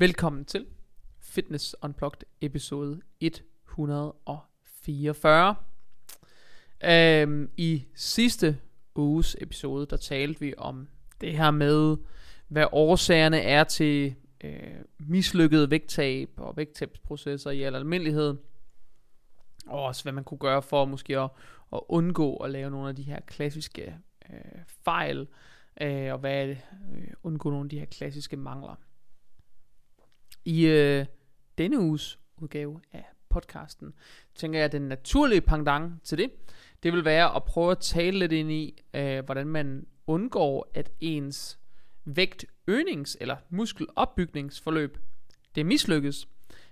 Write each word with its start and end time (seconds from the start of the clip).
Velkommen 0.00 0.44
til 0.44 0.66
Fitness 1.20 1.76
Unplugged 1.82 2.20
episode 2.40 3.00
144. 3.20 5.54
Øhm, 6.84 7.50
I 7.56 7.84
sidste 7.94 8.58
uges 8.94 9.36
episode, 9.40 9.86
der 9.86 9.96
talte 9.96 10.40
vi 10.40 10.54
om 10.58 10.88
det 11.20 11.36
her 11.36 11.50
med, 11.50 11.96
hvad 12.48 12.66
årsagerne 12.72 13.40
er 13.40 13.64
til 13.64 14.14
øh, 14.44 14.78
mislykkede 14.98 15.70
vægttab 15.70 16.30
og 16.36 16.56
vægttabsprocesser 16.56 17.50
i 17.50 17.62
al 17.62 17.74
almindelighed. 17.74 18.36
Og 19.66 19.82
også 19.82 20.02
hvad 20.02 20.12
man 20.12 20.24
kunne 20.24 20.38
gøre 20.38 20.62
for 20.62 20.84
måske 20.84 21.18
at, 21.18 21.30
at 21.72 21.80
undgå 21.88 22.36
at 22.36 22.50
lave 22.50 22.70
nogle 22.70 22.88
af 22.88 22.96
de 22.96 23.02
her 23.02 23.20
klassiske 23.20 23.96
øh, 24.30 24.60
fejl, 24.84 25.28
øh, 25.80 26.12
og 26.12 26.18
hvad 26.18 26.48
øh, 26.48 26.56
undgå 27.22 27.50
nogle 27.50 27.64
af 27.64 27.70
de 27.70 27.78
her 27.78 27.86
klassiske 27.86 28.36
mangler. 28.36 28.74
I 30.48 30.66
øh, 30.66 31.06
denne 31.58 31.80
uges 31.80 32.18
udgave 32.36 32.80
af 32.92 33.04
podcasten, 33.28 33.94
tænker 34.34 34.58
jeg, 34.58 34.64
at 34.64 34.72
den 34.72 34.82
naturlige 34.82 35.40
pendant 35.40 36.02
til 36.04 36.18
det, 36.18 36.30
det 36.82 36.92
vil 36.92 37.04
være 37.04 37.36
at 37.36 37.44
prøve 37.44 37.70
at 37.70 37.78
tale 37.78 38.18
lidt 38.18 38.32
ind 38.32 38.52
i, 38.52 38.82
øh, 38.94 39.24
hvordan 39.24 39.46
man 39.46 39.86
undgår, 40.06 40.70
at 40.74 40.90
ens 41.00 41.58
vægtøgnings- 42.06 43.16
eller 43.20 43.36
muskelopbygningsforløb, 43.50 44.98
det 45.54 45.66
mislykkes. 45.66 46.28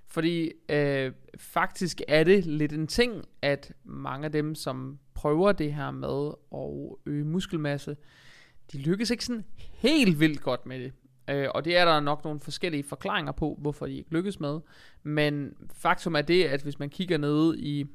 Fordi 0.07 0.53
øh, 0.69 1.13
faktisk 1.39 2.01
er 2.09 2.25
det 2.25 2.47
lidt 2.47 2.73
en 2.73 2.87
ting, 2.87 3.25
at 3.43 3.73
mange 3.85 4.25
af 4.25 4.33
dem, 4.33 4.55
som 4.55 4.99
prøver 5.15 5.53
det 5.53 5.75
her 5.75 5.91
med 5.91 6.33
at 6.55 7.13
øge 7.13 7.25
muskelmasse, 7.25 7.97
de 8.73 8.79
lykkes 8.79 9.11
ikke 9.11 9.25
sådan 9.25 9.45
helt 9.59 10.21
vildt 10.21 10.41
godt 10.41 10.67
med 10.67 10.81
det. 10.81 10.93
Øh, 11.31 11.49
og 11.55 11.65
det 11.65 11.77
er 11.77 11.85
der 11.85 12.01
nok 12.01 12.25
nogle 12.25 12.41
forskellige 12.41 12.85
forklaringer 12.85 13.33
på, 13.33 13.57
hvorfor 13.61 13.87
de 13.87 13.97
ikke 13.97 14.13
lykkes 14.13 14.41
med. 14.41 14.61
Men 15.03 15.55
faktum 15.75 16.15
er 16.15 16.23
det, 16.23 16.45
at 16.45 16.63
hvis 16.63 16.79
man 16.79 16.91
kigger 16.91 17.19
ned 17.19 17.57
i 17.59 17.87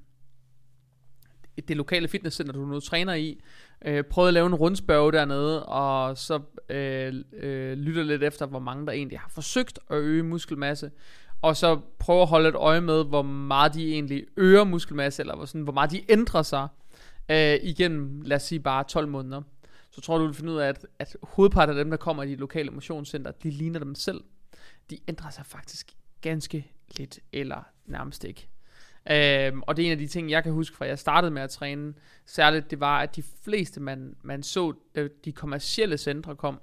det 1.68 1.78
lokale 1.78 2.08
fitnesscenter, 2.08 2.54
du 2.54 2.66
nu 2.66 2.80
træner 2.80 3.14
i, 3.14 3.42
øh, 3.86 4.04
prøvede 4.04 4.30
at 4.30 4.34
lave 4.34 4.48
en 4.48 4.56
rundspørg 4.56 5.14
dernede, 5.14 5.66
og 5.66 6.18
så 6.18 6.40
øh, 6.70 7.14
øh, 7.34 7.78
lytter 7.78 8.04
lidt 8.04 8.24
efter, 8.24 8.46
hvor 8.46 8.60
mange 8.60 8.86
der 8.86 8.92
egentlig 8.92 9.20
har 9.20 9.30
forsøgt 9.30 9.80
at 9.90 9.98
øge 9.98 10.24
muskelmasse, 10.24 10.92
og 11.42 11.58
så 11.58 11.80
prøver 12.00 12.22
at 12.22 12.28
holde 12.28 12.50
et 12.50 12.56
øje 12.56 12.82
med, 12.82 13.06
hvor 13.06 13.22
meget 13.22 13.74
de 13.74 13.94
egentlig 13.94 14.26
øger 14.38 14.64
muskelmasse, 14.64 15.22
eller 15.22 15.36
hvor, 15.36 15.46
sådan, 15.46 15.62
hvor 15.62 15.74
meget 15.74 15.92
de 15.92 16.12
ændrer 16.12 16.42
sig 16.42 16.68
øh, 17.32 17.56
igennem, 17.64 18.22
lad 18.22 18.36
os 18.36 18.44
sige, 18.44 18.60
bare 18.60 18.84
12 18.84 19.08
måneder. 19.08 19.42
Så 19.92 20.02
tror 20.02 20.18
du, 20.18 20.24
du 20.24 20.28
vil 20.28 20.36
finde 20.36 20.52
ud 20.52 20.58
af, 20.58 20.68
at, 20.68 20.86
at 21.00 21.18
hovedparten 21.24 21.78
af 21.78 21.84
dem, 21.84 21.90
der 21.90 21.98
kommer 21.98 22.24
i 22.24 22.30
de 22.30 22.36
lokale 22.36 22.72
motionscenter, 22.72 23.32
de 23.32 23.50
ligner 23.50 23.80
dem 23.80 23.96
selv. 23.96 24.24
De 24.90 25.00
ændrer 25.08 25.30
sig 25.30 25.46
faktisk 25.46 25.92
ganske 26.22 26.72
lidt, 26.98 27.20
eller 27.34 27.64
nærmest 27.86 28.24
ikke. 28.24 28.48
Øhm, 29.12 29.62
og 29.68 29.78
det 29.78 29.84
er 29.84 29.88
en 29.88 29.92
af 29.92 29.98
de 29.98 30.08
ting, 30.08 30.30
jeg 30.30 30.44
kan 30.44 30.52
huske 30.52 30.78
fra, 30.78 30.86
jeg 30.86 31.00
startede 31.00 31.32
med 31.32 31.42
at 31.42 31.50
træne, 31.50 31.94
særligt 32.26 32.72
det 32.72 32.80
var, 32.80 33.00
at 33.00 33.16
de 33.16 33.24
fleste, 33.44 33.80
man, 33.80 34.16
man 34.22 34.44
så, 34.44 34.74
de 35.26 35.32
kommercielle 35.32 35.98
centre 35.98 36.36
kom, 36.36 36.62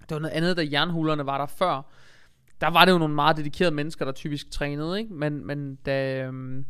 det 0.00 0.10
var 0.10 0.18
noget 0.18 0.34
andet, 0.34 0.56
da 0.56 0.66
jernhulerne 0.72 1.26
var 1.26 1.38
der 1.38 1.46
før, 1.46 1.82
der 2.60 2.68
var 2.68 2.84
det 2.84 2.92
jo 2.92 2.98
nogle 2.98 3.14
meget 3.14 3.36
dedikerede 3.36 3.74
mennesker, 3.74 4.04
der 4.04 4.12
typisk 4.12 4.50
trænede, 4.50 4.98
ikke? 4.98 5.14
Men, 5.14 5.46
men 5.46 5.74
da, 5.74 6.22
øhm, 6.24 6.66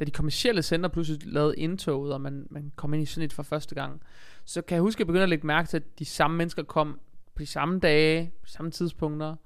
da 0.00 0.04
de 0.04 0.10
kommercielle 0.10 0.62
center 0.62 0.88
pludselig 0.88 1.32
lavede 1.32 1.56
indtoget, 1.56 2.12
og 2.12 2.20
man, 2.20 2.46
man 2.50 2.72
kom 2.76 2.94
ind 2.94 3.02
i 3.02 3.06
sådan 3.06 3.24
et 3.24 3.32
for 3.32 3.42
første 3.42 3.74
gang, 3.74 4.02
så 4.44 4.62
kan 4.62 4.74
jeg 4.74 4.82
huske, 4.82 4.96
at 4.96 5.00
jeg 5.00 5.06
begyndte 5.06 5.22
at 5.22 5.28
lægge 5.28 5.46
mærke 5.46 5.68
til, 5.68 5.76
at 5.76 5.98
de 5.98 6.04
samme 6.04 6.36
mennesker 6.36 6.62
kom 6.62 7.00
på 7.34 7.42
de 7.42 7.46
samme 7.46 7.78
dage, 7.78 8.32
på 8.40 8.46
de 8.46 8.50
samme 8.50 8.70
tidspunkter, 8.70 9.36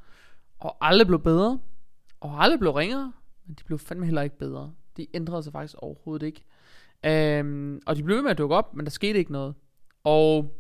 og 0.59 0.77
alle 0.81 1.05
blev 1.05 1.21
bedre, 1.21 1.61
og 2.21 2.45
alle 2.45 2.59
blev 2.59 2.73
ringere, 2.73 3.13
men 3.47 3.55
de 3.55 3.65
blev 3.65 3.79
fandme 3.79 4.05
heller 4.05 4.23
ikke 4.23 4.39
bedre. 4.39 4.73
De 4.97 5.07
ændrede 5.15 5.43
sig 5.43 5.53
faktisk 5.53 5.75
overhovedet 5.79 6.27
ikke. 6.27 6.45
Øhm, 7.05 7.81
og 7.87 7.97
de 7.97 8.03
blev 8.03 8.17
ved 8.17 8.23
med 8.23 8.31
at 8.31 8.39
dukke 8.39 8.55
op, 8.55 8.75
men 8.75 8.87
der 8.87 8.91
skete 8.91 9.19
ikke 9.19 9.33
noget. 9.33 9.55
Og 10.05 10.59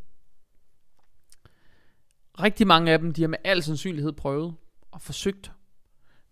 rigtig 2.40 2.66
mange 2.66 2.92
af 2.92 2.98
dem, 2.98 3.12
de 3.12 3.20
har 3.22 3.28
med 3.28 3.38
al 3.44 3.62
sandsynlighed 3.62 4.12
prøvet 4.12 4.54
og 4.90 5.02
forsøgt, 5.02 5.52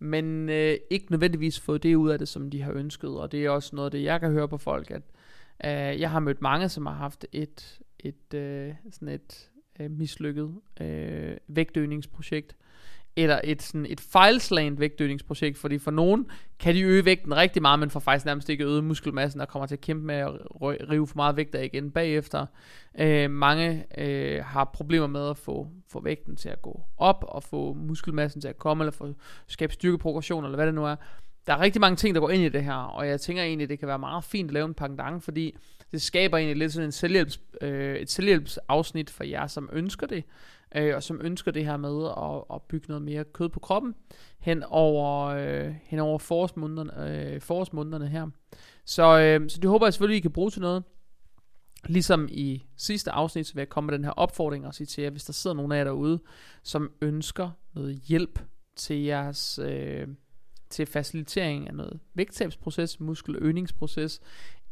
men 0.03 0.49
øh, 0.49 0.77
ikke 0.91 1.07
nødvendigvis 1.11 1.61
fået 1.61 1.83
det 1.83 1.95
ud 1.95 2.11
af 2.11 2.19
det, 2.19 2.29
som 2.29 2.51
de 2.51 2.63
har 2.63 2.73
ønsket. 2.73 3.11
Og 3.11 3.33
det 3.33 3.45
er 3.45 3.51
også 3.51 3.77
noget 3.77 3.87
af 3.87 3.91
det, 3.91 4.03
jeg 4.03 4.21
kan 4.21 4.31
høre 4.31 4.49
på 4.49 4.59
folk, 4.59 4.91
at 4.91 5.03
øh, 5.65 6.01
jeg 6.01 6.11
har 6.11 6.21
mødt 6.21 6.43
mange, 6.43 6.69
som 6.69 6.87
har 6.87 6.95
haft 6.95 7.27
et, 7.33 7.81
et 7.99 8.35
øh, 8.35 8.75
sådan 8.91 9.09
et 9.09 9.51
øh, 9.81 9.91
mislykket 9.91 10.55
øh, 10.81 11.37
vægtøgningsprojekt, 11.49 12.57
eller 13.17 13.41
et, 13.45 13.63
sådan 13.63 13.87
et 13.89 14.01
fejlslagent 14.01 14.81
vægtdødningsprojekt, 14.81 15.59
fordi 15.59 15.79
for 15.79 15.91
nogen 15.91 16.27
kan 16.59 16.75
de 16.75 16.83
øge 16.83 17.05
vægten 17.05 17.37
rigtig 17.37 17.63
meget, 17.63 17.79
men 17.79 17.91
får 17.91 18.01
faktisk 18.01 18.27
nærmest 18.27 18.49
ikke 18.49 18.65
øget 18.65 18.85
muskelmassen, 18.85 19.41
og 19.41 19.49
kommer 19.49 19.67
til 19.67 19.75
at 19.75 19.81
kæmpe 19.81 20.07
med 20.07 20.15
at 20.15 20.31
rive 20.63 21.07
for 21.07 21.17
meget 21.17 21.37
vægt 21.37 21.55
af 21.55 21.65
igen 21.65 21.91
bagefter. 21.91 22.47
Øh, 22.99 23.31
mange 23.31 23.85
øh, 23.99 24.45
har 24.45 24.65
problemer 24.65 25.07
med 25.07 25.31
at 25.31 25.37
få, 25.37 25.69
få 25.89 26.03
vægten 26.03 26.37
til 26.37 26.49
at 26.49 26.63
gå 26.63 26.81
op, 26.97 27.25
og 27.29 27.43
få 27.43 27.75
muskelmassen 27.75 28.41
til 28.41 28.49
at 28.49 28.59
komme, 28.59 28.85
eller 28.85 28.93
få 28.93 29.15
skabe 29.47 29.73
styrkeprogression, 29.73 30.45
eller 30.45 30.57
hvad 30.57 30.67
det 30.67 30.75
nu 30.75 30.85
er. 30.85 30.97
Der 31.47 31.53
er 31.53 31.61
rigtig 31.61 31.81
mange 31.81 31.97
ting, 31.97 32.15
der 32.15 32.21
går 32.21 32.31
ind 32.31 32.43
i 32.43 32.49
det 32.49 32.65
her, 32.65 32.75
og 32.75 33.09
jeg 33.09 33.21
tænker 33.21 33.43
egentlig, 33.43 33.69
det 33.69 33.79
kan 33.79 33.89
være 33.89 33.99
meget 33.99 34.25
fint 34.25 34.51
at 34.51 34.55
lave 34.55 34.67
en 34.67 34.75
pangdang, 34.75 35.23
fordi 35.23 35.57
det 35.93 36.03
skaber 36.03 36.37
egentlig 36.37 36.57
lidt 36.57 36.73
sådan 36.73 36.89
en 36.89 36.93
selvhjælps, 36.93 37.41
øh, 37.61 37.97
et 37.97 38.11
selvhjælpsafsnit 38.11 39.11
for 39.11 39.25
jer, 39.25 39.47
som 39.47 39.69
ønsker 39.73 40.07
det 40.07 40.25
øh, 40.75 40.97
og 40.97 41.03
som 41.03 41.21
ønsker 41.25 41.51
det 41.51 41.65
her 41.65 41.77
med 41.77 42.07
at, 42.07 42.55
at 42.55 42.63
bygge 42.63 42.87
noget 42.89 43.03
mere 43.03 43.25
kød 43.25 43.49
på 43.49 43.61
kroppen 43.61 43.95
hen 44.39 44.63
over, 44.63 45.27
øh, 45.27 45.75
hen 45.85 45.99
over 45.99 46.19
forårsmånederne, 46.19 47.33
øh, 47.35 47.41
forårsmånederne 47.41 48.09
her. 48.09 48.27
Så, 48.85 49.21
øh, 49.21 49.51
så 49.51 49.59
det 49.61 49.71
håber 49.71 49.87
jeg 49.87 49.93
selvfølgelig, 49.93 50.19
I 50.19 50.21
kan 50.21 50.33
bruge 50.33 50.51
til 50.51 50.61
noget. 50.61 50.83
Ligesom 51.87 52.29
i 52.31 52.67
sidste 52.77 53.11
afsnit, 53.11 53.47
så 53.47 53.55
vil 53.55 53.61
jeg 53.61 53.69
komme 53.69 53.87
med 53.87 53.99
den 53.99 54.05
her 54.05 54.13
opfordring 54.13 54.67
og 54.67 54.75
sige 54.75 54.87
til 54.87 55.03
jer, 55.03 55.11
hvis 55.11 55.25
der 55.25 55.33
sidder 55.33 55.57
nogen 55.57 55.73
af 55.73 55.77
jer 55.77 55.85
derude, 55.85 56.21
som 56.63 56.91
ønsker 57.03 57.51
noget 57.75 57.95
hjælp 57.97 58.39
til 58.77 59.03
jeres... 59.03 59.59
Øh, 59.63 60.09
til 60.73 60.87
facilitering 60.87 61.69
af 61.69 61.75
noget 61.75 62.01
vægttabsproces, 62.15 63.01
muskeløgningsproces, 63.01 64.21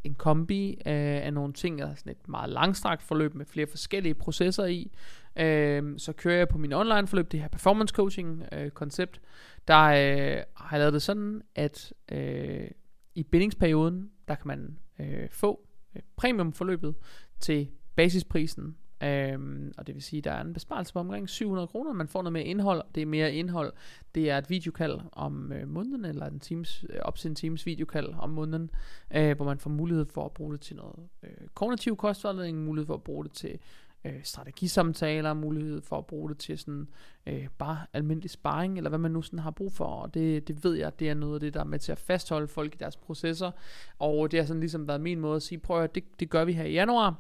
en 0.04 0.14
kombi 0.14 0.78
af, 0.84 1.22
af 1.24 1.32
nogle 1.32 1.52
ting, 1.52 1.80
altså 1.80 1.96
sådan 1.96 2.12
et 2.12 2.28
meget 2.28 2.50
langstrakt 2.50 3.02
forløb 3.02 3.34
med 3.34 3.46
flere 3.46 3.66
forskellige 3.66 4.14
processer 4.14 4.64
i. 4.64 4.90
Øh, 5.36 5.98
så 5.98 6.12
kører 6.12 6.38
jeg 6.38 6.48
på 6.48 6.58
min 6.58 6.72
online 6.72 7.06
forløb, 7.06 7.32
det 7.32 7.40
her 7.40 7.48
performance 7.48 7.94
coaching 7.94 8.44
øh, 8.52 8.70
koncept. 8.70 9.20
Der 9.68 9.84
øh, 9.84 10.42
har 10.56 10.76
jeg 10.76 10.78
lavet 10.78 10.92
det 10.92 11.02
sådan, 11.02 11.42
at 11.54 11.92
øh, 12.12 12.70
i 13.14 13.22
bindingsperioden, 13.22 14.10
der 14.28 14.34
kan 14.34 14.48
man 14.48 14.78
øh, 15.00 15.28
få 15.30 15.60
øh, 15.96 16.02
premium 16.16 16.52
forløbet 16.52 16.94
til 17.40 17.68
basisprisen 17.96 18.76
Øhm, 19.02 19.72
og 19.78 19.86
det 19.86 19.94
vil 19.94 20.02
sige, 20.02 20.18
at 20.18 20.24
der 20.24 20.32
er 20.32 20.40
en 20.40 20.52
besparelse 20.52 20.92
på 20.92 20.98
omkring 20.98 21.28
700 21.28 21.66
kroner. 21.68 21.92
Man 21.92 22.08
får 22.08 22.22
noget 22.22 22.32
mere 22.32 22.44
indhold. 22.44 22.82
Det 22.94 23.00
er 23.00 23.06
mere 23.06 23.32
indhold. 23.32 23.72
Det 24.14 24.30
er 24.30 24.38
et 24.38 24.50
videokald 24.50 25.00
om 25.12 25.52
øh, 25.52 25.68
måneden, 25.68 26.04
eller 26.04 26.26
en 26.26 26.40
teams, 26.40 26.84
øh, 26.90 27.00
op 27.02 27.18
til 27.18 27.28
en 27.28 27.34
teams 27.34 27.66
videokald 27.66 28.08
om 28.18 28.30
måneden, 28.30 28.70
øh, 29.14 29.36
hvor 29.36 29.44
man 29.44 29.58
får 29.58 29.70
mulighed 29.70 30.06
for 30.06 30.24
at 30.24 30.32
bruge 30.32 30.52
det 30.52 30.60
til 30.60 30.76
noget 30.76 31.08
øh, 31.22 31.48
kognitiv 31.54 31.96
kostvejledning, 31.96 32.64
mulighed 32.64 32.86
for 32.86 32.94
at 32.94 33.02
bruge 33.02 33.24
det 33.24 33.32
til 33.32 33.58
øh, 34.04 34.22
strategisamtaler, 34.22 35.34
mulighed 35.34 35.82
for 35.82 35.98
at 35.98 36.06
bruge 36.06 36.28
det 36.28 36.38
til 36.38 36.58
sådan 36.58 36.88
øh, 37.26 37.48
bare 37.58 37.78
almindelig 37.92 38.30
sparring, 38.30 38.76
eller 38.76 38.88
hvad 38.88 38.98
man 38.98 39.10
nu 39.10 39.22
sådan 39.22 39.38
har 39.38 39.50
brug 39.50 39.72
for, 39.72 39.84
og 39.84 40.14
det, 40.14 40.48
det 40.48 40.64
ved 40.64 40.74
jeg, 40.74 40.98
det 40.98 41.10
er 41.10 41.14
noget 41.14 41.34
af 41.34 41.40
det, 41.40 41.54
der 41.54 41.60
er 41.60 41.64
med 41.64 41.78
til 41.78 41.92
at 41.92 41.98
fastholde 41.98 42.48
folk 42.48 42.74
i 42.74 42.78
deres 42.78 42.96
processer, 42.96 43.50
og 43.98 44.30
det 44.30 44.40
har 44.40 44.46
sådan 44.46 44.60
ligesom 44.60 44.88
været 44.88 45.00
min 45.00 45.20
måde 45.20 45.36
at 45.36 45.42
sige, 45.42 45.58
prøv 45.58 45.82
at 45.82 45.94
det, 45.94 46.20
det 46.20 46.30
gør 46.30 46.44
vi 46.44 46.52
her 46.52 46.64
i 46.64 46.72
januar, 46.72 47.14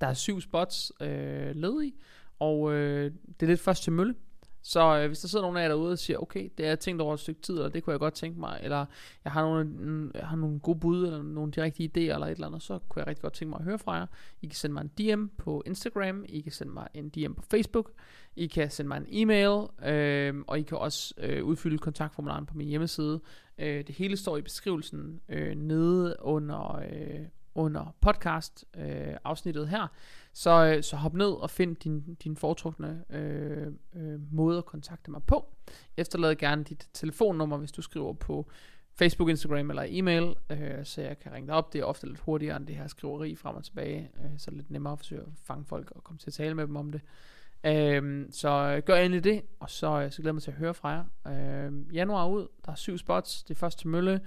der 0.00 0.06
er 0.06 0.14
syv 0.14 0.40
spots 0.40 0.92
øh, 1.00 1.56
ledige, 1.56 1.92
og 2.38 2.72
øh, 2.72 3.12
det 3.26 3.42
er 3.42 3.46
lidt 3.46 3.60
først 3.60 3.82
til 3.82 3.92
mølle. 3.92 4.14
Så 4.62 4.98
øh, 4.98 5.06
hvis 5.06 5.18
der 5.18 5.28
sidder 5.28 5.44
nogen 5.44 5.56
af 5.56 5.62
jer 5.62 5.68
derude 5.68 5.92
og 5.92 5.98
siger, 5.98 6.18
okay, 6.18 6.48
det 6.58 6.66
er 6.66 6.74
tænkt 6.74 7.02
over 7.02 7.14
et 7.14 7.20
stykke 7.20 7.40
tid, 7.40 7.54
eller 7.54 7.68
det 7.68 7.82
kunne 7.82 7.92
jeg 7.92 8.00
godt 8.00 8.14
tænke 8.14 8.40
mig, 8.40 8.60
eller 8.62 8.86
jeg 9.24 9.32
har 9.32 9.42
nogle, 9.42 9.64
mm, 9.64 10.10
jeg 10.14 10.26
har 10.26 10.36
nogle 10.36 10.60
gode 10.60 10.78
bud, 10.78 11.06
eller 11.06 11.22
nogle 11.22 11.52
de 11.52 11.62
rigtige 11.62 11.88
idéer, 11.88 12.14
eller 12.14 12.26
et 12.26 12.30
eller 12.30 12.46
andet, 12.46 12.62
så 12.62 12.78
kunne 12.88 13.00
jeg 13.00 13.06
rigtig 13.06 13.22
godt 13.22 13.32
tænke 13.32 13.50
mig 13.50 13.58
at 13.58 13.64
høre 13.64 13.78
fra 13.78 13.92
jer. 13.92 14.06
I 14.42 14.46
kan 14.46 14.54
sende 14.54 14.74
mig 14.74 14.82
en 14.82 14.88
DM 14.88 15.26
på 15.38 15.62
Instagram, 15.66 16.24
I 16.28 16.40
kan 16.40 16.52
sende 16.52 16.72
mig 16.72 16.88
en 16.94 17.08
DM 17.08 17.32
på 17.32 17.42
Facebook, 17.50 17.90
I 18.36 18.46
kan 18.46 18.70
sende 18.70 18.88
mig 18.88 18.96
en 18.96 19.06
e-mail, 19.08 19.66
øh, 19.86 20.34
og 20.46 20.58
I 20.58 20.62
kan 20.62 20.78
også 20.78 21.14
øh, 21.18 21.44
udfylde 21.44 21.78
kontaktformularen 21.78 22.46
på 22.46 22.56
min 22.56 22.68
hjemmeside. 22.68 23.20
Øh, 23.58 23.86
det 23.86 23.94
hele 23.94 24.16
står 24.16 24.36
i 24.36 24.42
beskrivelsen 24.42 25.20
øh, 25.28 25.54
nede 25.54 26.16
under, 26.20 26.82
øh, 26.92 27.20
under 27.54 27.94
podcast 28.00 28.64
øh, 28.76 29.14
afsnittet 29.24 29.68
her. 29.68 29.86
Så, 30.32 30.74
øh, 30.76 30.82
så 30.82 30.96
hop 30.96 31.14
ned 31.14 31.30
og 31.30 31.50
find 31.50 31.76
din, 31.76 32.14
din 32.14 32.36
foretrukne 32.36 33.04
øh, 33.10 33.66
øh, 33.96 34.32
måde 34.32 34.58
at 34.58 34.64
kontakte 34.64 35.10
mig 35.10 35.22
på. 35.22 35.54
Efterlad 35.96 36.36
gerne 36.36 36.64
dit 36.64 36.88
telefonnummer, 36.92 37.56
hvis 37.56 37.72
du 37.72 37.82
skriver 37.82 38.12
på 38.12 38.50
Facebook, 38.94 39.28
Instagram 39.28 39.70
eller 39.70 39.86
e-mail, 39.88 40.34
øh, 40.50 40.84
så 40.84 41.02
jeg 41.02 41.18
kan 41.18 41.32
ringe 41.32 41.46
dig 41.46 41.54
op. 41.54 41.72
Det 41.72 41.80
er 41.80 41.84
ofte 41.84 42.06
lidt 42.06 42.18
hurtigere 42.20 42.56
end 42.56 42.66
det 42.66 42.76
her 42.76 42.86
skriveri 42.86 43.36
frem 43.36 43.56
og 43.56 43.64
tilbage, 43.64 44.10
øh, 44.24 44.30
så 44.38 44.50
lidt 44.50 44.70
nemmere 44.70 44.92
at 44.92 44.98
forsøge 44.98 45.20
at 45.20 45.28
fange 45.44 45.64
folk 45.64 45.90
og 45.90 46.04
komme 46.04 46.18
til 46.18 46.30
at 46.30 46.34
tale 46.34 46.54
med 46.54 46.66
dem 46.66 46.76
om 46.76 46.92
det. 46.92 47.00
Øhm, 47.64 48.28
så 48.32 48.82
gør 48.84 48.96
endelig 48.96 49.24
det, 49.24 49.42
og 49.60 49.70
så, 49.70 50.00
øh, 50.00 50.12
så 50.12 50.16
glæder 50.16 50.28
jeg 50.28 50.34
mig 50.34 50.42
til 50.42 50.50
at 50.50 50.56
høre 50.56 50.74
fra 50.74 50.88
jer. 50.88 51.04
Øhm, 51.66 51.90
januar 51.92 52.26
ud, 52.26 52.48
der 52.66 52.72
er 52.72 52.76
syv 52.76 52.98
spots, 52.98 53.42
det 53.42 53.54
er 53.54 53.58
først 53.58 53.78
til 53.78 53.88
Mølle. 53.88 54.20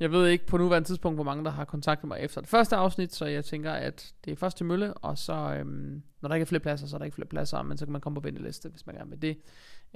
Jeg 0.00 0.12
ved 0.12 0.26
ikke 0.26 0.46
på 0.46 0.58
nuværende 0.58 0.88
tidspunkt, 0.88 1.16
hvor 1.16 1.24
mange 1.24 1.44
der 1.44 1.50
har 1.50 1.64
kontaktet 1.64 2.08
mig 2.08 2.20
efter 2.20 2.40
det 2.40 2.50
første 2.50 2.76
afsnit, 2.76 3.14
så 3.14 3.26
jeg 3.26 3.44
tænker, 3.44 3.72
at 3.72 4.12
det 4.24 4.32
er 4.32 4.36
først 4.36 4.56
til 4.56 4.66
Mølle, 4.66 4.94
og 4.94 5.18
så, 5.18 5.32
øhm, 5.58 6.02
når 6.20 6.28
der 6.28 6.34
ikke 6.34 6.42
er 6.42 6.46
flere 6.46 6.60
pladser, 6.60 6.86
så 6.86 6.96
er 6.96 6.98
der 6.98 7.04
ikke 7.04 7.14
flere 7.14 7.28
pladser, 7.28 7.62
men 7.62 7.78
så 7.78 7.84
kan 7.86 7.92
man 7.92 8.00
komme 8.00 8.20
på 8.20 8.24
venteliste, 8.24 8.68
hvis 8.68 8.86
man 8.86 8.94
gerne 8.94 9.10
vil 9.10 9.22
det. 9.22 9.38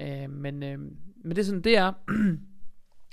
Øhm, 0.00 0.30
men, 0.30 0.62
øhm, 0.62 0.96
men 1.24 1.36
det 1.36 1.38
er 1.38 1.46
sådan, 1.46 1.62
det 1.62 1.76
er. 1.76 1.92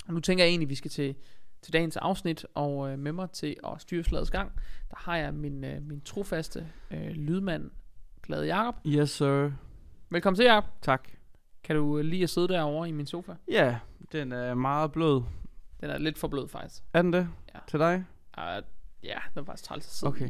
og 0.07 0.13
nu 0.13 0.19
tænker 0.19 0.43
jeg 0.43 0.49
egentlig, 0.49 0.65
at 0.65 0.69
vi 0.69 0.75
skal 0.75 0.91
til, 0.91 1.15
til 1.61 1.73
dagens 1.73 1.97
afsnit, 1.97 2.45
og 2.53 2.91
øh, 2.91 2.99
med 2.99 3.11
mig 3.11 3.31
til 3.31 3.55
at 3.67 3.81
styre 3.81 4.03
slagets 4.03 4.31
gang, 4.31 4.51
der 4.89 4.95
har 4.97 5.17
jeg 5.17 5.33
min, 5.33 5.63
øh, 5.63 5.81
min 5.83 6.01
trofaste 6.01 6.67
øh, 6.91 7.11
lydmand, 7.11 7.71
Glade 8.23 8.45
Jakob. 8.45 8.75
Yes, 8.85 9.09
sir. 9.09 9.68
Velkommen 10.11 10.35
til, 10.35 10.45
Jacob. 10.45 10.63
Tak. 10.81 11.09
Kan 11.63 11.75
du 11.75 11.97
øh, 11.97 12.05
lige 12.05 12.23
at 12.23 12.29
sidde 12.29 12.47
derovre 12.47 12.89
i 12.89 12.91
min 12.91 13.05
sofa? 13.05 13.31
Ja, 13.51 13.77
den 14.11 14.31
er 14.31 14.53
meget 14.53 14.91
blød. 14.91 15.21
Den 15.81 15.89
er 15.89 15.97
lidt 15.97 16.17
for 16.17 16.27
blød, 16.27 16.47
faktisk. 16.47 16.83
Er 16.93 17.01
den 17.01 17.13
det? 17.13 17.27
Ja. 17.53 17.59
Til 17.67 17.79
dig? 17.79 18.03
Uh, 18.37 18.43
ja, 19.03 19.17
den 19.33 19.39
er 19.39 19.43
faktisk 19.43 19.63
træls 19.69 19.85
at 19.85 19.91
sidde 19.91 20.09
Okay. 20.09 20.29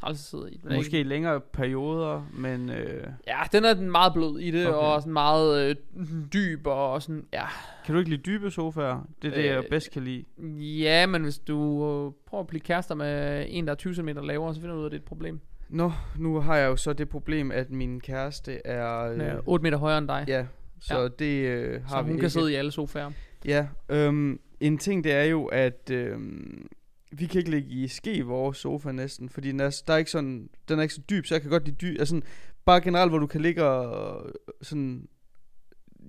Træls 0.00 0.18
at 0.18 0.24
sidde 0.24 0.52
i. 0.52 0.60
Er 0.70 0.74
Måske 0.76 0.96
Ikke, 0.98 1.08
længere 1.08 1.40
perioder, 1.40 2.26
men 2.32 2.70
øh, 2.70 3.06
ja, 3.26 3.38
den 3.52 3.64
er 3.64 3.74
den 3.74 3.90
meget 3.90 4.12
blød 4.14 4.38
i 4.38 4.50
det, 4.50 4.66
Okay. 4.66 4.78
og 4.78 5.00
sådan 5.02 5.12
meget 5.12 5.70
øh, 5.70 5.76
dyb, 6.32 6.66
og 6.66 7.02
sådan, 7.02 7.26
ja. 7.32 7.46
kan 7.84 7.94
du 7.94 7.98
ikke 7.98 8.10
lide 8.10 8.22
dybe 8.22 8.50
sofaer? 8.50 9.00
Det 9.22 9.30
er 9.30 9.34
det, 9.34 9.44
jeg 9.46 9.64
Øh, 9.64 9.70
bedst 9.70 9.90
kan 9.90 10.04
lide. 10.04 10.24
Ja, 10.78 11.06
men 11.06 11.22
hvis 11.22 11.38
du 11.38 11.56
øh, 11.74 12.12
prøver 12.26 12.40
at 12.42 12.46
blive 12.46 12.60
kærester 12.60 12.94
med 12.94 13.46
en, 13.48 13.66
der 13.66 13.70
er 13.72 13.76
20 13.76 13.94
cm 13.94 14.08
lavere, 14.08 14.54
så 14.54 14.60
finder 14.60 14.74
du 14.74 14.80
ud 14.80 14.84
af, 14.84 14.88
at 14.88 14.92
det 14.92 14.98
er 14.98 15.02
et 15.02 15.08
problem. 15.08 15.40
Nå, 15.70 15.92
nu 16.18 16.40
har 16.40 16.56
jeg 16.56 16.66
jo 16.66 16.76
så 16.76 16.92
det 16.92 17.08
problem, 17.08 17.50
at 17.50 17.70
min 17.70 18.00
kæreste 18.00 18.66
er... 18.66 18.82
Er 19.04 19.40
8 19.48 19.62
meter 19.62 19.78
højere 19.78 19.98
end 19.98 20.08
dig, 20.08 20.24
Ja, 20.28 20.46
så 20.80 21.00
Ja. 21.02 21.08
det 21.18 21.46
øh, 21.46 21.82
har 21.82 21.88
så 21.88 22.02
vi 22.02 22.06
hun 22.08 22.10
ikke. 22.12 22.20
kan 22.20 22.30
sidde 22.30 22.52
i 22.52 22.54
alle 22.54 22.70
sofaer. 22.72 23.10
Ja, 23.44 23.66
øhm, 23.88 24.40
en 24.60 24.78
ting 24.78 25.04
det 25.04 25.12
er 25.12 25.24
jo, 25.24 25.44
at 25.46 25.90
øhm, 25.90 26.66
vi 27.12 27.26
kan 27.26 27.38
ikke 27.38 27.50
ligge 27.50 27.68
i 27.68 27.88
ske 27.88 28.14
i 28.14 28.20
vores 28.20 28.56
sofa 28.58 28.92
næsten, 28.92 29.28
fordi 29.28 29.48
den 29.52 29.60
er, 29.60 29.82
der 29.86 29.92
er 29.94 29.98
ikke 29.98 30.10
sådan, 30.10 30.48
den 30.68 30.78
er 30.78 30.82
ikke 30.82 30.94
så 30.94 31.00
dyb, 31.10 31.26
så 31.26 31.34
jeg 31.34 31.42
kan 31.42 31.50
godt 31.50 31.64
lide 31.64 31.76
dyb, 31.76 31.98
altså 31.98 32.06
sådan, 32.14 32.28
bare 32.64 32.80
generelt, 32.80 33.10
hvor 33.12 33.18
du 33.18 33.26
kan 33.26 33.40
ligge 33.40 33.64
og 33.64 34.26
sådan, 34.62 35.08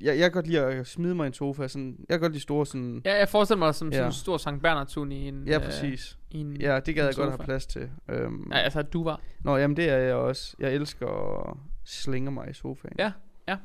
jeg, 0.02 0.16
jeg 0.20 0.22
kan 0.24 0.32
godt 0.32 0.48
lide 0.48 0.62
at 0.62 0.88
smide 0.88 1.16
mig 1.16 1.26
i 1.26 1.28
en 1.28 1.34
sofa, 1.34 1.68
sådan, 1.68 1.96
jeg 2.10 2.14
kan 2.14 2.20
godt 2.20 2.32
lide 2.32 2.42
store 2.44 2.66
sådan, 2.66 3.02
Ja, 3.06 3.18
jeg 3.18 3.30
forestiller 3.30 3.60
mig 3.60 3.76
som 3.76 3.88
Ja. 3.90 3.94
sådan 3.96 4.08
en 4.08 4.14
stor 4.14 4.38
Sankt 4.38 4.62
Bernhard 4.64 4.98
i 5.12 5.28
en... 5.28 5.48
ja 5.48 5.56
øh, 5.58 5.64
præcis, 5.66 6.18
i 6.32 6.38
en, 6.38 6.58
ja, 6.62 6.80
det 6.80 6.96
gad 6.96 7.06
jeg 7.06 7.16
godt 7.16 7.30
have 7.30 7.44
plads 7.46 7.66
til. 7.66 7.90
Øhm, 8.10 8.52
Ja, 8.52 8.58
altså, 8.58 8.82
du 8.82 9.04
var. 9.04 9.22
Nå, 9.40 9.58
jamen 9.58 9.78
det 9.78 9.90
er 9.90 9.98
jeg 9.98 10.16
også, 10.16 10.56
jeg 10.60 10.74
elsker 10.74 11.08
at 11.50 11.58
slinge 11.86 12.32
mig 12.32 12.50
i 12.50 12.54
sofaen. 12.54 12.94
Ja, 13.00 13.12
ja. 13.48 13.58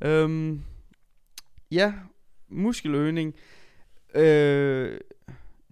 Øhm, 0.00 0.62
ja, 1.70 1.92
muskeløgning. 2.48 3.34
Øh, 4.14 4.98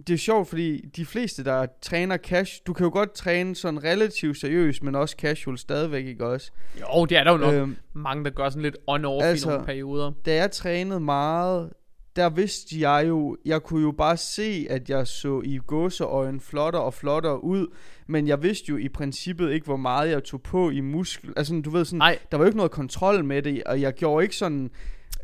det 0.07 0.15
er 0.15 0.19
sjovt, 0.19 0.49
fordi 0.49 0.81
de 0.97 1.07
fleste, 1.07 1.45
der 1.45 1.67
træner 1.83 2.17
cash, 2.17 2.61
du 2.67 2.73
kan 2.73 2.85
jo 2.85 2.91
godt 2.93 3.13
træne 3.13 3.57
sådan 3.57 3.85
relativt 3.85 4.41
seriøst, 4.41 4.83
men 4.83 4.95
også 4.95 5.17
casual 5.19 5.59
stadigvæk, 5.59 6.07
ikke 6.07 6.27
også? 6.27 6.51
Jo, 6.81 7.05
det 7.05 7.19
er 7.19 7.25
der 7.25 7.31
jo 7.33 7.37
nok 7.39 7.55
Øhm, 7.55 7.77
mange, 7.93 8.25
der 8.25 8.31
gør 8.31 8.49
sådan 8.49 8.63
lidt 8.63 8.77
on-off 8.91 9.25
altså- 9.25 9.49
i 9.49 9.53
nogle 9.53 9.67
perioder. 9.67 10.13
da 10.27 10.35
jeg 10.35 10.51
trænede 10.51 11.01
meget, 11.01 11.71
der 12.17 12.31
vidste 12.31 12.81
jeg 12.81 13.05
jo, 13.09 13.37
jeg 13.45 13.63
kunne 13.63 13.83
jo 13.83 13.93
bare 13.93 14.17
se, 14.17 14.67
at 14.71 14.91
jeg 14.91 15.07
så 15.07 15.41
i 15.45 15.59
gåseøjen 15.67 16.41
flottere 16.41 16.83
og 16.83 16.95
flottere 16.95 17.45
ud, 17.45 17.67
men 18.07 18.29
jeg 18.29 18.43
vidste 18.43 18.65
jo 18.69 18.77
i 18.77 18.89
princippet 18.89 19.53
ikke, 19.53 19.65
hvor 19.65 19.77
meget 19.77 20.11
jeg 20.11 20.25
tog 20.25 20.43
på 20.43 20.71
i 20.71 20.81
muskel. 20.81 21.33
Altså, 21.37 21.61
du 21.65 21.71
ved 21.71 21.85
sådan, 21.85 21.99
Nej, 21.99 22.19
der 22.31 22.37
var 22.37 22.45
jo 22.45 22.47
ikke 22.47 22.57
noget 22.57 22.73
kontrol 22.73 23.25
med 23.25 23.43
det, 23.43 23.63
og 23.65 23.81
jeg 23.81 23.93
gjorde 23.95 24.23
ikke 24.25 24.37
sådan... 24.37 24.71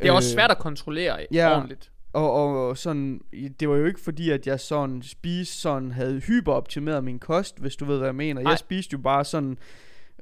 det 0.03 0.09
er 0.09 0.13
også 0.13 0.31
svært 0.31 0.51
at 0.51 0.59
kontrollere 0.59 1.27
ja. 1.33 1.57
ordentligt. 1.57 1.91
Og, 2.13 2.33
og 2.69 2.79
sådan, 2.79 3.21
det 3.61 3.69
var 3.69 3.77
jo 3.77 3.85
ikke 3.85 4.01
fordi, 4.01 4.31
at 4.31 4.47
jeg 4.47 4.61
sådan 4.61 5.03
spiste 5.03 5.57
sådan, 5.57 5.93
havde 5.93 6.21
hyperoptimeret 6.21 7.05
min 7.05 7.19
kost, 7.19 7.59
hvis 7.59 7.77
du 7.77 7.85
ved, 7.85 7.97
hvad 7.97 8.09
jeg 8.09 8.15
mener. 8.15 8.43
Nej. 8.43 8.51
Jeg 8.51 8.59
spiste 8.59 8.93
jo 8.93 8.99
bare 8.99 9.25
sådan, 9.25 9.59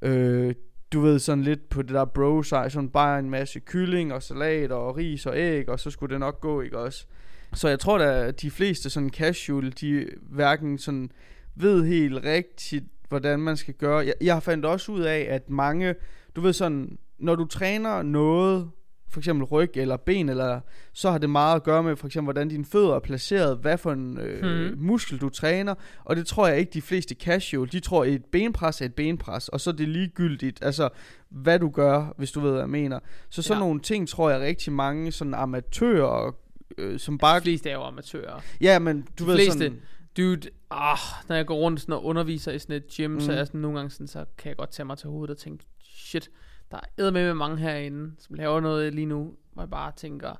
øh, 0.02 0.54
du 0.92 1.00
ved, 1.00 1.18
sådan 1.18 1.44
lidt 1.44 1.68
på 1.68 1.82
det 1.82 1.90
der 1.90 2.04
bro 2.04 2.42
size, 2.42 2.70
sådan 2.70 2.88
bare 2.88 3.18
en 3.18 3.30
masse 3.30 3.60
kylling 3.60 4.12
og 4.12 4.22
salat 4.22 4.72
og 4.72 4.96
ris 4.96 5.26
og 5.26 5.38
æg, 5.38 5.68
og 5.68 5.80
så 5.80 5.90
skulle 5.90 6.12
det 6.12 6.20
nok 6.20 6.40
gå, 6.40 6.60
ikke 6.60 6.78
også? 6.78 7.06
Så 7.54 7.68
jeg 7.68 7.80
tror 7.80 7.98
da, 7.98 8.26
at 8.26 8.42
de 8.42 8.50
fleste 8.50 8.90
sådan 8.90 9.10
casual, 9.10 9.72
de 9.80 10.06
hverken 10.22 10.78
sådan 10.78 11.10
ved 11.54 11.84
helt 11.84 12.24
rigtigt, 12.24 12.84
hvordan 13.08 13.40
man 13.40 13.56
skal 13.56 13.74
gøre. 13.74 13.98
Jeg, 13.98 14.14
jeg 14.20 14.34
har 14.34 14.40
fandt 14.40 14.64
også 14.64 14.92
ud 14.92 15.00
af, 15.00 15.26
at 15.30 15.50
mange, 15.50 15.94
du 16.36 16.40
ved 16.40 16.52
sådan, 16.52 16.98
når 17.18 17.34
du 17.34 17.44
træner 17.44 18.02
noget, 18.02 18.70
for 19.08 19.20
eksempel 19.20 19.44
ryg 19.44 19.70
eller 19.75 19.97
ben, 19.97 20.29
eller 20.29 20.61
så 20.93 21.11
har 21.11 21.19
det 21.19 21.31
meget 21.31 21.56
at 21.56 21.62
gøre 21.62 21.82
med 21.82 21.97
for 21.97 22.06
eksempel, 22.06 22.26
hvordan 22.26 22.49
dine 22.49 22.64
fødder 22.64 22.94
er 22.94 22.99
placeret, 23.00 23.58
hvad 23.58 23.79
for 23.79 23.93
en 23.93 24.19
øh, 24.19 24.67
Mhm. 24.70 24.79
muskel 24.79 25.19
du 25.19 25.29
træner, 25.29 25.75
og 26.05 26.17
det 26.17 26.26
tror 26.26 26.47
jeg 26.47 26.58
ikke 26.58 26.70
de 26.73 26.82
fleste 26.82 27.14
casual, 27.14 27.73
de 27.73 27.81
tror 27.81 28.05
et 28.05 28.25
benpres 28.25 28.81
er 28.81 28.85
et 28.85 28.94
benpres, 28.94 29.49
og 29.49 29.61
så 29.61 29.70
er 29.70 29.75
det 29.75 29.88
ligegyldigt, 29.88 30.58
altså 30.64 30.88
hvad 31.29 31.58
du 31.58 31.70
gør, 31.70 32.14
hvis 32.19 32.32
du 32.32 32.41
ved, 32.41 32.50
hvad 32.50 32.61
jeg 32.61 32.70
mener. 32.70 32.99
Så 33.31 33.43
sådan 33.43 33.62
Ja. 33.62 33.67
nogle 33.67 33.81
ting 33.81 34.08
tror 34.08 34.31
jeg 34.31 34.41
rigtig 34.41 34.73
mange 34.73 35.12
sådan 35.12 35.35
amatører, 35.35 36.37
øh, 36.79 36.99
som 36.99 37.19
Bare 37.19 37.37
de 37.38 37.43
fleste 37.43 37.70
er 37.70 37.75
jo 37.75 37.82
amatører. 37.82 38.41
ja, 38.61 38.79
men 38.79 39.06
du 39.19 39.25
de 39.25 39.29
ved 39.29 39.37
fleste- 39.37 39.53
sådan, 39.53 39.81
Dude, 40.17 40.49
ah, 40.70 40.99
når 41.29 41.37
jeg 41.37 41.47
går 41.47 41.55
rundt 41.56 41.81
sådan 41.81 41.93
og 41.93 42.05
underviser 42.05 42.53
i 42.53 42.58
sådan 42.58 42.76
et 42.76 42.85
gym, 42.97 43.11
mm. 43.11 43.20
så 43.20 43.32
er 43.32 43.37
jeg 43.37 43.47
sådan 43.47 43.61
nogle 43.61 43.76
gange 43.79 43.91
sådan, 43.91 44.06
så 44.06 44.25
kan 44.38 44.49
jeg 44.49 44.56
godt 44.56 44.70
tage 44.70 44.87
mig 44.87 44.99
til 44.99 45.08
hovedet 45.11 45.31
og 45.31 45.38
tænke, 45.38 45.64
shit, 45.85 46.31
der 46.70 46.78
er 46.98 47.10
med 47.10 47.24
med 47.24 47.34
mange 47.34 47.56
herinde, 47.56 48.12
som 48.18 48.34
laver 48.36 48.60
noget 48.60 48.94
lige 48.94 49.06
nu, 49.06 49.34
hvor 49.52 49.62
jeg 49.62 49.70
bare 49.70 49.92
tænker, 49.96 50.34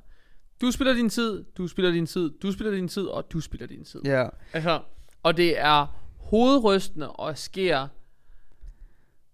du 0.61 0.70
spiller 0.70 0.94
din 0.94 1.08
tid, 1.08 1.44
du 1.58 1.69
spiller 1.69 1.90
din 1.93 2.06
tid, 2.06 2.31
du 2.43 2.52
spiller 2.52 2.75
din 2.75 2.88
tid, 2.88 3.05
og 3.05 3.32
du 3.32 3.40
spiller 3.40 3.67
din 3.67 3.84
tid. 3.84 4.00
ja, 4.05 4.28
Altså, 4.52 4.81
og 5.23 5.37
det 5.37 5.61
er 5.61 5.87
hovedrystende 6.19 7.12
og 7.12 7.38
sker 7.38 7.88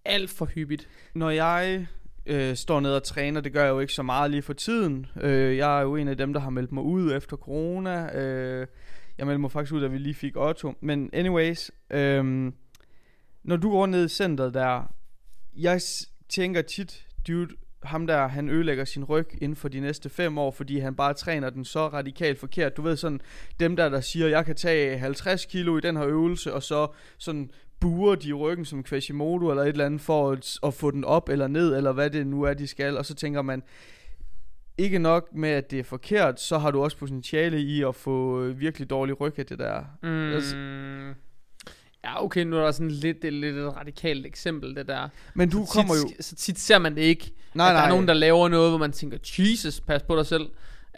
alt 0.05 0.29
for 0.29 0.45
hyppigt. 0.45 0.87
Når 1.15 1.29
jeg 1.29 1.87
øh, 2.25 2.55
står 2.55 2.79
ned 2.79 2.91
og 2.91 3.03
træner, 3.03 3.41
det 3.41 3.53
gør 3.53 3.63
jeg 3.63 3.69
jo 3.69 3.79
ikke 3.79 3.93
så 3.93 4.03
meget 4.03 4.31
lige 4.31 4.41
for 4.41 4.53
tiden. 4.53 5.05
Øh, 5.21 5.57
jeg 5.57 5.77
er 5.77 5.81
jo 5.81 5.95
en 5.95 6.07
af 6.07 6.17
dem, 6.17 6.33
der 6.33 6.39
har 6.39 6.49
meldt 6.49 6.71
mig 6.71 6.83
ud 6.83 7.13
efter 7.13 7.37
corona. 7.37 8.17
Øh, 8.19 8.67
jeg 9.17 9.25
meldte 9.25 9.39
mig 9.41 9.51
faktisk 9.51 9.73
ud, 9.73 9.81
da 9.81 9.87
vi 9.87 9.97
lige 9.97 10.13
fik 10.13 10.37
Otto. 10.37 10.73
Men 10.81 11.09
anyways, 11.13 11.71
øh, 11.89 12.51
når 13.43 13.55
du 13.57 13.71
går 13.71 13.85
ned 13.85 14.05
i 14.05 14.09
centret 14.09 14.53
der, 14.53 14.93
jeg 15.55 15.81
tænker 16.33 16.61
tit, 16.61 17.07
dude, 17.27 17.47
ham 17.83 18.07
der, 18.07 18.27
han 18.27 18.49
ødelægger 18.49 18.85
sin 18.85 19.03
ryg 19.03 19.27
inden 19.41 19.55
for 19.55 19.67
de 19.69 19.79
næste 19.79 20.09
fem 20.09 20.37
år, 20.37 20.51
fordi 20.51 20.79
han 20.79 20.95
bare 20.95 21.13
træner 21.13 21.49
den 21.49 21.65
så 21.65 21.87
radikalt 21.87 22.39
forkert. 22.39 22.77
Du 22.77 22.81
ved 22.81 22.95
sådan, 22.97 23.21
dem 23.59 23.75
der, 23.75 23.89
der 23.89 24.01
siger, 24.01 24.27
jeg 24.27 24.45
kan 24.45 24.55
tage 24.55 24.97
50 24.97 25.45
kilo 25.45 25.77
i 25.77 25.81
den 25.81 25.97
her 25.97 26.07
øvelse, 26.07 26.53
og 26.53 26.63
så 26.63 26.87
sådan 27.17 27.49
buer 27.79 28.15
de 28.15 28.33
ryggen 28.33 28.65
som 28.65 28.83
Quasimodo 28.83 29.49
eller 29.49 29.63
et 29.63 29.67
eller 29.69 29.85
andet 29.85 30.01
for 30.01 30.31
at, 30.31 30.57
at 30.63 30.73
få 30.73 30.91
den 30.91 31.03
op 31.03 31.29
eller 31.29 31.47
ned, 31.47 31.75
eller 31.77 31.91
hvad 31.91 32.09
det 32.09 32.27
nu 32.27 32.41
er, 32.43 32.53
de 32.53 32.67
skal. 32.67 32.97
Og 32.97 33.05
så 33.05 33.15
tænker 33.15 33.41
man, 33.41 33.63
ikke 34.77 34.99
nok 34.99 35.33
med, 35.33 35.49
at 35.49 35.71
det 35.71 35.79
er 35.79 35.83
forkert, 35.83 36.39
så 36.41 36.57
har 36.57 36.71
du 36.71 36.83
også 36.83 36.97
potentiale 36.97 37.61
i 37.61 37.83
at 37.83 37.95
få 37.95 38.41
øh, 38.43 38.59
virkelig 38.59 38.89
dårlig 38.89 39.21
ryg 39.21 39.39
af 39.39 39.45
det 39.45 39.59
der. 39.59 39.83
Altså- 40.33 40.55
Mm. 40.57 41.13
Ja, 42.03 42.23
okay, 42.23 42.43
nu 42.43 42.57
er 42.57 42.61
der 42.63 42.71
sådan 42.71 42.91
lidt, 42.91 43.21
det 43.21 43.27
er 43.27 43.31
lidt 43.31 43.55
et 43.57 43.75
radikalt 43.75 44.25
eksempel, 44.25 44.75
det 44.75 44.87
der. 44.87 45.09
Men 45.33 45.49
du 45.49 45.65
så 45.65 45.73
kommer 45.73 45.93
tit, 45.95 46.03
jo... 46.03 46.09
Så 46.19 46.35
tit 46.35 46.59
ser 46.59 46.77
man 46.79 46.95
det 46.95 47.01
ikke. 47.01 47.31
Nej, 47.53 47.67
at 47.67 47.69
der 47.69 47.79
nej. 47.79 47.85
er 47.85 47.89
nogen, 47.89 48.07
der 48.07 48.13
laver 48.13 48.47
noget, 48.49 48.71
hvor 48.71 48.77
man 48.77 48.91
tænker, 48.91 49.17
Jesus, 49.39 49.81
pas 49.81 50.03
på 50.03 50.15
dig 50.15 50.25
selv. 50.25 50.49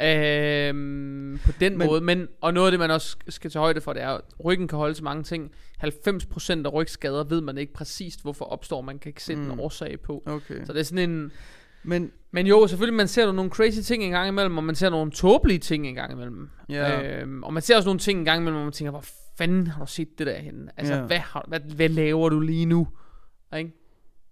Øhm, 0.01 1.39
på 1.45 1.51
den 1.59 1.77
Men- 1.77 1.87
måde. 1.87 2.01
Men, 2.01 2.27
og 2.41 2.53
noget 2.53 2.67
af 2.67 2.71
det, 2.71 2.79
man 2.79 2.91
også 2.91 3.17
skal 3.29 3.51
tage 3.51 3.61
højde 3.61 3.81
for, 3.81 3.93
det 3.93 4.01
er, 4.01 4.09
at 4.09 4.21
ryggen 4.45 4.67
kan 4.67 4.77
holde 4.77 4.93
til 4.93 5.03
mange 5.03 5.23
ting. 5.23 5.51
90% 5.83 6.65
af 6.65 6.73
rygskader 6.73 7.23
ved 7.23 7.41
man 7.41 7.57
ikke 7.57 7.73
præcist, 7.73 8.21
hvorfor 8.21 8.45
opstår. 8.45 8.81
Man 8.81 8.99
kan 8.99 9.09
ikke 9.09 9.23
sætte 9.23 9.41
mm. 9.41 9.51
En 9.51 9.59
årsag 9.59 9.99
på. 9.99 10.23
Okay. 10.25 10.65
Så 10.65 10.73
det 10.73 10.79
er 10.79 10.83
sådan 10.83 11.09
en... 11.09 11.31
Men 11.83 12.11
Men 12.31 12.47
jo, 12.47 12.67
selvfølgelig, 12.67 12.97
man 12.97 13.07
ser 13.07 13.31
nogle 13.31 13.51
crazy 13.51 13.79
ting 13.79 14.03
en 14.03 14.11
gang 14.11 14.27
imellem, 14.27 14.57
og 14.57 14.63
man 14.63 14.75
ser 14.75 14.89
nogle 14.89 15.11
tåbelige 15.11 15.59
ting 15.59 15.87
en 15.87 15.95
gang 15.95 16.11
imellem. 16.11 16.49
Ja. 16.69 17.19
Øhm, 17.21 17.43
og 17.43 17.53
man 17.53 17.63
ser 17.63 17.75
også 17.75 17.87
nogle 17.87 17.99
ting 17.99 18.19
en 18.19 18.25
gang 18.25 18.37
imellem, 18.41 18.55
hvor 18.55 18.63
man 18.63 18.73
tænker, 18.73 18.91
hvor 18.91 19.05
fanden 19.37 19.67
har 19.67 19.85
du 19.85 19.91
set 19.91 20.19
det 20.19 20.27
der 20.27 20.37
henne? 20.39 20.71
Altså, 20.77 20.93
Ja. 20.93 21.01
hvad, 21.01 21.19
har, 21.19 21.45
hvad, 21.47 21.59
hvad 21.59 21.89
laver 21.89 22.29
du 22.29 22.39
lige 22.39 22.65
nu? 22.65 22.87
Ikke? 23.57 23.71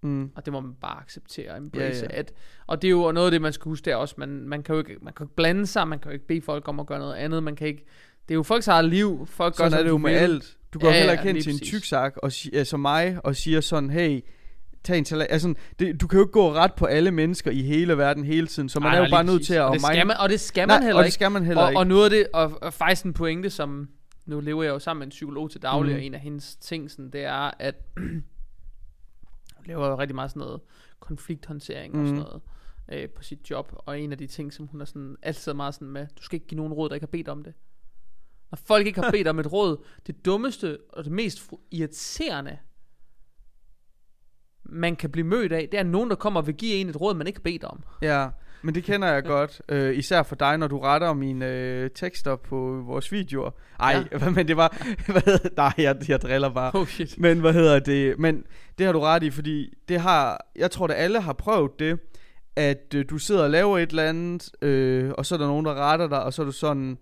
mm, 0.03 0.29
Og 0.35 0.45
det 0.45 0.53
må 0.53 0.59
man 0.59 0.73
bare 0.81 1.01
acceptere 1.01 1.51
og 1.51 1.57
embrace. 1.57 2.05
Ja, 2.09 2.13
ja. 2.13 2.19
At, 2.19 2.33
og 2.67 2.81
det 2.81 2.87
er 2.87 2.91
jo 2.91 3.11
noget 3.11 3.27
af 3.27 3.31
det, 3.31 3.41
man 3.41 3.53
skal 3.53 3.63
huske 3.69 3.85
der 3.85 3.95
også. 3.95 4.15
Man, 4.17 4.29
man, 4.29 4.63
kan 4.63 4.75
jo 4.75 4.79
ikke, 4.79 4.95
man 5.01 5.13
kan 5.13 5.23
jo 5.23 5.27
ikke 5.27 5.35
blande 5.35 5.67
sig, 5.67 5.87
man 5.87 5.99
kan 5.99 6.09
jo 6.11 6.13
ikke 6.13 6.27
bede 6.27 6.41
folk 6.41 6.67
om 6.67 6.79
at 6.79 6.87
gøre 6.87 6.99
noget 6.99 7.15
andet. 7.15 7.43
Man 7.43 7.55
kan 7.55 7.67
ikke, 7.67 7.85
det 8.27 8.33
er 8.33 8.35
jo 8.35 8.43
folks 8.43 8.67
eget 8.67 8.85
liv. 8.85 9.25
Folk 9.27 9.55
gør, 9.57 9.63
sådan 9.63 9.73
er 9.73 9.77
som 9.77 9.83
det 9.85 9.89
jo 9.91 9.97
med 9.97 10.11
alt. 10.11 10.57
Du 10.73 10.79
går 10.79 10.87
Ja, 10.87 10.93
ja, 10.93 10.99
heller 10.99 11.13
ja, 11.13 11.19
ikke 11.19 11.33
hen 11.33 11.41
til 11.43 11.53
en 11.53 11.59
tyksak 11.59 12.13
og 12.17 12.31
si- 12.31 12.53
altså 12.55 12.77
mig 12.77 13.17
og 13.23 13.35
siger 13.35 13.61
sådan, 13.61 13.89
hey, 13.89 14.21
tag 14.83 14.97
en 14.97 15.05
salat. 15.05 15.27
Altså, 15.29 15.53
det, 15.79 16.01
du 16.01 16.07
kan 16.07 16.17
jo 16.19 16.23
ikke 16.25 16.31
gå 16.31 16.53
ret 16.53 16.73
på 16.73 16.85
alle 16.85 17.11
mennesker 17.11 17.51
i 17.51 17.61
hele 17.61 17.97
verden 17.97 18.23
hele 18.23 18.47
tiden, 18.47 18.69
så 18.69 18.79
man 18.79 18.91
Nej, 18.91 18.99
er 18.99 19.03
jo 19.03 19.11
bare 19.11 19.23
nødt 19.23 19.45
til 19.45 19.53
at... 19.53 19.61
Og 19.61 19.73
det 19.73 19.81
skal 19.81 20.07
man, 20.07 20.17
og 20.17 20.29
det 20.29 20.39
skal 20.39 20.67
Nej, 20.67 20.77
man 20.77 20.83
heller 20.83 20.97
og 20.97 21.03
det 21.03 21.07
ikke. 21.07 21.13
skal 21.13 21.31
man 21.31 21.45
heller 21.45 21.61
og, 21.63 21.69
ikke. 21.69 21.79
og 21.79 21.87
noget 21.87 22.03
af 22.03 22.09
det, 22.09 22.27
og, 22.33 22.57
og 22.61 22.73
faktisk 22.73 23.05
en 23.05 23.13
pointe, 23.13 23.49
som 23.49 23.89
nu 24.25 24.39
lever 24.39 24.63
jeg 24.63 24.71
jo 24.71 24.79
sammen 24.79 24.99
med 24.99 25.07
en 25.07 25.09
psykolog 25.09 25.51
til 25.51 25.61
daglig, 25.61 25.91
mm. 25.91 25.97
og 25.97 26.03
en 26.03 26.13
af 26.13 26.19
hendes 26.19 26.55
ting, 26.55 26.91
sådan, 26.91 27.09
det 27.09 27.23
er, 27.23 27.51
at 27.59 27.75
laver 29.65 29.87
jo 29.87 29.97
rigtig 29.97 30.15
meget 30.15 30.31
sådan 30.31 30.39
noget 30.39 30.61
konflikthåndtering 30.99 31.95
mm. 31.95 32.01
og 32.01 32.07
sådan 32.07 32.23
noget 32.23 32.41
øh, 32.91 33.09
på 33.09 33.23
sit 33.23 33.49
job. 33.49 33.73
Og 33.75 33.99
en 33.99 34.11
af 34.11 34.17
de 34.17 34.27
ting, 34.27 34.53
som 34.53 34.67
hun 34.67 34.81
er 34.81 34.85
sådan, 34.85 35.17
altid 35.21 35.53
meget 35.53 35.73
sådan 35.73 35.87
med, 35.87 36.07
du 36.17 36.23
skal 36.23 36.35
ikke 36.35 36.47
give 36.47 36.57
nogen 36.57 36.73
råd, 36.73 36.89
der 36.89 36.95
ikke 36.95 37.07
har 37.07 37.11
bedt 37.11 37.27
om 37.27 37.43
det. 37.43 37.53
Når 38.51 38.55
folk 38.55 38.87
ikke 38.87 39.01
har 39.01 39.11
bedt 39.11 39.27
om 39.27 39.39
et 39.39 39.53
råd, 39.53 39.85
det 40.07 40.25
dummeste 40.25 40.79
og 40.89 41.03
det 41.03 41.11
mest 41.11 41.51
irriterende, 41.71 42.57
man 44.63 44.95
kan 44.95 45.09
blive 45.09 45.27
mødt 45.27 45.51
af, 45.51 45.67
det 45.71 45.79
er 45.79 45.83
nogen, 45.83 46.09
der 46.09 46.15
kommer 46.15 46.39
og 46.39 46.47
vil 46.47 46.55
give 46.55 46.73
en 46.73 46.89
et 46.89 47.01
råd, 47.01 47.13
man 47.13 47.27
ikke 47.27 47.39
har 47.39 47.43
bedt 47.43 47.63
om. 47.63 47.83
Ja, 48.01 48.29
men 48.63 48.75
det 48.75 48.83
kender 48.83 49.07
jeg 49.07 49.23
godt. 49.23 49.61
Øh, 49.69 49.97
især 49.97 50.23
for 50.23 50.35
dig, 50.35 50.57
når 50.57 50.67
du 50.67 50.79
retter 50.79 51.13
mine 51.13 51.47
øh, 51.47 51.89
tekster 51.95 52.35
på 52.35 52.83
vores 52.85 53.11
videoer. 53.11 53.51
Ej, 53.79 54.03
ja. 54.11 54.29
men 54.35 54.47
det 54.47 54.57
var... 54.57 54.77
Hvad 55.11 55.51
nej, 55.57 55.73
jeg, 55.77 56.09
jeg 56.09 56.21
driller 56.21 56.49
bare. 56.49 56.71
Oh 56.73 56.87
shit. 56.87 57.19
Men 57.19 57.39
hvad 57.39 57.53
hedder 57.53 57.79
det? 57.79 58.19
Men 58.19 58.43
det 58.77 58.85
har 58.85 58.93
du 58.93 58.99
ret 58.99 59.23
i, 59.23 59.29
fordi 59.29 59.73
det 59.87 60.01
har... 60.01 60.45
Jeg 60.55 60.71
tror, 60.71 60.87
at 60.87 60.95
alle 60.95 61.21
har 61.21 61.33
prøvet 61.33 61.71
det, 61.79 61.99
at 62.55 62.93
øh, 62.95 63.05
du 63.09 63.17
sidder 63.17 63.43
og 63.43 63.49
laver 63.49 63.77
et 63.77 63.89
eller 63.89 64.03
andet, 64.03 64.49
øh, 64.61 65.11
og 65.17 65.25
så 65.25 65.35
er 65.35 65.39
der 65.39 65.47
nogen, 65.47 65.65
der 65.65 65.73
retter 65.73 66.07
dig, 66.07 66.23
og 66.23 66.33
så 66.33 66.41
er 66.41 66.45
du 66.45 66.51
sådan... 66.51 66.91
Øh, 66.91 66.97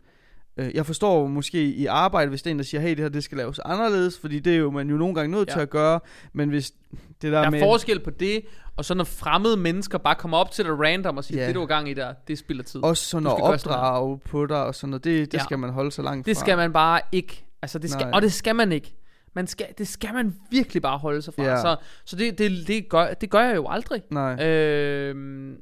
jeg 0.58 0.86
forstår 0.86 1.27
måske 1.27 1.63
i 1.63 1.86
arbejde, 1.86 2.29
hvis 2.29 2.41
det 2.41 2.50
er 2.50 2.51
en, 2.51 2.58
der 2.58 2.63
siger, 2.65 2.81
hey, 2.81 2.89
det 2.89 3.00
her 3.00 3.10
det 3.10 3.24
skal 3.24 3.38
laves 3.38 3.60
anderledes, 3.60 4.20
fordi 4.20 4.39
det 4.39 4.53
er 4.53 4.58
jo 4.58 4.72
man 4.72 4.89
jo 4.89 4.98
nogle 4.98 5.15
gange 5.15 5.31
nødt 5.31 5.50
Ja. 5.50 5.53
til 5.53 5.60
at 5.60 5.70
gøre, 5.70 6.00
men 6.34 6.50
hvis 6.50 6.72
det 6.72 6.81
der, 7.22 7.29
Der 7.29 7.39
er 7.39 7.50
med... 7.50 7.60
forskel 7.60 8.00
på 8.00 8.10
det, 8.10 8.41
og 8.77 8.86
så 8.86 8.93
når 8.93 9.03
fremmede 9.03 9.58
mennesker 9.58 9.98
bare 9.98 10.15
kommer 10.15 10.38
op 10.38 10.51
til 10.51 10.65
dig 10.65 10.79
random 10.79 11.17
og 11.17 11.24
siger, 11.24 11.41
Ja. 11.41 11.48
det 11.48 11.55
du 11.55 11.60
har 11.60 11.67
gang 11.67 11.89
i 11.89 11.93
der, 11.93 12.13
det 12.27 12.38
spilder 12.38 12.63
tid. 12.63 12.84
Også 12.84 13.05
sådan 13.10 13.27
at 13.27 13.34
gøre 13.43 13.60
sådan 13.60 13.77
opdrage 13.77 14.20
på 14.20 14.46
dig 14.46 14.63
og 14.65 14.75
sådan 14.75 14.89
noget, 14.89 15.03
det, 15.03 15.31
det 15.31 15.38
Ja. 15.38 15.43
skal 15.43 15.60
man 15.60 15.70
holde 15.70 15.91
så 15.91 16.01
langt 16.01 16.25
Det 16.25 16.38
fra. 16.38 16.41
skal 16.46 16.58
man 16.58 16.74
bare 16.74 17.01
ikke. 17.12 17.46
Altså 17.62 17.79
det 17.79 17.89
skal, 17.89 18.03
Nej. 18.05 18.12
og 18.13 18.22
det 18.22 18.34
skal 18.34 18.55
man 18.55 18.72
ikke. 18.72 18.96
Man 19.34 19.48
skal, 19.48 19.65
det 19.77 19.88
skal 19.88 20.13
man 20.13 20.36
virkelig 20.50 20.81
bare 20.81 20.98
holde 20.98 21.22
sig 21.22 21.34
fra. 21.34 21.43
Ja. 21.43 21.62
Så, 21.62 21.75
så 22.05 22.15
det, 22.15 22.38
det, 22.38 22.67
det, 22.67 22.89
gør, 22.89 23.13
det 23.13 23.29
gør 23.29 23.39
jeg 23.41 23.55
jo 23.55 23.67
aldrig. 23.70 24.01
Nej. 24.10 24.46
Øh, 24.48 25.15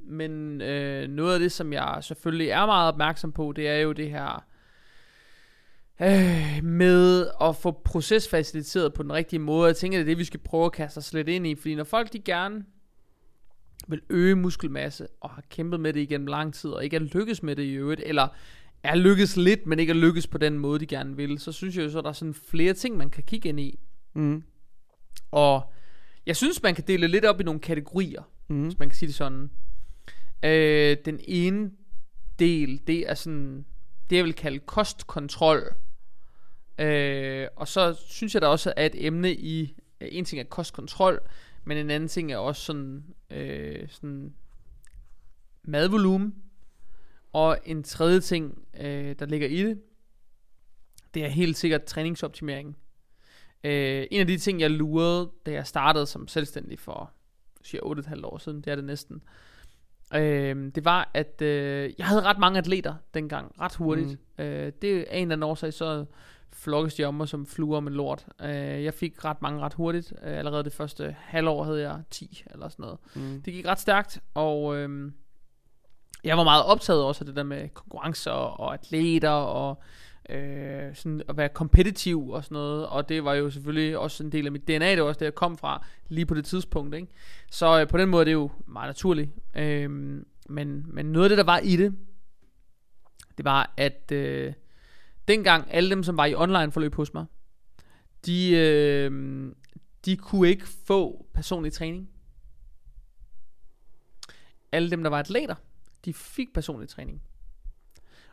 men 0.10 0.62
øh, 0.62 1.08
noget 1.10 1.34
af 1.34 1.40
det, 1.40 1.52
som 1.52 1.74
jeg 1.74 1.98
selvfølgelig 2.02 2.50
er 2.50 2.66
meget 2.66 2.88
opmærksom 2.88 3.32
på, 3.32 3.54
det 3.56 3.68
er 3.68 3.76
jo 3.78 3.92
det 3.92 4.10
her 4.10 4.44
øh, 6.02 6.64
med 6.64 7.28
at 7.42 7.56
få 7.56 7.72
procesfaciliteret 7.72 8.94
på 8.94 9.04
den 9.04 9.14
rigtige 9.14 9.40
måde. 9.40 9.68
Jeg 9.68 9.76
tænker, 9.76 9.98
det 9.98 10.02
er 10.04 10.06
det, 10.12 10.18
vi 10.18 10.24
skal 10.24 10.40
prøve 10.40 10.66
at 10.66 10.72
kaste 10.72 10.98
os 10.98 11.14
lidt 11.14 11.30
ind 11.30 11.48
i. 11.48 11.56
Fordi 11.56 11.76
når 11.76 11.84
folk 11.84 12.14
de 12.14 12.20
gerne 12.20 12.66
vil 13.88 14.02
øge 14.10 14.36
muskelmasse, 14.36 15.08
og 15.22 15.30
har 15.30 15.44
kæmpet 15.50 15.80
med 15.80 15.94
det 15.94 16.00
igennem 16.00 16.28
lang 16.28 16.54
tid, 16.54 16.70
og 16.70 16.84
ikke 16.84 16.96
er 16.96 17.00
lykkes 17.00 17.44
med 17.44 17.56
det 17.56 17.64
i 17.64 17.74
øvrigt, 17.74 18.02
eller 18.06 18.28
er 18.84 18.96
lykkes 18.96 19.38
lidt, 19.38 19.66
men 19.68 19.80
ikke 19.80 19.92
er 19.92 19.96
lykkes 19.96 20.28
på 20.28 20.38
den 20.38 20.60
måde, 20.60 20.80
de 20.80 20.86
gerne 20.86 21.16
vil, 21.16 21.40
så 21.40 21.52
synes 21.52 21.78
jeg 21.78 21.84
jo 21.84 21.90
så, 21.90 21.98
at 21.98 22.04
der 22.04 22.10
er 22.10 22.14
sådan 22.14 22.34
flere 22.34 22.74
ting, 22.74 22.98
man 22.98 23.10
kan 23.10 23.24
kigge 23.24 23.50
ind 23.50 23.60
i. 23.60 23.80
Mm. 24.14 24.44
Og 25.32 25.74
jeg 26.26 26.36
synes, 26.36 26.64
man 26.64 26.76
kan 26.76 26.84
dele 26.88 27.08
lidt 27.08 27.26
op 27.26 27.42
i 27.42 27.44
nogle 27.44 27.60
kategorier, 27.60 28.22
Mm. 28.48 28.64
hvis 28.64 28.80
man 28.80 28.90
kan 28.90 28.96
sige 28.98 29.08
det 29.08 29.16
sådan. 29.16 29.50
Øh, 30.46 30.98
den 31.06 31.20
ene 31.28 31.72
del, 32.40 32.82
det 32.88 33.10
er 33.10 33.14
sådan, 33.14 33.66
det 34.10 34.16
jeg 34.16 34.26
vil 34.26 34.34
kalde 34.34 34.60
kostkontrol. 34.60 35.74
Øh, 36.80 37.48
og 37.56 37.68
så 37.68 37.94
synes 38.08 38.34
jeg 38.34 38.42
der 38.42 38.48
også 38.48 38.74
er 38.78 38.86
et 38.86 39.06
emne 39.06 39.34
i, 39.34 39.76
en 40.02 40.26
ting 40.26 40.40
er 40.40 40.44
kostkontrol, 40.44 41.20
men 41.64 41.78
en 41.78 41.90
anden 41.90 42.10
ting 42.10 42.32
er 42.32 42.38
også 42.38 42.62
sådan, 42.62 43.04
øh, 43.30 43.90
sådan 43.90 44.34
madvolumen. 45.64 46.36
Og 47.34 47.58
en 47.66 47.84
tredje 47.84 48.20
ting, 48.20 48.68
øh, 48.80 49.16
der 49.20 49.26
ligger 49.26 49.48
i 49.48 49.64
det, 49.64 49.82
det 51.14 51.26
er 51.26 51.28
helt 51.28 51.58
sikkert 51.58 51.84
træningsoptimering. 51.84 52.78
Øh, 53.64 54.08
en 54.12 54.20
af 54.20 54.28
de 54.28 54.38
ting, 54.38 54.62
jeg 54.62 54.72
lurede, 54.72 55.32
da 55.46 55.52
jeg 55.52 55.68
startede 55.68 56.06
som 56.06 56.28
selvstændig 56.28 56.80
for 56.80 57.12
siger 57.62 57.84
8,5 57.84 58.26
år 58.26 58.38
siden, 58.38 58.62
det 58.62 58.68
er 58.68 58.76
det 58.76 58.84
næsten, 58.84 59.22
øh, 60.16 60.72
det 60.76 60.86
var, 60.86 61.12
at 61.14 61.42
øh, 61.42 61.94
jeg 61.98 62.06
havde 62.08 62.22
ret 62.22 62.40
mange 62.40 62.58
atleter 62.58 62.96
dengang, 63.14 63.60
ret 63.60 63.76
hurtigt. 63.76 64.20
Mm. 64.38 64.44
Øh, 64.44 64.72
det 64.82 64.94
er 64.94 64.98
en 64.98 65.22
eller 65.22 65.22
anden 65.22 65.44
årsag, 65.44 65.74
så 65.74 66.06
flokkes 66.60 66.96
de 66.96 67.04
om 67.04 67.14
mig 67.14 67.28
som 67.28 67.46
fluer 67.46 67.80
med 67.80 67.92
lort. 67.92 68.26
Øh, 68.42 68.84
jeg 68.84 68.94
fik 68.94 69.26
ret 69.26 69.42
mange 69.42 69.62
ret 69.62 69.74
hurtigt. 69.74 70.14
Øh, 70.24 70.38
allerede 70.38 70.64
det 70.64 70.74
første 70.74 71.16
halvår 71.20 71.64
havde 71.64 71.82
jeg 71.82 72.02
10 72.12 72.44
eller 72.52 72.70
sådan 72.70 72.84
noget. 72.84 73.00
Mm. 73.16 73.42
Det 73.42 73.54
gik 73.54 73.66
ret 73.66 73.80
stærkt, 73.80 74.20
og 74.34 74.78
øh, 74.78 75.12
jeg 76.24 76.38
var 76.38 76.44
meget 76.44 76.66
optaget 76.66 77.04
også 77.04 77.22
af 77.22 77.26
det 77.26 77.36
der 77.36 77.44
med 77.44 77.70
konkurrencer 77.70 78.32
og 78.32 78.74
atleter 78.74 79.30
og 79.30 79.82
øh, 80.30 80.96
sådan 80.96 81.22
at 81.30 81.38
være 81.38 81.50
kompetitiv 81.50 82.30
og 82.30 82.44
sådan 82.44 82.56
noget. 82.56 82.88
Og 82.88 83.10
det 83.10 83.24
var 83.24 83.34
jo 83.34 83.50
selvfølgelig 83.50 83.98
også 83.98 84.24
en 84.24 84.32
del 84.32 84.46
af 84.46 84.52
mit 84.52 84.68
DNA, 84.68 84.92
det 84.92 85.02
var 85.02 85.08
også 85.08 85.20
det, 85.20 85.26
jeg 85.26 85.36
kom 85.36 85.58
fra 85.58 85.86
lige 86.08 86.26
på 86.26 86.36
det 86.36 86.46
tidspunkt. 86.46 86.96
Ikke? 86.96 87.08
Så 87.52 87.82
øh, 87.82 87.88
på 87.88 87.98
den 87.98 88.10
måde 88.10 88.22
er 88.22 88.26
det 88.26 88.34
jo 88.34 88.52
meget 88.68 88.90
naturligt. 88.90 89.30
Øh, 89.56 89.90
men, 90.50 90.86
men 90.88 91.06
noget 91.06 91.26
af 91.26 91.30
det, 91.30 91.38
der 91.38 91.44
var 91.44 91.60
i 91.60 91.76
det, 91.76 91.96
det 93.38 93.46
var, 93.46 93.74
at 93.78 94.12
øh, 94.12 94.54
dengang 95.30 95.68
alle 95.72 95.90
dem, 95.90 96.04
som 96.04 96.18
var 96.18 96.26
i 96.26 96.36
online 96.36 96.72
forløb 96.72 96.96
hos 96.96 97.14
mig, 97.14 97.26
de, 98.26 98.52
øh, 98.52 99.12
de 100.06 100.18
kunne 100.18 100.50
ikke 100.50 100.68
få 100.68 101.26
personlig 101.34 101.74
træning. 101.74 102.10
Alle 104.72 104.92
dem, 104.92 105.04
der 105.04 105.10
var 105.10 105.20
atleter, 105.20 105.56
de 106.06 106.14
fik 106.14 106.54
personlig 106.54 106.90
træning. 106.90 107.22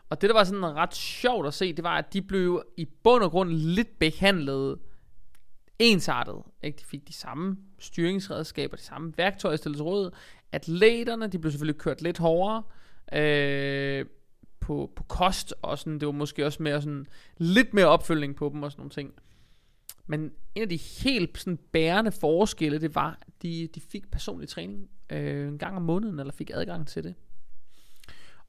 Og 0.09 0.21
det, 0.21 0.31
der 0.31 0.35
var 0.35 0.45
sådan 0.45 0.65
ret 0.65 0.95
sjovt 0.95 1.47
at 1.47 1.55
se, 1.55 1.73
det 1.73 1.85
var, 1.85 1.99
at 1.99 2.13
de 2.13 2.23
blev 2.23 2.63
i 2.77 2.85
bund 2.85 3.25
og 3.25 3.31
grund 3.31 3.51
lidt 3.51 3.99
behandlet 3.99 4.79
ensartet. 5.79 6.43
Ikke? 6.63 6.79
De 6.79 6.85
fik 6.85 7.09
de 7.09 7.13
samme 7.13 7.57
styringsredskaber, 7.79 8.77
de 8.77 8.83
samme 8.83 9.13
værktøjer 9.17 9.57
stillet 9.57 9.77
til 9.77 9.85
rådighed. 9.85 10.13
Atleterne, 10.53 11.27
de 11.27 11.39
blev 11.39 11.51
selvfølgelig 11.53 11.81
kørt 11.81 12.03
lidt 12.03 12.19
hårdere 12.19 12.63
øh, 13.13 14.07
på, 14.67 14.93
på 14.97 15.03
kost, 15.03 15.55
og 15.63 15.79
sådan, 15.79 15.99
det 15.99 16.07
var 16.07 16.13
måske 16.13 16.47
også 16.47 16.63
mere 16.63 16.83
sådan, 16.83 17.07
lidt 17.39 17.75
mere 17.75 17.87
opfølgning 17.87 18.37
på 18.37 18.51
dem 18.55 18.63
og 18.63 18.73
sådan 18.73 18.81
nogle 18.81 18.91
ting. 18.91 19.15
Men 20.07 20.21
en 20.55 20.63
af 20.63 20.69
de 20.69 20.77
helt 20.77 21.39
sådan 21.39 21.57
bærende 21.73 22.13
forskelle, 22.13 22.81
det 22.81 22.95
var, 22.95 23.19
at 23.21 23.43
de, 23.43 23.69
de 23.75 23.81
fik 23.81 24.11
personlig 24.11 24.49
træning 24.49 24.91
øh, 25.11 25.49
en 25.49 25.59
gang 25.59 25.77
om 25.77 25.83
måneden, 25.83 26.21
eller 26.21 26.33
fik 26.33 26.51
adgang 26.55 26.87
til 26.87 27.05
det. 27.05 27.15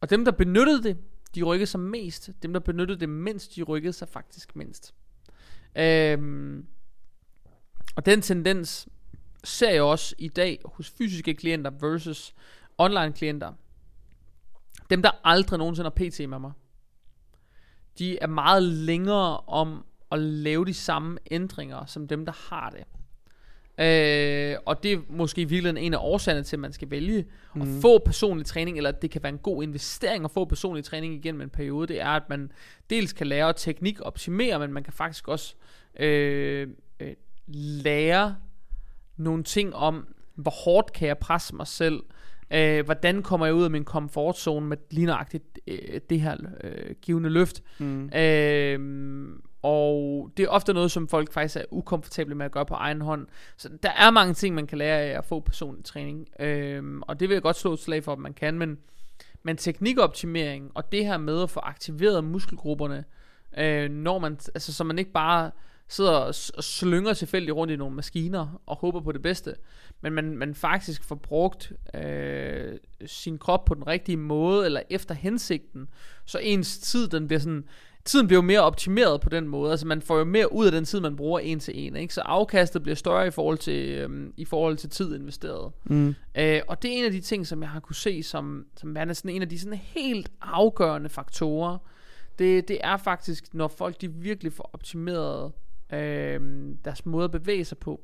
Og 0.01 0.09
dem, 0.09 0.25
der 0.25 0.31
benyttede 0.31 0.83
det, 0.83 0.97
de 1.35 1.43
rykkede 1.43 1.67
sig 1.67 1.79
mest. 1.79 2.29
Dem, 2.43 2.53
der 2.53 2.59
benyttede 2.59 2.99
det 2.99 3.09
mindst, 3.09 3.55
de 3.55 3.63
rykkede 3.63 3.93
sig 3.93 4.09
faktisk 4.09 4.55
mindst. 4.55 4.93
Øhm, 5.75 6.65
og 7.95 8.05
den 8.05 8.21
tendens 8.21 8.87
ser 9.43 9.71
jeg 9.71 9.81
også 9.81 10.15
i 10.17 10.27
dag 10.27 10.61
hos 10.65 10.89
fysiske 10.89 11.33
klienter 11.33 11.71
versus 11.81 12.35
online 12.77 13.13
klienter. 13.13 13.53
Dem, 14.89 15.01
der 15.01 15.11
aldrig 15.23 15.59
nogensinde 15.59 15.91
har 15.97 16.09
PT 16.09 16.29
med 16.29 16.39
mig, 16.39 16.51
de 17.99 18.19
er 18.19 18.27
meget 18.27 18.63
længere 18.63 19.37
om 19.37 19.85
at 20.11 20.19
lave 20.19 20.65
de 20.65 20.73
samme 20.73 21.17
ændringer, 21.31 21.85
som 21.85 22.07
dem, 22.07 22.25
der 22.25 22.33
har 22.49 22.69
det. 22.69 22.83
Øh, 23.79 24.57
og 24.65 24.83
det 24.83 24.93
er 24.93 24.97
måske 25.09 25.41
i 25.41 25.45
virkeligheden 25.45 25.85
en 25.85 25.93
af 25.93 25.97
årsagerne 26.01 26.43
til, 26.43 26.55
at 26.55 26.59
man 26.59 26.73
skal 26.73 26.91
vælge 26.91 27.25
mm. 27.55 27.61
at 27.61 27.67
få 27.81 27.97
personlig 27.97 28.45
træning, 28.45 28.77
eller 28.77 28.91
det 28.91 29.11
kan 29.11 29.23
være 29.23 29.31
en 29.31 29.37
god 29.37 29.63
investering 29.63 30.25
at 30.25 30.31
få 30.31 30.45
personlig 30.45 30.83
træning 30.83 31.13
igennem 31.13 31.41
en 31.41 31.49
periode, 31.49 31.87
det 31.87 32.01
er, 32.01 32.09
at 32.09 32.29
man 32.29 32.51
dels 32.89 33.13
kan 33.13 33.27
lære 33.27 33.53
teknik 33.53 34.01
optimere, 34.01 34.59
men 34.59 34.73
man 34.73 34.83
kan 34.83 34.93
faktisk 34.93 35.27
også 35.27 35.55
øh, 35.99 36.67
øh, 36.99 37.13
lære 37.47 38.35
nogle 39.17 39.43
ting 39.43 39.75
om, 39.75 40.07
hvor 40.35 40.51
hårdt 40.63 40.93
kan 40.93 41.07
jeg 41.07 41.17
presse 41.17 41.55
mig 41.55 41.67
selv, 41.67 42.03
øh, 42.51 42.85
hvordan 42.85 43.23
kommer 43.23 43.45
jeg 43.45 43.55
ud 43.55 43.63
af 43.63 43.71
min 43.71 43.85
komfortzone 43.85 44.67
med 44.67 44.77
lige 44.91 45.05
nøjagtigt 45.05 45.59
øh, 45.67 46.01
det 46.09 46.21
her 46.21 46.37
øh, 46.63 46.95
givende 47.01 47.29
løft. 47.29 47.63
Mm. 47.79 48.09
Øh, 48.09 49.29
og 49.61 50.31
det 50.37 50.43
er 50.43 50.49
ofte 50.49 50.73
noget, 50.73 50.91
som 50.91 51.07
folk 51.07 51.33
faktisk 51.33 51.55
er 51.55 51.63
ukomfortable 51.71 52.35
med 52.35 52.45
at 52.45 52.51
gøre 52.51 52.65
på 52.65 52.73
egen 52.73 53.01
hånd. 53.01 53.27
Så 53.57 53.69
der 53.83 53.89
er 53.89 54.11
mange 54.11 54.33
ting, 54.33 54.55
man 54.55 54.67
kan 54.67 54.77
lære 54.77 55.01
af 55.01 55.17
at 55.17 55.25
få 55.25 55.39
personlig 55.39 55.85
træning. 55.85 56.27
Øhm, 56.39 57.01
og 57.01 57.19
det 57.19 57.29
vil 57.29 57.35
jeg 57.35 57.41
godt 57.41 57.55
slå 57.55 57.73
et 57.73 57.79
slag 57.79 58.03
for, 58.03 58.13
at 58.13 58.19
man 58.19 58.33
kan. 58.33 58.59
Men, 58.59 58.77
men 59.43 59.57
teknikoptimering 59.57 60.71
og 60.73 60.91
det 60.91 61.05
her 61.05 61.17
med 61.17 61.43
at 61.43 61.49
få 61.49 61.59
aktiveret 61.59 62.23
muskelgrupperne, 62.23 63.03
øh, 63.57 63.89
når 63.91 64.19
man, 64.19 64.37
altså, 64.55 64.73
så 64.73 64.83
man 64.83 64.99
ikke 64.99 65.11
bare 65.11 65.51
sidder 65.89 66.11
og 66.11 66.33
og 66.57 66.63
slynger 66.63 67.13
tilfældigt 67.13 67.55
rundt 67.55 67.73
i 67.73 67.75
nogle 67.75 67.95
maskiner 67.95 68.61
og 68.65 68.75
håber 68.75 68.99
på 68.99 69.11
det 69.11 69.21
bedste, 69.21 69.55
men 70.01 70.13
man, 70.13 70.37
man 70.37 70.55
faktisk 70.55 71.03
får 71.03 71.15
brugt 71.15 71.73
øh, 71.93 72.77
sin 73.05 73.37
krop 73.37 73.65
på 73.65 73.73
den 73.73 73.87
rigtige 73.87 74.17
måde, 74.17 74.65
eller 74.65 74.81
efter 74.89 75.15
hensigten, 75.15 75.87
så 76.25 76.37
ens 76.37 76.77
tid, 76.77 77.07
den 77.07 77.27
bliver 77.27 77.39
sådan, 77.39 77.63
tiden 78.05 78.27
bliver 78.27 78.37
jo 78.37 78.45
mere 78.45 78.61
optimeret 78.61 79.21
på 79.21 79.29
den 79.29 79.47
måde. 79.47 79.71
Altså 79.71 79.87
man 79.87 80.01
får 80.01 80.17
jo 80.17 80.23
mere 80.23 80.53
ud 80.53 80.65
af 80.65 80.71
den 80.71 80.85
tid, 80.85 80.99
man 80.99 81.15
bruger 81.15 81.39
en 81.39 81.59
til 81.59 81.73
en. 81.77 81.95
Ikke? 81.95 82.13
Så 82.13 82.21
afkastet 82.21 82.83
bliver 82.83 82.95
større 82.95 83.27
i 83.27 83.31
forhold 83.31 83.57
til, 83.57 83.89
øhm, 83.89 84.33
i 84.37 84.45
forhold 84.45 84.77
til 84.77 84.89
tid 84.89 85.15
investeret. 85.15 85.71
Mm. 85.85 86.15
Øh, 86.37 86.61
og 86.67 86.81
det 86.81 86.91
er 86.91 86.97
en 86.97 87.05
af 87.05 87.11
de 87.11 87.21
ting, 87.21 87.47
som 87.47 87.61
jeg 87.61 87.69
har 87.69 87.79
kunne 87.79 87.95
se 87.95 88.23
som, 88.23 88.65
som 88.77 88.95
værende 88.95 89.15
sådan 89.15 89.31
en 89.31 89.41
af 89.41 89.49
de 89.49 89.59
sådan 89.59 89.79
helt 89.83 90.31
afgørende 90.41 91.09
faktorer. 91.09 91.77
Det, 92.39 92.67
det 92.67 92.77
er 92.83 92.97
faktisk, 92.97 93.53
når 93.53 93.67
folk 93.67 94.01
de 94.01 94.13
virkelig 94.13 94.53
får 94.53 94.69
optimeret 94.73 95.51
øh, 95.93 96.39
deres 96.85 97.05
måde 97.05 97.25
at 97.25 97.31
bevæge 97.31 97.65
sig 97.65 97.77
på. 97.77 98.01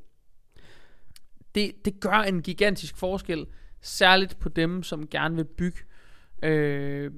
det, 1.54 1.84
det 1.84 2.00
gør 2.00 2.12
en 2.12 2.42
gigantisk 2.42 2.96
forskel, 2.96 3.46
særligt 3.80 4.38
på 4.38 4.48
dem, 4.48 4.82
som 4.82 5.08
gerne 5.08 5.36
vil 5.36 5.44
bygge 5.44 5.78
øh, 6.42 7.12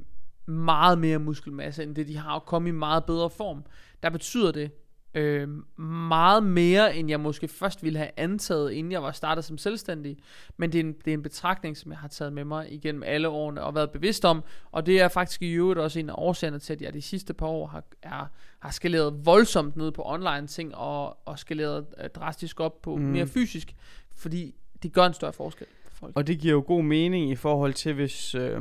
meget 0.47 0.99
mere 0.99 1.19
muskelmasse, 1.19 1.83
end 1.83 1.95
det 1.95 2.09
de 2.09 2.17
har, 2.17 2.35
og 2.35 2.47
komme 2.47 2.69
i 2.69 2.73
meget 2.73 3.05
bedre 3.05 3.31
form. 3.31 3.65
Der 4.03 4.11
betyder 4.11 4.53
det 4.53 4.71
øh, 5.17 5.49
meget 5.81 6.43
mere, 6.43 6.97
end 6.97 7.09
jeg 7.09 7.21
måske 7.21 7.49
først 7.49 7.83
ville 7.83 7.99
have 7.99 8.11
antaget, 8.17 8.73
inden 8.73 8.93
jeg 8.93 9.03
var 9.03 9.13
startet 9.13 9.45
som 9.45 9.59
selvstændig. 9.59 10.17
Men 10.57 10.73
det 10.73 10.79
er, 10.79 10.85
en, 10.85 10.93
det 10.93 11.11
er 11.11 11.15
en 11.15 11.23
betragtning, 11.23 11.77
som 11.77 11.91
jeg 11.91 11.99
har 11.99 12.09
taget 12.09 12.33
med 12.33 12.45
mig 12.45 12.73
igennem 12.73 13.03
alle 13.03 13.29
årene 13.29 13.63
og 13.63 13.75
været 13.75 13.91
bevidst 13.91 14.25
om. 14.25 14.45
Og 14.73 14.87
det 14.87 15.01
er 15.01 15.09
faktisk 15.09 15.43
i 15.43 15.53
øvrigt 15.53 15.81
også 15.81 15.99
en 15.99 16.11
af 16.11 16.15
årsagerne 16.19 16.59
til, 16.59 16.73
at 16.73 16.83
jeg 16.83 16.95
de 16.95 17.03
sidste 17.03 17.35
par 17.35 17.47
år 17.47 17.67
har, 17.67 17.85
er, 18.03 18.31
har 18.59 18.71
skaleret 18.71 19.27
voldsomt 19.27 19.77
ned 19.77 19.93
på 19.93 20.03
online 20.05 20.47
ting, 20.47 20.75
og, 20.75 21.29
og 21.29 21.39
skaleret 21.39 21.87
øh, 22.05 22.11
drastisk 22.11 22.61
op 22.61 22.83
på 22.83 22.97
mm. 22.97 23.03
mere 23.03 23.27
fysisk, 23.27 23.75
fordi 24.17 24.55
det 24.83 24.93
gør 24.93 25.07
en 25.07 25.15
større 25.15 25.33
forskel 25.33 25.67
for 25.85 25.97
folk. 25.97 26.17
Og 26.17 26.27
det 26.27 26.39
giver 26.39 26.55
jo 26.55 26.65
god 26.67 26.83
mening 26.83 27.31
i 27.31 27.37
forhold 27.37 27.73
til, 27.73 27.95
hvis... 27.95 28.35
Øh, 28.35 28.61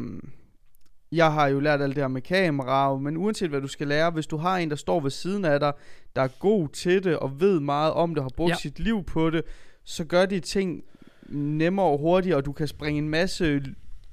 jeg 1.16 1.34
har 1.34 1.48
jo 1.48 1.60
lært 1.60 1.82
alt 1.82 1.96
det 1.96 2.04
her 2.04 2.08
med 2.08 2.22
kamera, 2.22 2.98
men 2.98 3.18
uanset 3.18 3.50
hvad 3.50 3.62
du 3.62 3.68
skal 3.68 3.88
lære, 3.88 4.12
hvis 4.12 4.28
du 4.28 4.38
har 4.38 4.58
en, 4.58 4.70
der 4.70 4.76
står 4.76 5.00
ved 5.00 5.12
siden 5.12 5.46
af 5.46 5.60
dig, 5.60 5.74
der 6.16 6.22
er 6.22 6.28
god 6.40 6.70
til 6.70 7.04
det, 7.04 7.18
og 7.18 7.42
ved 7.42 7.60
meget 7.60 7.94
om 7.94 8.16
det, 8.16 8.24
har 8.24 8.30
brugt 8.38 8.50
ja. 8.50 8.56
sit 8.56 8.80
liv 8.80 9.04
på 9.04 9.30
det, 9.30 9.42
så 9.84 10.06
gør 10.06 10.26
de 10.26 10.40
ting 10.40 10.84
nemmere 11.30 11.86
og 11.86 12.00
hurtigere, 12.00 12.38
og 12.38 12.46
du 12.46 12.52
kan 12.52 12.68
springe 12.68 12.98
en 12.98 13.10
masse 13.10 13.62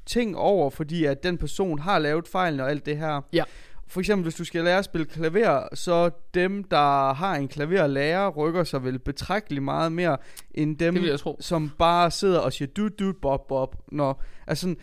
ting 0.06 0.37
over, 0.37 0.71
fordi 0.71 1.04
at 1.04 1.23
den 1.23 1.38
person 1.38 1.78
har 1.78 1.99
lavet 1.99 2.28
fejlen 2.28 2.61
og 2.61 2.71
alt 2.71 2.87
det 2.87 2.99
her. 2.99 3.21
Ja. 3.32 3.44
For 3.87 4.00
eksempel, 4.00 4.23
hvis 4.23 4.35
du 4.35 4.44
skal 4.44 4.64
lære 4.64 4.78
at 4.78 4.85
spille 4.85 5.04
klaver, 5.04 5.68
så 5.75 6.11
dem, 6.35 6.64
der 6.64 7.12
har 7.12 7.37
en 7.37 7.49
klaverlærer, 7.49 8.28
rykker 8.28 8.64
sig 8.64 8.85
vel 8.85 8.99
betragteligt 8.99 9.62
meget 9.62 9.92
mere, 9.92 10.16
end 10.54 10.76
dem, 10.76 10.97
som 11.40 11.71
bare 11.78 12.11
sidder 12.11 12.38
og 12.38 12.52
siger 12.52 12.68
du 12.76 12.88
du 12.88 13.12
bob 13.23 13.49
bob. 13.49 13.76
Når, 13.88 14.23
altså, 14.47 14.75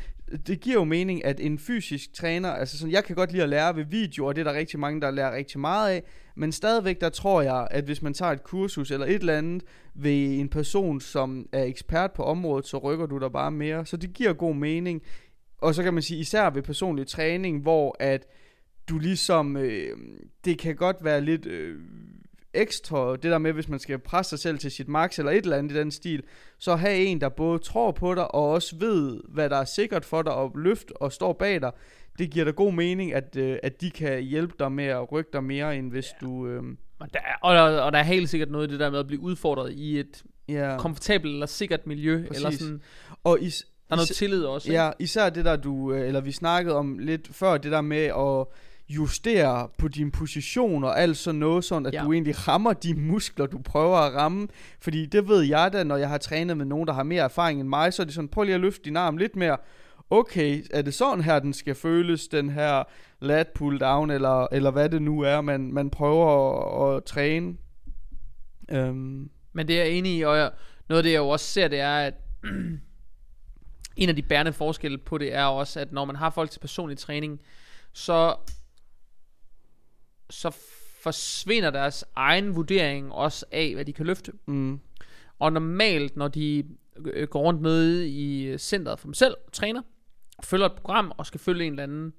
det 0.48 0.60
giver 0.60 0.76
jo 0.76 0.84
mening, 0.84 1.26
at 1.26 1.40
en 1.40 1.60
fysisk 1.60 2.14
træner, 2.14 2.50
altså 2.50 2.78
sådan, 2.78 2.92
jeg 2.92 3.04
kan 3.04 3.16
godt 3.16 3.32
lide 3.32 3.44
at 3.44 3.50
lære 3.50 3.76
ved 3.76 3.86
video, 3.86 4.26
og 4.26 4.36
det 4.36 4.48
er 4.48 4.52
der 4.52 4.60
rigtig 4.60 4.80
mange, 4.80 5.02
der 5.02 5.12
lærer 5.12 5.36
rigtig 5.36 5.60
meget 5.60 5.92
af, 5.92 6.04
men 6.36 6.52
stadigvæk, 6.52 7.02
der 7.02 7.10
tror 7.10 7.42
jeg, 7.42 7.68
at 7.72 7.84
hvis 7.84 8.02
man 8.02 8.14
tager 8.14 8.32
et 8.32 8.44
kursus 8.44 8.92
eller 8.92 9.06
et 9.06 9.16
eller 9.16 9.38
andet 9.38 9.64
ved 9.96 10.40
en 10.40 10.50
person, 10.50 11.02
som 11.02 11.46
er 11.52 11.64
ekspert 11.64 12.12
på 12.12 12.24
området, 12.24 12.68
så 12.68 12.78
rykker 12.78 13.06
du 13.06 13.18
der 13.18 13.30
bare 13.30 13.52
mere. 13.52 13.86
Så 13.86 13.98
det 13.98 14.14
giver 14.14 14.34
god 14.34 14.56
mening. 14.56 15.02
Og 15.58 15.76
så 15.76 15.84
kan 15.84 15.94
man 15.94 16.04
sige, 16.04 16.20
især 16.20 16.50
ved 16.50 16.62
personlig 16.62 17.08
træning, 17.08 17.62
hvor 17.62 17.96
at 18.00 18.28
du 18.90 19.00
ligesom, 19.00 19.58
øh, 19.58 19.98
det 20.46 20.58
kan 20.60 20.76
godt 20.76 20.98
være 21.04 21.22
lidt 21.22 21.46
øh, 21.46 21.80
ekstra, 22.54 23.12
det 23.12 23.24
der 23.24 23.38
med, 23.38 23.54
hvis 23.54 23.70
man 23.70 23.80
skal 23.80 24.00
presse 24.00 24.30
sig 24.30 24.40
selv 24.40 24.60
til 24.60 24.72
sit 24.72 24.88
max 24.88 25.20
eller 25.20 25.32
et 25.32 25.44
eller 25.44 25.58
andet 25.58 25.76
i 25.76 25.80
den 25.80 25.92
stil, 25.92 26.24
så 26.60 26.76
have 26.76 26.96
en, 26.96 27.22
der 27.22 27.30
både 27.30 27.60
tror 27.60 27.92
på 27.92 28.16
dig, 28.16 28.36
og 28.36 28.50
også 28.50 28.76
ved, 28.76 29.22
hvad 29.30 29.50
der 29.50 29.58
er 29.58 29.66
sikkert 29.66 30.06
for 30.06 30.22
dig, 30.22 30.34
og 30.34 30.52
løft 30.56 30.92
og 30.96 31.12
står 31.12 31.34
bag 31.34 31.62
dig, 31.62 31.72
det 32.20 32.32
giver 32.32 32.46
dig 32.46 32.56
god 32.56 32.74
mening, 32.74 33.14
at, 33.14 33.36
øh, 33.36 33.58
at 33.64 33.82
de 33.82 33.92
kan 33.92 34.22
hjælpe 34.22 34.54
dig 34.60 34.72
med 34.72 34.86
at 34.86 35.12
rykke 35.12 35.30
dig 35.34 35.44
mere, 35.44 35.78
end 35.78 35.92
hvis 35.92 36.06
ja. 36.22 36.26
du... 36.26 36.48
Øh, 36.48 36.64
og 37.00 37.14
der, 37.14 37.20
er, 37.20 37.36
og, 37.42 37.56
der, 37.56 37.62
og 37.62 37.92
der 37.92 38.00
er 38.00 38.04
helt 38.04 38.30
sikkert 38.30 38.52
noget 38.52 38.68
i 38.68 38.72
det 38.72 38.80
der 38.80 38.90
med 38.90 39.00
at 39.00 39.08
blive 39.08 39.22
udfordret 39.22 39.74
i 39.74 40.00
et 40.00 40.24
ja. 40.48 40.78
komfortabelt 40.80 41.34
eller 41.34 41.46
sikkert 41.46 41.88
miljø, 41.88 42.28
Præcis. 42.28 42.38
eller 42.38 42.58
sådan... 42.58 42.82
Og 43.24 43.42
is, 43.42 43.66
der 43.90 43.94
er 43.94 43.98
noget 43.98 44.10
tillid 44.10 44.44
også. 44.44 44.70
Ikke? 44.70 44.82
Ja, 44.82 44.92
især 45.00 45.30
det 45.30 45.46
der 45.46 45.56
du, 45.56 45.94
øh, 45.94 46.08
eller 46.08 46.22
vi 46.22 46.32
snakkede 46.32 46.76
om 46.76 47.00
lidt 47.00 47.30
før, 47.32 47.58
det 47.58 47.72
der 47.72 47.82
med 47.82 48.04
at 48.04 48.48
justere 48.90 49.70
på 49.78 49.88
din 49.88 50.12
position 50.12 50.84
og 50.84 51.00
alt 51.00 51.18
sådan 51.18 51.40
noget, 51.40 51.64
sådan 51.64 51.86
at 51.86 51.94
ja. 51.94 52.04
du 52.04 52.14
egentlig 52.14 52.48
rammer 52.48 52.74
de 52.74 52.94
muskler, 52.94 53.46
du 53.46 53.60
prøver 53.60 53.98
at 53.98 54.14
ramme. 54.14 54.48
Fordi 54.82 55.06
det 55.06 55.28
ved 55.28 55.42
jeg 55.42 55.74
da, 55.74 55.84
når 55.84 55.98
jeg 55.98 56.10
har 56.10 56.18
trænet 56.18 56.58
med 56.58 56.66
nogen, 56.66 56.88
der 56.88 56.94
har 56.94 57.04
mere 57.04 57.24
erfaring 57.24 57.60
end 57.60 57.70
mig, 57.70 57.94
så 57.94 58.02
er 58.02 58.06
det 58.06 58.14
sådan, 58.14 58.28
prøv 58.28 58.44
lige 58.44 58.56
at 58.56 58.62
løfte 58.62 58.86
din 58.86 58.98
arm 58.98 59.18
lidt 59.18 59.36
mere. 59.36 59.58
Okay, 60.10 60.64
er 60.72 60.82
det 60.82 60.94
sådan 60.94 61.24
her, 61.24 61.40
den 61.40 61.54
skal 61.54 61.76
føles, 61.76 62.28
den 62.28 62.50
her 62.50 62.84
lat 63.22 63.48
pull 63.48 63.80
down, 63.80 64.12
eller, 64.12 64.48
eller 64.52 64.72
hvad 64.72 64.90
det 64.90 65.02
nu 65.02 65.22
er, 65.22 65.42
man, 65.42 65.74
man 65.74 65.90
prøver 65.90 66.90
at, 66.90 66.98
at 66.98 67.04
træne. 67.04 67.56
Um. 68.72 69.30
Men 69.54 69.68
det 69.68 69.80
er 69.80 69.84
jeg 69.84 69.92
enig 69.92 70.18
i, 70.18 70.22
og 70.22 70.38
jeg, 70.38 70.52
noget 70.90 71.00
af 71.00 71.04
det, 71.04 71.12
jeg 71.12 71.18
jo 71.18 71.30
også 71.30 71.46
ser, 71.46 71.68
det 71.68 71.80
er, 71.80 71.98
at 71.98 72.14
en 73.98 74.10
af 74.10 74.16
de 74.16 74.22
bærende 74.22 74.54
forskelle 74.54 74.98
på 74.98 75.18
det 75.18 75.36
er 75.36 75.44
også, 75.44 75.80
at 75.80 75.92
når 75.92 76.06
man 76.06 76.16
har 76.16 76.30
folk 76.30 76.52
til 76.52 76.60
personlig 76.60 76.98
træning, 76.98 77.40
så 77.94 78.36
så 80.30 80.56
forsvinder 81.04 81.70
deres 81.70 82.06
egen 82.16 82.56
vurdering 82.56 83.12
også 83.12 83.46
af, 83.52 83.74
hvad 83.74 83.86
de 83.86 83.94
kan 83.94 84.06
løfte. 84.06 84.32
Mm. 84.46 84.80
Og 85.40 85.54
normalt, 85.54 86.16
når 86.16 86.28
de 86.28 86.64
øh, 86.98 87.28
går 87.28 87.42
rundt 87.42 87.62
nede 87.62 88.10
i 88.10 88.58
centret 88.58 89.00
for 89.00 89.08
dem 89.08 89.14
selv, 89.14 89.36
træner, 89.52 89.82
følger 90.44 90.66
et 90.66 90.76
program 90.76 91.12
og 91.18 91.26
skal 91.26 91.40
følge 91.40 91.66
en 91.66 91.74
eller 91.74 91.84
anden 91.84 92.14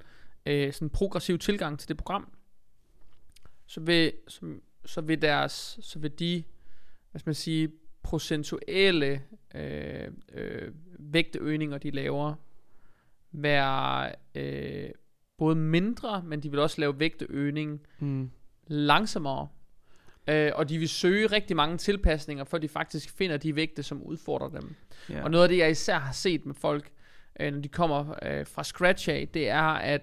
øh, 0.46 0.72
sådan 0.72 0.90
progressiv 0.90 1.38
tilgang 1.38 1.78
til 1.78 1.88
det 1.88 1.96
program, 1.96 2.32
så 3.66 3.80
vil, 3.80 4.12
så, 4.28 4.54
så 4.84 5.00
vil 5.00 5.22
deres, 5.22 5.78
så 5.82 5.98
vil 5.98 6.18
de, 6.18 6.44
hvad 7.10 7.18
skal 7.18 7.28
man 7.28 7.34
sige, 7.34 7.72
procentuelle 8.02 9.22
øh, 9.54 10.08
øh, 10.32 10.72
vægteøgninger, 10.98 11.78
de 11.78 11.90
laver, 11.90 12.34
være 13.32 14.12
øh, 14.34 14.90
både 15.40 15.57
mindre, 15.57 16.22
men 16.26 16.40
de 16.40 16.50
vil 16.50 16.61
også 16.61 16.81
lave 16.81 17.00
vægteøgning 17.00 17.81
mm. 17.98 18.31
langsommere. 18.66 19.48
Øh, 20.29 20.53
og 20.55 20.68
de 20.68 20.79
vil 20.79 20.88
søge 20.88 21.26
rigtig 21.26 21.57
mange 21.57 21.76
tilpasninger, 21.79 22.44
for 22.44 22.59
de 22.59 22.68
faktisk 22.68 23.11
finder 23.16 23.37
de 23.37 23.57
vægte, 23.57 23.83
som 23.83 24.03
udfordrer 24.03 24.48
dem. 24.48 24.74
Yeah. 25.11 25.24
Og 25.24 25.31
noget 25.31 25.42
af 25.42 25.48
det, 25.48 25.59
jeg 25.59 25.70
især 25.70 25.98
har 25.98 26.12
set 26.12 26.46
med 26.46 26.55
folk, 26.55 26.90
øh, 27.40 27.53
når 27.53 27.61
de 27.61 27.68
kommer 27.68 28.14
øh, 28.22 28.46
fra 28.46 28.64
scratch 28.64 29.09
af, 29.09 29.29
det 29.35 29.48
er, 29.48 29.62
at 29.62 30.00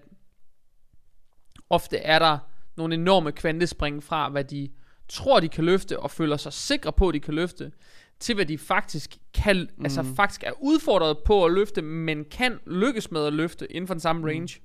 ofte 1.70 1.98
er 1.98 2.20
der 2.20 2.38
nogle 2.78 2.96
enorme 2.96 3.32
kvantespring 3.32 4.04
fra, 4.04 4.30
hvad 4.30 4.44
de 4.44 4.70
tror, 5.10 5.40
de 5.40 5.50
kan 5.50 5.66
løfte, 5.66 6.00
og 6.00 6.12
føler 6.12 6.38
sig 6.38 6.54
sikre 6.54 6.94
på, 6.94 7.08
at 7.08 7.14
de 7.14 7.20
kan 7.20 7.34
løfte, 7.34 7.72
til 8.20 8.36
hvad 8.36 8.46
de 8.46 8.58
faktisk 8.58 9.18
kan, 9.34 9.70
mm. 9.78 9.86
altså 9.86 10.04
faktisk 10.04 10.44
er 10.44 10.52
udfordret 10.62 11.18
på 11.26 11.46
at 11.46 11.52
løfte, 11.52 11.82
men 11.82 12.26
kan 12.26 12.60
lykkes 12.68 13.12
med 13.12 13.26
at 13.26 13.34
løfte 13.34 13.72
inden 13.72 13.88
for 13.88 13.94
den 13.94 14.02
samme 14.02 14.20
mm. 14.20 14.26
range. 14.26 14.62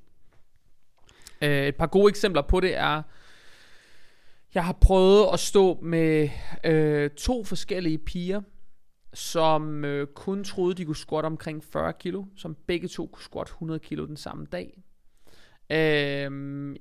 Øh, 1.42 1.66
et 1.66 1.76
par 1.76 1.86
gode 1.86 2.08
eksempler 2.08 2.42
på 2.42 2.60
det 2.60 2.76
er, 2.76 3.02
jeg 4.54 4.64
har 4.64 4.72
prøvet 4.80 5.28
at 5.32 5.40
stå 5.40 5.80
med 5.82 6.28
øh, 6.64 7.10
to 7.10 7.44
forskellige 7.44 7.98
piger, 7.98 8.40
som 9.14 9.84
øh, 9.84 10.06
kun 10.06 10.44
troede, 10.44 10.74
de 10.74 10.84
kunne 10.84 10.96
squat 10.96 11.24
omkring 11.24 11.64
40 11.64 11.92
kilo, 11.92 12.24
som 12.36 12.56
begge 12.66 12.88
to 12.88 13.06
kunne 13.06 13.22
squat 13.22 13.46
100 13.46 13.80
kilo 13.80 14.06
den 14.06 14.16
samme 14.16 14.46
dag. 14.46 14.82
Øh, 15.70 15.78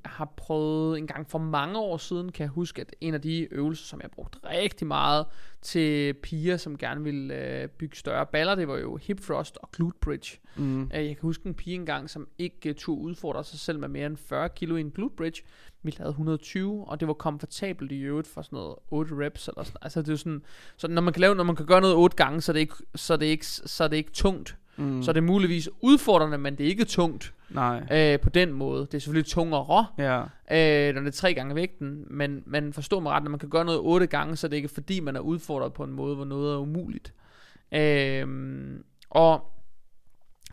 jeg 0.04 0.12
har 0.12 0.34
prøvet 0.38 0.98
en 0.98 1.08
gang 1.08 1.30
for 1.30 1.40
mange 1.40 1.80
år 1.80 1.98
siden, 1.98 2.32
kan 2.32 2.44
jeg 2.44 2.50
huske, 2.50 2.82
at 2.82 2.96
en 3.02 3.14
af 3.14 3.22
de 3.22 3.54
øvelser, 3.54 3.86
som 3.86 4.00
jeg 4.02 4.12
brugte 4.12 4.40
rigtig 4.50 4.88
meget 4.88 5.26
til 5.62 6.14
piger, 6.14 6.58
som 6.58 6.78
gerne 6.78 7.04
ville 7.04 7.36
øh, 7.36 7.68
bygge 7.68 7.98
større 7.98 8.26
baller, 8.26 8.56
det 8.56 8.68
var 8.68 8.78
jo 8.78 8.96
hip 8.96 9.22
thrust 9.22 9.58
og 9.62 9.72
glute 9.72 9.98
bridge. 10.02 10.38
Mm. 10.56 10.84
Øh, 10.84 10.90
jeg 10.94 11.16
kan 11.16 11.22
huske 11.22 11.46
en 11.46 11.54
pige 11.54 11.76
engang, 11.76 12.10
som 12.10 12.28
ikke 12.38 12.70
uh, 12.70 12.76
tog 12.76 13.02
udfordre 13.02 13.44
sig 13.44 13.60
selv 13.60 13.80
med 13.80 13.88
mere 13.88 14.06
end 14.06 14.18
40 14.18 14.50
kilo 14.50 14.76
i 14.76 14.82
en 14.82 14.92
glute 14.92 15.16
bridge. 15.16 15.44
Vi 15.84 15.96
havde 15.98 16.10
120, 16.10 16.86
og 16.88 17.00
det 17.00 17.08
var 17.08 17.14
komfortabelt 17.14 17.92
i 17.92 18.02
øvrigt 18.02 18.28
for 18.28 18.42
sådan 18.42 18.58
noget 18.58 18.76
8 18.90 19.16
reps 19.16 19.48
eller 19.48 19.64
sådan. 19.64 19.78
Altså 19.82 20.02
det 20.02 20.10
er 20.10 20.16
sådan, 20.16 20.44
så 20.78 20.88
når 20.88 21.02
man 21.02 21.14
kan 21.14 21.22
lave, 21.22 21.36
når 21.36 21.44
man 21.44 21.56
kan 21.56 21.66
gøre 21.66 21.82
noget 21.82 21.96
8 21.96 22.16
gange, 22.16 22.42
så 22.42 22.52
er 22.52 22.54
det 22.54 22.60
ikke, 22.60 22.76
så 22.96 23.14
er 23.14 23.18
det 23.18 23.26
ikke, 23.26 23.46
så 23.46 23.84
er 23.84 23.88
det 23.88 23.98
ikke 23.98 24.12
tungt. 24.12 24.58
Mm. 24.82 25.04
Så 25.04 25.12
er 25.12 25.14
det 25.14 25.24
muligvis 25.24 25.70
udfordrende, 25.82 26.38
men 26.38 26.56
det 26.58 26.64
er 26.64 26.68
ikke 26.68 26.86
tungt. 26.86 27.34
Nej. 27.50 27.84
Øh, 27.92 28.20
på 28.20 28.30
den 28.30 28.54
måde. 28.54 28.82
Det 28.82 28.94
er 28.94 29.00
selvfølgelig 29.00 29.32
tungere, 29.32 29.86
ja. 29.98 30.20
øh, 30.52 30.96
når 30.96 31.02
det 31.02 31.08
er 31.08 31.12
tre 31.12 31.34
gange 31.34 31.56
vægten. 31.56 32.06
Men, 32.10 32.44
men 32.46 32.74
forstå 32.74 33.00
mig 33.00 33.12
ret, 33.12 33.24
når 33.24 33.30
man 33.30 33.40
kan 33.40 33.50
gøre 33.50 33.66
noget 33.66 33.80
otte 33.80 34.08
gange, 34.08 34.36
så 34.36 34.48
er 34.48 34.50
det 34.50 34.58
ikke 34.58 34.70
fordi, 34.70 35.00
man 35.00 35.16
er 35.16 35.20
udfordret 35.20 35.74
på 35.74 35.84
en 35.84 35.92
måde, 35.92 36.16
hvor 36.16 36.26
noget 36.26 36.54
er 36.54 36.58
umuligt. 36.58 37.14
Øh, 37.72 38.28
og 39.10 39.52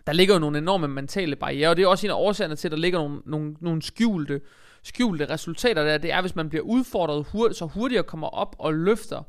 der 0.06 0.12
ligger 0.12 0.34
jo 0.34 0.40
nogle 0.40 0.58
enorme 0.58 0.88
mentale 0.88 1.36
barriere, 1.36 1.68
og 1.70 1.76
det 1.76 1.82
er 1.82 1.86
også 1.86 2.06
en 2.06 2.10
af 2.10 2.16
årsagerne 2.16 2.56
til, 2.56 2.68
at 2.68 2.72
der 2.72 2.78
ligger 2.78 2.98
nogle, 2.98 3.20
nogle, 3.26 3.56
nogle 3.60 3.82
skjulte, 3.82 4.40
skjulte 4.82 5.30
resultater 5.30 5.84
der. 5.84 5.98
Det 5.98 6.12
er, 6.12 6.20
hvis 6.20 6.36
man 6.36 6.48
bliver 6.48 6.64
udfordret 6.64 7.26
hurt, 7.32 7.56
så 7.56 7.66
hurtigere 7.66 8.02
kommer 8.02 8.26
op 8.26 8.56
og 8.58 8.74
løfter 8.74 9.22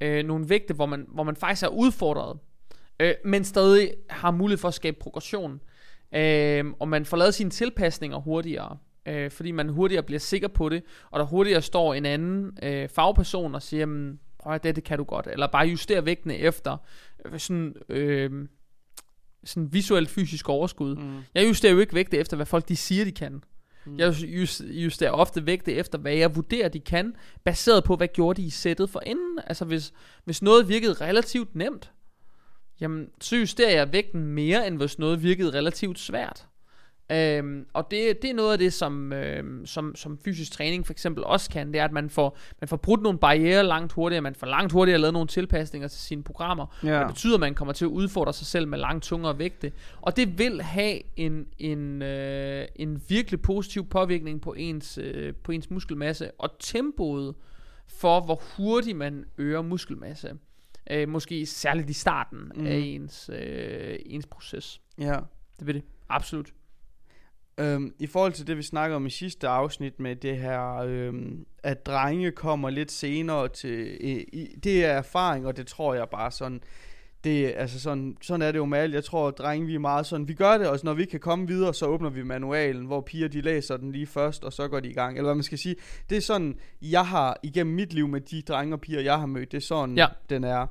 øh, 0.00 0.24
nogle 0.24 0.48
vægte, 0.48 0.74
hvor 0.74 0.86
man, 0.86 1.06
hvor 1.08 1.22
man 1.22 1.36
faktisk 1.36 1.62
er 1.62 1.68
udfordret, 1.68 2.38
øh, 3.00 3.14
men 3.24 3.44
stadig 3.44 3.94
har 4.10 4.30
mulighed 4.30 4.58
for 4.58 4.68
at 4.68 4.74
skabe 4.74 4.96
progression. 5.00 5.60
Øh, 6.14 6.64
og 6.80 6.88
man 6.88 7.04
får 7.04 7.16
lavet 7.16 7.34
sine 7.34 7.50
tilpasninger 7.50 8.18
hurtigere, 8.18 8.78
øh, 9.06 9.30
fordi 9.30 9.50
man 9.50 9.68
hurtigere 9.68 10.02
bliver 10.02 10.18
sikker 10.18 10.48
på 10.48 10.68
det, 10.68 10.82
og 11.10 11.18
der 11.18 11.26
hurtigere 11.26 11.62
står 11.62 11.94
en 11.94 12.06
anden 12.06 12.58
øh, 12.62 12.88
fagperson 12.88 13.54
og 13.54 13.62
siger, 13.62 14.14
prøv 14.38 14.52
at 14.52 14.62
det, 14.64 14.76
det 14.76 14.84
kan 14.84 14.98
du 14.98 15.04
godt, 15.04 15.26
eller 15.26 15.46
bare 15.46 15.66
justere 15.66 16.06
vægtene 16.06 16.36
efter 16.36 16.76
øh, 17.24 17.38
sådan, 17.38 17.74
øh, 17.88 18.48
sådan 19.44 19.72
visuelt 19.72 20.10
fysisk 20.10 20.48
overskud. 20.48 20.96
Mm. 20.96 21.18
Jeg 21.34 21.48
justerer 21.48 21.72
jo 21.72 21.78
ikke 21.78 21.94
vægte 21.94 22.18
efter, 22.18 22.36
hvad 22.36 22.46
folk 22.46 22.68
de 22.68 22.76
siger, 22.76 23.04
de 23.04 23.12
kan. 23.12 23.42
Mm. 23.86 23.98
Jeg 23.98 24.14
justerer 24.60 25.10
ofte 25.10 25.46
vægte 25.46 25.72
efter, 25.72 25.98
hvad 25.98 26.14
jeg 26.14 26.36
vurderer, 26.36 26.68
de 26.68 26.80
kan, 26.80 27.14
baseret 27.44 27.84
på, 27.84 27.96
hvad 27.96 28.08
gjorde 28.08 28.42
de 28.42 28.46
i 28.46 28.50
sættet 28.50 28.90
for 28.90 29.02
inden. 29.06 29.38
Altså 29.46 29.64
hvis, 29.64 29.92
hvis 30.24 30.42
noget 30.42 30.68
virkede 30.68 30.92
relativt 30.92 31.54
nemt, 31.54 31.92
jamen, 32.80 33.08
så 33.20 33.36
justerer 33.36 33.76
jeg 33.76 33.92
vægten 33.92 34.26
mere, 34.26 34.66
end 34.66 34.76
hvis 34.76 34.98
noget 34.98 35.22
virkede 35.22 35.58
relativt 35.58 35.98
svært. 35.98 36.46
Øhm, 37.12 37.66
og 37.72 37.90
det, 37.90 38.22
det 38.22 38.30
er 38.30 38.34
noget 38.34 38.52
af 38.52 38.58
det, 38.58 38.72
som, 38.72 39.12
øhm, 39.12 39.66
som, 39.66 39.94
som 39.94 40.18
fysisk 40.24 40.52
træning 40.52 40.86
for 40.86 40.92
eksempel 40.92 41.24
også 41.24 41.50
kan, 41.50 41.72
det 41.72 41.80
er, 41.80 41.84
at 41.84 41.92
man 41.92 42.10
får, 42.10 42.38
man 42.60 42.68
får 42.68 42.76
brudt 42.76 43.02
nogle 43.02 43.18
barriere 43.18 43.64
langt 43.64 43.92
hurtigere, 43.92 44.22
man 44.22 44.34
får 44.34 44.46
langt 44.46 44.72
hurtigere 44.72 44.98
lavet 44.98 45.12
nogle 45.12 45.28
tilpasninger 45.28 45.88
til 45.88 46.00
sine 46.00 46.22
programmer. 46.24 46.66
Ja. 46.82 46.98
Det 46.98 47.06
betyder, 47.06 47.34
at 47.34 47.40
man 47.40 47.54
kommer 47.54 47.72
til 47.72 47.84
at 47.84 47.88
udfordre 47.88 48.32
sig 48.32 48.46
selv 48.46 48.68
med 48.68 48.78
langt 48.78 49.04
tungere 49.04 49.38
vægte. 49.38 49.72
Og 50.00 50.16
det 50.16 50.38
vil 50.38 50.62
have 50.62 51.00
en, 51.16 51.46
en, 51.58 52.02
øh, 52.02 52.66
en 52.76 53.02
virkelig 53.08 53.42
positiv 53.42 53.88
påvirkning 53.88 54.40
på 54.40 54.52
ens, 54.52 54.98
øh, 54.98 55.34
på 55.34 55.52
ens 55.52 55.70
muskelmasse 55.70 56.30
og 56.38 56.50
tempoet 56.58 57.34
for, 57.86 58.20
hvor 58.20 58.42
hurtigt 58.56 58.96
man 58.96 59.24
øger 59.38 59.62
muskelmasse. 59.62 60.30
Øh, 60.90 61.08
måske 61.08 61.46
særligt 61.46 61.90
i 61.90 61.92
starten 61.92 62.52
mm. 62.54 62.66
Af 62.66 62.76
ens, 62.76 63.30
øh, 63.32 63.98
ens 64.06 64.26
proces. 64.26 64.80
Ja. 64.98 65.18
Det 65.58 65.66
vil 65.66 65.74
det. 65.74 65.84
Absolut. 66.08 66.52
Øhm, 67.58 67.94
I 67.98 68.06
forhold 68.06 68.32
til 68.32 68.46
det, 68.46 68.56
vi 68.56 68.62
snakkede 68.62 68.96
om 68.96 69.06
i 69.06 69.10
sidste 69.10 69.48
afsnit 69.48 70.00
med 70.00 70.16
det 70.16 70.38
her, 70.38 70.76
øhm, 70.76 71.46
at 71.62 71.86
drenge 71.86 72.30
kommer 72.30 72.70
lidt 72.70 72.92
senere 72.92 73.48
til, 73.48 73.96
i, 74.00 74.22
i, 74.32 74.56
det 74.64 74.84
er 74.84 74.92
erfaring, 74.92 75.46
og 75.46 75.56
det 75.56 75.66
tror 75.66 75.94
jeg 75.94 76.08
bare 76.08 76.30
sådan, 76.30 76.60
det, 77.24 77.52
altså 77.56 77.80
sådan, 77.80 78.16
sådan 78.22 78.42
er 78.42 78.52
det 78.52 78.58
jo 78.58 78.64
med 78.64 78.78
alt. 78.78 78.94
Jeg 78.94 79.04
tror, 79.04 79.28
at 79.28 79.38
drenge, 79.38 79.66
vi 79.66 79.74
er 79.74 79.78
meget 79.78 80.06
sådan, 80.06 80.28
vi 80.28 80.34
gør 80.34 80.58
det, 80.58 80.68
og 80.68 80.78
når 80.82 80.94
vi 80.94 81.04
kan 81.04 81.20
komme 81.20 81.46
videre, 81.46 81.74
så 81.74 81.86
åbner 81.86 82.10
vi 82.10 82.22
manualen, 82.22 82.86
hvor 82.86 83.00
piger, 83.00 83.28
de 83.28 83.40
læser 83.40 83.76
den 83.76 83.92
lige 83.92 84.06
først, 84.06 84.44
og 84.44 84.52
så 84.52 84.68
går 84.68 84.80
de 84.80 84.88
i 84.88 84.92
gang. 84.92 85.16
Eller 85.16 85.26
hvad 85.26 85.34
man 85.34 85.42
skal 85.42 85.58
sige. 85.58 85.76
Det 86.10 86.16
er 86.16 86.20
sådan, 86.22 86.54
jeg 86.82 87.06
har 87.06 87.36
igennem 87.42 87.74
mit 87.74 87.92
liv 87.92 88.08
med 88.08 88.20
de 88.20 88.42
drenge 88.42 88.74
og 88.74 88.80
piger, 88.80 89.00
jeg 89.00 89.18
har 89.18 89.26
mødt, 89.26 89.52
det 89.52 89.56
er 89.58 89.62
sådan, 89.62 89.96
Ja. 89.96 90.06
den 90.30 90.44
er. 90.44 90.66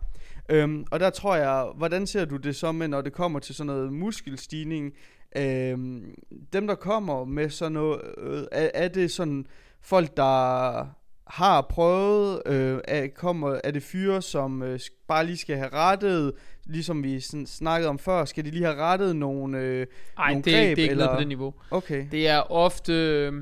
Øhm, 0.49 0.85
og 0.91 0.99
der 0.99 1.09
tror 1.09 1.35
jeg, 1.35 1.67
hvordan 1.75 2.07
ser 2.07 2.25
du 2.25 2.37
det 2.37 2.55
så 2.55 2.71
med, 2.71 2.87
når 2.87 3.01
det 3.01 3.13
kommer 3.13 3.39
til 3.39 3.55
sådan 3.55 3.67
noget 3.67 3.93
muskelstigning? 3.93 4.93
Øhm, 5.35 6.15
dem, 6.53 6.67
der 6.67 6.75
kommer 6.75 7.25
med 7.25 7.49
sådan 7.49 7.71
noget, 7.71 8.01
øh, 8.17 8.43
er, 8.51 8.69
er 8.73 8.87
det 8.87 9.11
sådan 9.11 9.45
folk, 9.81 10.17
der 10.17 10.85
har 11.33 11.61
prøvet, 11.61 12.41
øh, 12.45 12.79
er, 12.87 13.07
kommer, 13.15 13.59
er 13.63 13.71
det 13.71 13.83
fyre, 13.83 14.21
som 14.21 14.63
øh, 14.63 14.79
bare 15.07 15.25
lige 15.25 15.37
skal 15.37 15.57
have 15.57 15.69
rettet, 15.73 16.31
ligesom 16.65 17.03
vi 17.03 17.19
sådan 17.19 17.45
snakkede 17.45 17.89
om 17.89 17.99
før, 17.99 18.25
skal 18.25 18.45
de 18.45 18.49
lige 18.51 18.63
have 18.65 18.75
rettet 18.77 19.15
nogle, 19.15 19.57
øh, 19.59 19.87
Ej, 20.17 20.29
Nogle 20.29 20.43
det, 20.43 20.53
greb, 20.53 20.53
det 20.53 20.65
er 20.65 20.69
ikke 20.69 20.89
eller- 20.91 21.05
noget 21.05 21.17
på 21.17 21.19
det 21.19 21.27
niveau. 21.27 21.53
okay, 21.71 22.05
Det 22.11 22.27
er 22.27 22.51
ofte... 22.51 22.93
øh, 22.93 23.33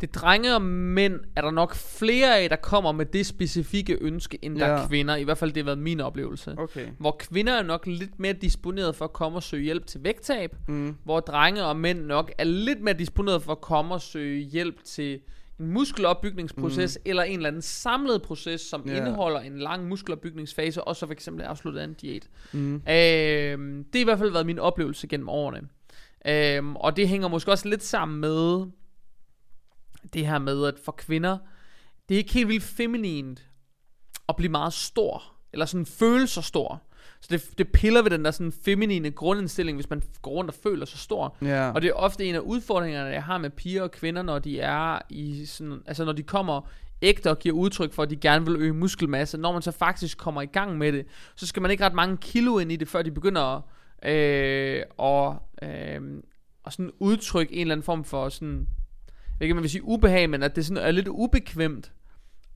Det 0.00 0.08
er 0.16 0.20
drenge 0.20 0.54
og 0.54 0.62
mænd, 0.62 1.20
er 1.36 1.40
der 1.40 1.50
nok 1.50 1.74
flere 1.74 2.38
af, 2.38 2.48
der 2.48 2.56
kommer 2.56 2.92
med 2.92 3.06
det 3.06 3.26
specifikke 3.26 3.98
ønske, 4.00 4.38
end 4.42 4.58
der 4.58 4.66
Ja. 4.66 4.72
er 4.82 4.88
kvinder. 4.88 5.16
I 5.16 5.22
hvert 5.22 5.38
fald 5.38 5.52
det 5.52 5.62
har 5.62 5.64
været 5.64 5.78
min 5.78 6.00
oplevelse. 6.00 6.54
okay, 6.58 6.86
Hvor 6.98 7.16
kvinder 7.18 7.52
er 7.52 7.62
nok 7.62 7.86
lidt 7.86 8.18
mere 8.20 8.32
disponeret 8.32 8.96
for 8.96 9.04
at 9.04 9.12
komme 9.12 9.38
og 9.38 9.42
søge 9.42 9.64
hjælp 9.64 9.86
til 9.86 10.04
vægttab, 10.04 10.56
mm, 10.68 10.96
hvor 11.04 11.20
drenge 11.20 11.64
og 11.64 11.76
mænd 11.76 11.98
nok 12.04 12.32
er 12.38 12.44
lidt 12.44 12.80
mere 12.80 12.94
disponeret 12.94 13.42
for 13.42 13.52
at 13.52 13.60
komme 13.60 13.94
og 13.94 14.00
søge 14.02 14.40
hjælp 14.44 14.84
til 14.84 15.20
en 15.60 15.66
muskelopbygningsproces, 15.66 16.98
mm. 17.04 17.10
eller 17.10 17.22
en 17.22 17.36
eller 17.36 17.48
anden 17.48 17.62
samlet 17.62 18.22
proces, 18.22 18.60
som 18.60 18.84
yeah. 18.86 18.96
indeholder 18.96 19.40
en 19.40 19.58
lang 19.58 19.88
muskelopbygningsfase, 19.88 20.84
og 20.84 20.96
så 20.96 21.06
for 21.06 21.12
eksempel 21.12 21.44
afsluttet 21.44 21.80
af 21.80 21.84
en 21.84 21.94
diæt. 21.94 22.28
mm, 22.52 22.74
Øhm, 22.74 23.84
det 23.84 23.94
har 23.94 24.00
i 24.00 24.04
hvert 24.04 24.18
fald 24.18 24.30
været 24.30 24.46
min 24.46 24.58
oplevelse 24.58 25.06
gennem 25.06 25.28
årene. 25.28 25.68
Øhm, 26.26 26.76
og 26.76 26.96
det 26.96 27.08
hænger 27.08 27.28
måske 27.28 27.50
også 27.50 27.68
lidt 27.68 27.82
sammen 27.82 28.20
med 28.20 28.66
det 30.12 30.26
her 30.26 30.38
med, 30.38 30.66
at 30.66 30.74
for 30.84 30.92
kvinder, 30.92 31.38
det 32.08 32.14
er 32.14 32.18
ikke 32.18 32.32
helt 32.32 32.48
vildt 32.48 32.64
feminint 32.64 33.46
at 34.28 34.36
blive 34.36 34.50
meget 34.50 34.72
stor, 34.72 35.22
eller 35.52 35.66
sådan 35.66 35.86
føle 35.86 36.26
sig 36.26 36.44
stor. 36.44 36.82
Så 37.20 37.28
det, 37.30 37.58
det 37.58 37.68
piller 37.68 38.02
ved 38.02 38.10
den 38.10 38.24
der 38.24 38.30
sådan 38.30 38.52
feminine 38.64 39.10
grundindstilling, 39.10 39.76
hvis 39.76 39.90
man 39.90 40.02
går 40.22 40.30
rundt 40.30 40.50
og 40.50 40.54
føler 40.62 40.86
sig 40.86 40.98
stor. 40.98 41.36
ja, 41.42 41.70
Og 41.70 41.82
det 41.82 41.88
er 41.88 41.94
ofte 41.94 42.24
en 42.24 42.34
af 42.34 42.38
udfordringerne, 42.38 43.10
jeg 43.10 43.22
har 43.22 43.38
med 43.38 43.50
piger 43.50 43.82
og 43.82 43.90
kvinder, 43.90 44.22
når 44.22 44.38
de 44.38 44.60
er 44.60 44.98
i 45.10 45.46
sådan, 45.46 45.80
altså 45.86 46.04
når 46.04 46.12
de 46.12 46.22
kommer 46.22 46.60
ægte 47.02 47.30
og 47.30 47.38
giver 47.38 47.54
udtryk 47.54 47.92
for, 47.92 48.02
at 48.02 48.10
de 48.10 48.16
gerne 48.16 48.46
vil 48.46 48.56
øge 48.56 48.72
muskelmasse. 48.72 49.38
Når 49.38 49.52
man 49.52 49.62
så 49.62 49.70
faktisk 49.70 50.18
kommer 50.18 50.42
i 50.42 50.46
gang 50.46 50.78
med 50.78 50.92
det, 50.92 51.06
så 51.36 51.46
skal 51.46 51.62
man 51.62 51.70
ikke 51.70 51.84
ret 51.84 51.94
mange 51.94 52.16
kilo 52.16 52.58
ind 52.58 52.72
i 52.72 52.76
det, 52.76 52.88
før 52.88 53.02
de 53.02 53.10
begynder 53.10 53.60
øh, 54.04 54.82
og, 54.96 55.36
øh, 55.62 56.00
og 56.64 56.72
sådan 56.72 56.90
udtrykke 56.98 57.54
en 57.54 57.60
eller 57.60 57.74
anden 57.74 57.84
form 57.84 58.04
for 58.04 58.28
sådan, 58.28 58.68
ikke, 59.40 59.54
man 59.54 59.62
vil 59.62 59.70
sige 59.70 59.84
ubehag, 59.84 60.30
men 60.30 60.42
at 60.42 60.56
det 60.56 60.66
sådan 60.66 60.82
er 60.82 60.90
lidt 60.90 61.08
ubekvemt 61.08 61.92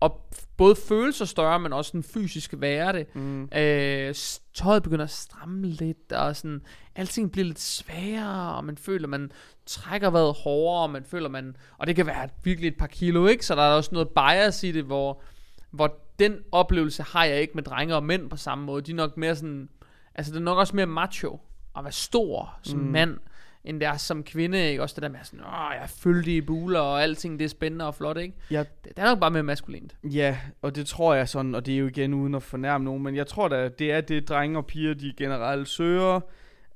og 0.00 0.30
både 0.56 0.76
føle 0.76 1.12
sig 1.12 1.28
større, 1.28 1.60
men 1.60 1.72
også 1.72 1.88
sådan 1.88 2.02
fysisk 2.02 2.54
være 2.56 2.92
det. 2.92 3.16
mm, 3.16 3.48
Øh, 3.54 4.14
tøjet 4.54 4.82
begynder 4.82 5.04
at 5.04 5.10
stramme 5.10 5.66
lidt, 5.66 6.12
og 6.12 6.36
sådan, 6.36 6.60
alting 6.94 7.32
bliver 7.32 7.44
lidt 7.44 7.60
sværere, 7.60 8.54
og 8.56 8.64
man 8.64 8.76
føler, 8.76 9.08
man 9.08 9.32
trækker 9.66 10.10
vejret 10.10 10.34
hårdere, 10.34 10.82
og 10.82 10.90
man 10.90 11.04
føler, 11.04 11.28
man, 11.28 11.56
og 11.78 11.86
det 11.86 11.96
kan 11.96 12.06
være 12.06 12.28
virkelig 12.44 12.68
et 12.68 12.78
par 12.78 12.86
kilo, 12.86 13.26
ikke? 13.26 13.46
Så 13.46 13.54
der 13.54 13.62
er 13.62 13.74
også 13.74 13.90
noget 13.92 14.08
bias 14.08 14.62
i 14.64 14.72
det, 14.72 14.84
hvor, 14.84 15.22
hvor 15.70 15.98
den 16.18 16.36
oplevelse 16.52 17.02
har 17.02 17.24
jeg 17.24 17.40
ikke 17.40 17.54
med 17.54 17.62
drenge 17.62 17.96
og 17.96 18.04
mænd 18.04 18.30
på 18.30 18.36
samme 18.36 18.64
måde. 18.64 18.82
De 18.82 18.90
er 18.90 18.96
nok 18.96 19.16
mere 19.16 19.36
sådan, 19.36 19.68
altså 20.14 20.32
det 20.32 20.38
er 20.38 20.42
nok 20.44 20.58
også 20.58 20.76
mere 20.76 20.86
macho, 20.86 21.40
at 21.76 21.84
være 21.84 21.92
stor 21.92 22.58
som 22.62 22.78
mm. 22.78 22.86
mand, 22.86 23.18
end 23.64 23.80
det 23.80 23.88
er 23.88 23.96
som 23.96 24.22
kvinde, 24.24 24.70
ikke? 24.70 24.82
Også 24.82 24.94
det 24.94 25.02
der 25.02 25.08
med 25.08 25.18
sådan, 25.22 25.40
åh, 25.40 25.46
jeg 25.74 25.82
er 25.82 25.86
fyldig 25.86 26.34
i 26.36 26.40
buler, 26.40 26.80
og 26.80 27.02
alting 27.02 27.38
det 27.38 27.44
er 27.44 27.48
spændende 27.48 27.86
og 27.86 27.94
flot, 27.94 28.16
ikke? 28.18 28.34
Ja. 28.50 28.58
Det, 28.58 28.68
det 28.84 28.92
er 28.98 29.04
nok 29.04 29.20
bare 29.20 29.30
mere 29.30 29.42
maskulint. 29.42 29.96
Ja, 30.04 30.38
og 30.62 30.74
det 30.76 30.86
tror 30.86 31.14
jeg 31.14 31.28
sådan, 31.28 31.54
og 31.54 31.66
det 31.66 31.74
er 31.74 31.78
jo 31.78 31.86
igen 31.86 32.14
uden 32.14 32.34
at 32.34 32.42
fornærme 32.42 32.84
nogen, 32.84 33.02
men 33.02 33.16
jeg 33.16 33.26
tror 33.26 33.48
da, 33.48 33.68
det 33.68 33.92
er 33.92 34.00
det, 34.00 34.28
drenge 34.28 34.58
og 34.58 34.66
piger, 34.66 34.94
de 34.94 35.12
generelt 35.16 35.68
søger. 35.68 36.20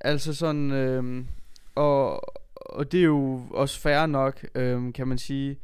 Altså 0.01 0.35
sådan, 0.35 0.71
øhm, 0.71 1.27
og, 1.75 2.23
og 2.55 2.92
det 2.92 3.01
er 3.01 3.05
jo 3.05 3.42
også 3.51 3.81
fair 3.81 4.07
nok, 4.07 4.45
øhm, 4.55 4.92
kan 4.92 5.09
man 5.09 5.18
sige, 5.18 5.59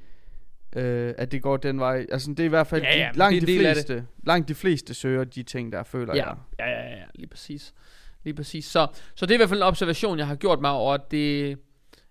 øh, 0.76 1.14
at 1.18 1.32
det 1.32 1.42
går 1.42 1.56
den 1.56 1.80
vej. 1.80 2.06
Altså 2.12 2.30
det 2.30 2.40
er 2.40 2.44
i 2.44 2.48
hvert 2.48 2.66
fald 2.66 2.82
Ja, 2.82 2.98
ja, 2.98 3.10
de, 3.12 3.18
langt, 3.18 3.40
det 3.40 3.48
de 3.48 3.58
fleste, 3.58 4.06
langt 4.26 4.48
de 4.48 4.54
fleste 4.54 4.94
søger 4.94 5.24
de 5.24 5.42
ting, 5.42 5.72
der 5.72 5.82
føler 5.82 6.14
Ja, 6.16 6.26
jeg. 6.28 6.36
ja, 6.58 6.70
ja, 6.70 6.96
ja, 6.96 7.02
lige 7.14 7.26
præcis. 7.28 7.74
Lige 8.28 8.36
præcis. 8.36 8.64
Så, 8.64 8.86
så 9.14 9.26
det 9.26 9.30
er 9.32 9.36
i 9.36 9.36
hvert 9.36 9.48
fald 9.48 9.60
en 9.60 9.66
observation, 9.66 10.18
jeg 10.18 10.26
har 10.26 10.34
gjort 10.34 10.60
mig 10.60 10.70
over, 10.70 10.94
at 10.94 11.10
det... 11.10 11.58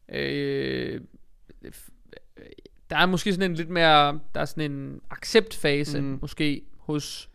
Øh, 0.09 1.01
der 2.89 2.97
er 2.97 3.05
måske 3.05 3.33
sådan 3.33 3.51
en 3.51 3.55
lidt 3.57 3.69
mere... 3.69 4.19
Der 4.35 4.41
er 4.41 4.45
sådan 4.45 4.71
en 4.71 5.01
acceptfase, 5.09 6.01
Mm. 6.01 6.17
måske, 6.21 6.61
hos 6.77 7.29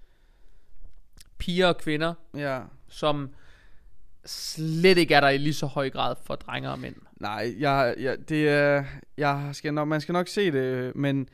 piger 1.38 1.66
og 1.66 1.78
kvinder, 1.78 2.14
Ja. 2.36 2.60
som 2.88 3.30
slet 4.24 4.98
ikke 4.98 5.14
er 5.14 5.20
der 5.20 5.28
i 5.28 5.38
lige 5.38 5.54
så 5.54 5.66
høj 5.66 5.90
grad 5.90 6.14
for 6.24 6.34
drenge 6.34 6.70
og 6.70 6.78
mænd. 6.78 6.94
Nej, 7.20 7.54
jeg, 7.58 7.94
jeg, 7.98 8.28
det 8.28 8.48
er, 8.48 8.84
jeg 9.16 9.50
skal 9.52 9.74
nok, 9.74 9.88
man 9.88 10.00
skal 10.00 10.12
nok 10.12 10.28
se 10.28 10.52
det, 10.52 10.96
men 10.96 11.28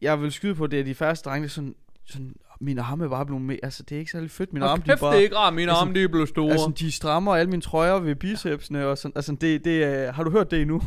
jeg 0.00 0.22
vil 0.22 0.32
skyde 0.32 0.54
på, 0.54 0.64
at 0.64 0.70
det 0.70 0.80
er 0.80 0.84
de 0.84 0.94
færreste 0.94 1.28
drenge, 1.30 1.48
sådan, 1.48 1.74
sådan, 2.06 2.34
mine 2.60 2.82
arme 2.82 3.04
er 3.04 3.08
bare 3.08 3.26
blevet 3.26 3.42
mere, 3.42 3.58
altså 3.62 3.82
det 3.82 3.94
er 3.94 3.98
ikke 3.98 4.10
særlig 4.10 4.30
fedt, 4.30 4.50
Hold 4.52 4.62
arme, 4.62 4.82
de 4.86 4.90
er 4.92 4.96
bare, 4.96 5.12
det 5.12 5.18
er 5.18 5.22
ikke 5.22 5.36
rart, 5.36 5.54
mine 5.54 5.70
altså- 5.72 5.80
arme 5.80 5.94
de 5.94 6.02
er 6.02 6.08
blevet 6.08 6.28
store. 6.28 6.52
altså 6.52 6.72
de 6.78 6.92
strammer 6.92 7.34
alle 7.36 7.50
mine 7.50 7.62
trøjer 7.62 7.98
ved 7.98 8.14
bicepsene, 8.14 8.86
og 8.86 8.98
sådan, 8.98 9.12
altså 9.16 9.32
det, 9.40 9.64
det 9.64 9.84
er, 9.84 10.12
har 10.12 10.24
du 10.24 10.30
hørt 10.30 10.50
det 10.50 10.60
endnu? 10.62 10.82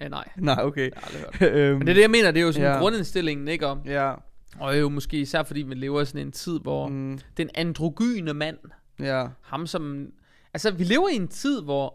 ja, 0.00 0.08
nej, 0.08 0.28
Nej, 0.38 0.58
okay. 0.62 0.90
jeg 0.90 1.28
har 1.32 1.48
øhm, 1.52 1.78
Men 1.78 1.80
det 1.86 1.88
er 1.88 1.94
det, 1.94 2.02
jeg 2.02 2.10
mener, 2.10 2.30
det 2.30 2.40
er 2.40 2.44
jo 2.44 2.52
sådan 2.52 2.70
Ja. 2.72 2.78
grundindstillingen, 2.78 3.48
ikke? 3.48 3.66
Og, 3.68 3.78
Ja, 3.86 4.14
og 4.58 4.80
jo 4.80 4.88
måske 4.88 5.20
især 5.20 5.42
fordi 5.42 5.62
vi 5.62 5.74
lever 5.74 6.00
i 6.00 6.04
sådan 6.06 6.26
en 6.26 6.32
tid, 6.32 6.60
hvor 6.60 6.88
mm, 6.88 7.18
den 7.36 7.50
androgyne 7.54 8.34
mand, 8.34 8.58
ja, 9.00 9.26
ham 9.40 9.66
som... 9.66 10.06
Altså, 10.54 10.70
vi 10.70 10.84
lever 10.84 11.08
i 11.08 11.16
en 11.16 11.28
tid, 11.28 11.62
hvor 11.62 11.94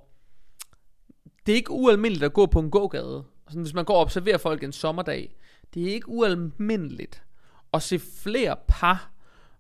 det 1.46 1.52
er 1.52 1.56
ikke 1.56 1.72
ualmindeligt 1.72 2.24
at 2.26 2.34
gå 2.34 2.46
på 2.46 2.60
en 2.60 2.72
gågade. 2.72 3.24
Sådan, 3.48 3.62
hvis 3.62 3.74
man 3.74 3.86
går 3.86 3.94
og 3.96 4.02
observerer 4.02 4.38
folk 4.38 4.64
en 4.64 4.72
sommerdag, 4.72 5.36
det 5.74 5.84
er 5.90 5.94
ikke 5.94 6.10
ualmindeligt 6.10 7.24
at 7.74 7.82
se 7.82 8.00
flere 8.24 8.56
par, 8.68 9.12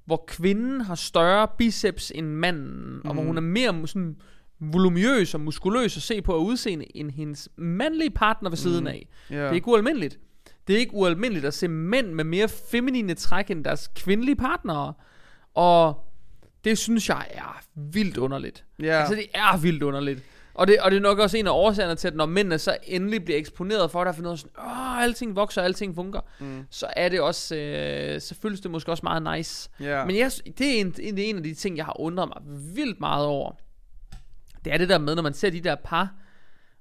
hvor 0.06 0.24
kvinden 0.28 0.82
har 0.82 0.96
større 0.96 1.48
biceps 1.58 2.12
end 2.16 2.28
manden, 2.28 2.94
mm. 2.94 3.02
og 3.06 3.14
hvor 3.14 3.22
Mhm. 3.22 3.28
hun 3.28 3.38
er 3.38 3.42
mere 3.42 3.88
sådan 3.88 4.16
volumøs 4.60 5.34
og 5.34 5.42
muskuløs 5.42 5.98
at 5.98 6.04
se 6.04 6.22
på 6.22 6.36
at 6.36 6.40
udseende 6.40 6.98
end 6.98 7.12
hendes 7.12 7.50
mandlige 7.58 8.10
partner 8.10 8.50
ved 8.50 8.58
siden 8.58 8.78
Mhm. 8.84 8.88
af. 8.88 9.08
ja. 9.30 9.36
Det 9.36 9.46
er 9.48 9.52
ikke 9.52 9.68
ualmindeligt. 9.68 10.20
Det 10.68 10.76
er 10.76 10.80
ikke 10.80 10.94
ualmindeligt 10.94 11.46
at 11.46 11.54
se 11.54 11.68
mænd 11.68 12.08
med 12.14 12.24
mere 12.24 12.48
feminine 12.72 13.14
træk 13.14 13.52
end 13.52 13.64
deres 13.64 13.90
kvindelige 13.96 14.36
partnere. 14.36 14.94
Og 15.54 16.06
det 16.64 16.78
synes 16.78 17.10
jeg 17.10 17.28
er 17.32 17.62
vildt 17.76 18.18
underligt. 18.18 18.66
ja. 18.80 18.86
Altså 19.00 19.16
det 19.16 19.26
er 19.34 19.58
vildt 19.58 19.84
underligt. 19.84 20.24
Og 20.60 20.68
det, 20.68 20.80
og 20.80 20.92
det 20.92 20.98
er 20.98 21.02
nok 21.02 21.20
også 21.20 21.38
en 21.38 21.48
af 21.48 21.52
årsagerne 21.52 21.96
til, 21.96 22.08
at 22.08 22.16
når 22.16 22.26
mændene 22.26 22.58
så 22.58 22.78
endelig 22.84 23.26
bliver 23.26 23.40
eksponeret 23.40 23.92
for 23.92 24.00
det, 24.00 24.08
og 24.10 24.16
finder 24.16 24.36
sådan, 24.36 24.52
åh, 24.60 25.02
alting 25.04 25.36
vokser, 25.36 25.62
alting 25.62 25.96
fungerer, 25.96 26.22
mm, 26.40 26.64
så 26.70 26.88
er 26.96 27.10
det 27.10 27.22
også, 27.22 27.56
øh, 27.56 28.22
så 28.22 28.36
føles 28.42 28.60
det 28.62 28.72
måske 28.72 28.92
også 28.92 29.04
meget 29.04 29.38
nice. 29.38 29.70
ja. 29.80 30.06
Men 30.06 30.16
jeg, 30.18 30.32
det, 30.58 30.76
er 30.76 30.82
en, 30.82 30.92
det 30.92 31.20
er 31.20 31.30
en 31.30 31.38
af 31.38 31.44
de 31.44 31.54
ting, 31.54 31.78
jeg 31.78 31.86
har 31.86 32.00
undret 32.00 32.28
mig 32.30 32.60
vildt 32.76 33.00
meget 33.00 33.26
over. 33.26 33.52
Det 34.66 34.74
er 34.74 34.78
det 34.78 34.90
der 34.90 34.98
med, 34.98 35.16
når 35.16 35.22
man 35.24 35.34
ser 35.34 35.50
de 35.50 35.62
der 35.62 35.76
par, 35.76 36.14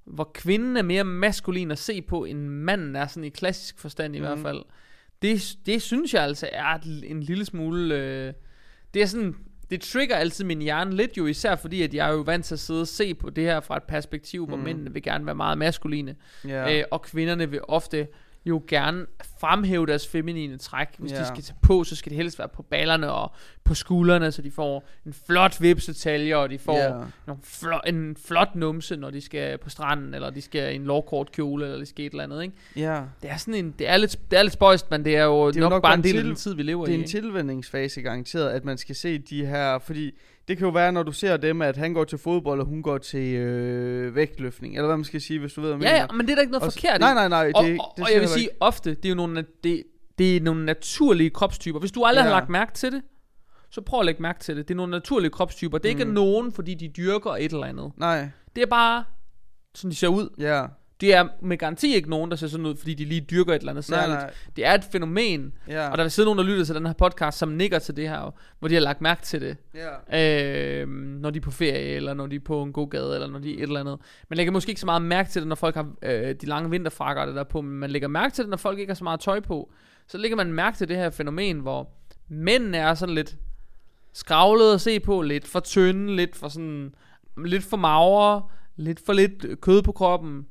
hvor 0.05 0.31
kvinden 0.33 0.77
er 0.77 0.81
mere 0.81 1.03
maskulin 1.03 1.71
at 1.71 1.79
se 1.79 2.01
på, 2.01 2.25
end 2.25 2.39
manden 2.47 2.95
er 2.95 3.07
sådan 3.07 3.23
i 3.23 3.29
klassisk 3.29 3.79
forstand 3.79 4.15
i 4.15 4.19
Mhm. 4.19 4.27
hvert 4.27 4.39
fald. 4.39 4.61
Det, 5.21 5.55
det 5.65 5.81
synes 5.81 6.13
jeg 6.13 6.23
altså 6.23 6.49
er 6.53 6.77
en 7.03 7.23
lille 7.23 7.45
smule... 7.45 7.95
Øh, 7.95 8.33
det 8.93 9.01
er 9.01 9.05
sådan... 9.05 9.35
det 9.69 9.81
trigger 9.81 10.15
altid 10.15 10.45
min 10.45 10.61
hjerne 10.61 10.95
lidt 10.95 11.17
jo, 11.17 11.25
især 11.25 11.55
fordi, 11.55 11.81
at 11.81 11.93
jeg 11.93 12.09
er 12.09 12.13
jo 12.13 12.19
vant 12.21 12.45
til 12.45 12.55
at 12.55 12.59
sidde 12.59 12.81
og 12.81 12.87
se 12.87 13.13
på 13.13 13.29
det 13.29 13.43
her 13.43 13.59
fra 13.59 13.77
et 13.77 13.83
perspektiv, 13.83 14.47
hvor 14.47 14.57
Mm. 14.57 14.63
mændene 14.63 14.93
vil 14.93 15.03
gerne 15.03 15.25
være 15.25 15.35
meget 15.35 15.57
maskuline, 15.57 16.15
Ja. 16.47 16.77
øh, 16.79 16.83
og 16.91 17.01
kvinderne 17.01 17.49
vil 17.49 17.59
ofte 17.67 18.07
jo 18.45 18.63
gerne 18.67 19.05
fremhæve 19.39 19.85
deres 19.85 20.07
feminine 20.07 20.57
træk. 20.57 20.87
Hvis 20.97 21.11
Ja. 21.11 21.19
de 21.19 21.25
skal 21.27 21.43
tage 21.43 21.57
på, 21.61 21.83
så 21.83 21.95
skal 21.95 22.09
det 22.09 22.17
helst 22.17 22.39
være 22.39 22.47
på 22.47 22.61
ballerne 22.63 23.11
og 23.11 23.31
på 23.63 23.73
skuldrene, 23.73 24.31
så 24.31 24.41
de 24.41 24.51
får 24.51 24.87
en 25.05 25.13
flot 25.27 25.61
vipsetalje, 25.61 26.35
og 26.37 26.49
de 26.49 26.59
får 26.59 26.77
Ja. 26.77 26.89
nogle 27.27 27.41
flo- 27.45 27.81
en 27.87 28.17
flot 28.25 28.55
numse, 28.55 28.95
når 28.95 29.09
de 29.09 29.21
skal 29.21 29.57
på 29.57 29.69
stranden, 29.69 30.13
eller 30.13 30.29
de 30.29 30.41
skal 30.41 30.73
i 30.73 30.75
en 30.75 30.83
lovkort 30.83 31.31
kjole, 31.31 31.65
eller 31.65 31.77
de 31.79 31.85
skal 31.85 32.05
et 32.05 32.11
eller 32.11 32.23
andet, 32.23 32.41
ikke? 32.43 32.55
ja. 32.75 33.01
Det 33.21 33.29
er 33.29 33.37
sådan 33.37 33.53
en, 33.53 33.71
det 33.79 33.89
er 33.89 33.97
lidt, 33.97 34.15
det 34.31 34.39
er 34.39 34.43
lidt 34.43 34.53
spøjst, 34.53 34.91
men 34.91 35.05
det 35.05 35.15
er 35.17 35.23
jo, 35.23 35.47
Det 35.47 35.55
er 35.55 35.59
nok, 35.61 35.69
nok 35.69 35.81
bare 35.83 35.93
en 35.93 36.03
del 36.03 36.17
af 36.17 36.23
den 36.23 36.35
tid, 36.35 36.55
vi 36.55 36.63
lever 36.63 36.85
Det 36.85 36.91
er 36.91 36.95
i. 36.95 36.99
en 36.99 37.05
ikke? 37.05 37.09
tilvændingsfase 37.11 38.01
garanteret, 38.01 38.49
at 38.49 38.65
man 38.65 38.77
skal 38.77 38.95
se 38.95 39.17
de 39.17 39.45
her, 39.45 39.79
fordi 39.79 40.11
det 40.49 40.57
kan 40.57 40.65
jo 40.67 40.71
være, 40.71 40.91
når 40.91 41.03
du 41.03 41.11
ser 41.11 41.37
dem, 41.37 41.61
at 41.61 41.77
han 41.77 41.93
går 41.93 42.03
til 42.03 42.17
fodbold, 42.17 42.59
og 42.59 42.65
hun 42.65 42.83
går 42.83 42.97
til 42.97 43.35
øh, 43.35 44.15
vægtløftning, 44.15 44.75
eller 44.75 44.87
hvad 44.87 44.97
man 44.97 45.03
skal 45.03 45.21
sige, 45.21 45.39
hvis 45.39 45.53
du 45.53 45.61
ved, 45.61 45.69
hvad 45.75 45.79
jeg 45.87 45.91
Ja, 45.93 45.95
ja, 45.97 46.03
mener. 46.03 46.13
men 46.17 46.25
det 46.25 46.31
er 46.31 46.35
der 46.35 46.41
ikke 46.41 46.51
noget 46.51 46.65
Og 46.67 46.73
forkert. 46.73 46.99
Nej, 46.99 47.13
nej, 47.13 47.27
nej. 47.27 47.45
Det, 47.45 47.55
og, 47.55 47.63
det, 47.63 47.79
og, 47.79 47.93
det 47.97 48.05
og 48.05 48.11
jeg 48.13 48.21
vil 48.21 48.29
sige 48.29 48.49
ofte, 48.59 48.89
det 48.93 49.05
er 49.05 49.09
jo 49.09 49.15
nogle, 49.15 49.45
det, 49.63 49.83
det 50.17 50.37
er 50.37 50.41
nogle 50.41 50.65
naturlige 50.65 51.29
kropstyper. 51.29 51.79
Hvis 51.79 51.91
du 51.91 52.03
aldrig 52.03 52.23
Ja. 52.23 52.27
har 52.29 52.35
lagt 52.35 52.49
mærke 52.49 52.73
til 52.73 52.91
det, 52.91 53.01
så 53.71 53.81
prøv 53.81 53.99
at 53.99 54.05
lægge 54.05 54.21
mærke 54.21 54.39
til 54.39 54.57
det. 54.57 54.67
Det 54.67 54.73
er 54.73 54.75
nogle 54.77 54.91
naturlige 54.91 55.31
kropstyper. 55.31 55.77
Det 55.77 55.85
er 55.85 55.89
ikke 55.89 56.05
Mm. 56.05 56.11
nogen, 56.11 56.51
fordi 56.51 56.73
de 56.73 56.87
dyrker 56.87 57.29
et 57.31 57.51
eller 57.51 57.65
andet. 57.65 57.91
Nej, 57.97 58.29
Det 58.55 58.61
er 58.61 58.67
bare, 58.67 59.03
sådan 59.75 59.91
de 59.91 59.95
ser 59.95 60.07
ud. 60.07 60.29
ja. 60.39 60.65
Det 61.01 61.13
er 61.13 61.27
med 61.41 61.57
garanti 61.57 61.95
ikke 61.95 62.09
nogen, 62.09 62.31
der 62.31 62.37
ser 62.37 62.47
sådan 62.47 62.65
ud, 62.65 62.75
fordi 62.75 62.93
de 62.93 63.05
lige 63.05 63.21
dyrker 63.21 63.53
et 63.53 63.59
eller 63.59 63.71
andet 63.71 63.89
Nej, 63.89 63.99
særligt. 63.99 64.19
nej. 64.19 64.33
Det 64.55 64.65
er 64.65 64.73
et 64.73 64.83
fænomen, 64.91 65.53
Ja. 65.67 65.89
og 65.89 65.97
der 65.97 66.03
vil 66.03 66.11
sidde 66.11 66.25
nogen, 66.25 66.37
der 66.37 66.43
lytter 66.45 66.65
til 66.65 66.75
den 66.75 66.85
her 66.85 66.93
podcast, 66.93 67.37
som 67.37 67.49
nikker 67.49 67.79
til 67.79 67.95
det 67.97 68.09
her, 68.09 68.33
hvor 68.59 68.67
de 68.67 68.73
har 68.73 68.81
lagt 68.81 69.01
mærke 69.01 69.21
til 69.21 69.41
det. 69.41 69.57
ja. 70.11 70.81
øh, 70.81 70.87
når 70.89 71.29
de 71.29 71.37
er 71.37 71.41
på 71.41 71.51
ferie, 71.51 71.95
eller 71.95 72.13
når 72.13 72.27
de 72.27 72.35
er 72.35 72.39
på 72.39 72.63
en 72.63 72.73
god 72.73 72.89
gade, 72.89 73.13
eller 73.13 73.27
når 73.27 73.39
de 73.39 73.51
er 73.53 73.57
et 73.57 73.61
eller 73.63 73.79
andet. 73.79 73.97
Man 74.29 74.37
lægger 74.37 74.51
måske 74.53 74.69
ikke 74.69 74.81
så 74.81 74.85
meget 74.85 75.01
mærke 75.01 75.29
til 75.29 75.41
det, 75.41 75.47
når 75.47 75.55
folk 75.55 75.75
har 75.75 75.87
øh, 76.03 76.35
de 76.41 76.45
lange 76.45 76.69
vinterfrakker 76.69 77.25
der 77.25 77.43
på, 77.43 77.61
men 77.61 77.79
man 77.79 77.89
lægger 77.89 78.07
mærke 78.07 78.33
til 78.33 78.43
det, 78.43 78.49
når 78.49 78.57
folk 78.57 78.79
ikke 78.79 78.89
har 78.89 78.95
så 78.95 79.03
meget 79.03 79.19
tøj 79.19 79.39
på. 79.39 79.71
Så 80.07 80.17
lægger 80.17 80.37
man 80.37 80.53
mærke 80.53 80.77
til 80.77 80.87
det 80.87 80.97
her 80.97 81.09
fænomen, 81.09 81.59
hvor 81.59 81.89
mændene 82.27 82.77
er 82.77 82.93
sådan 82.93 83.15
lidt 83.15 83.35
skravlede 84.13 84.73
at 84.73 84.81
se 84.81 84.99
på, 84.99 85.21
lidt 85.21 85.47
for 85.47 85.59
tynde, 85.59 86.15
lidt 86.15 86.35
for 86.35 86.47
sådan, 86.47 86.93
lidt 87.45 87.63
for 87.63 87.77
magre, 87.77 88.41
lidt 88.75 89.05
for 89.05 89.13
lidt 89.13 89.45
kød 89.61 89.81
på 89.81 89.91
kroppen. 89.91 90.45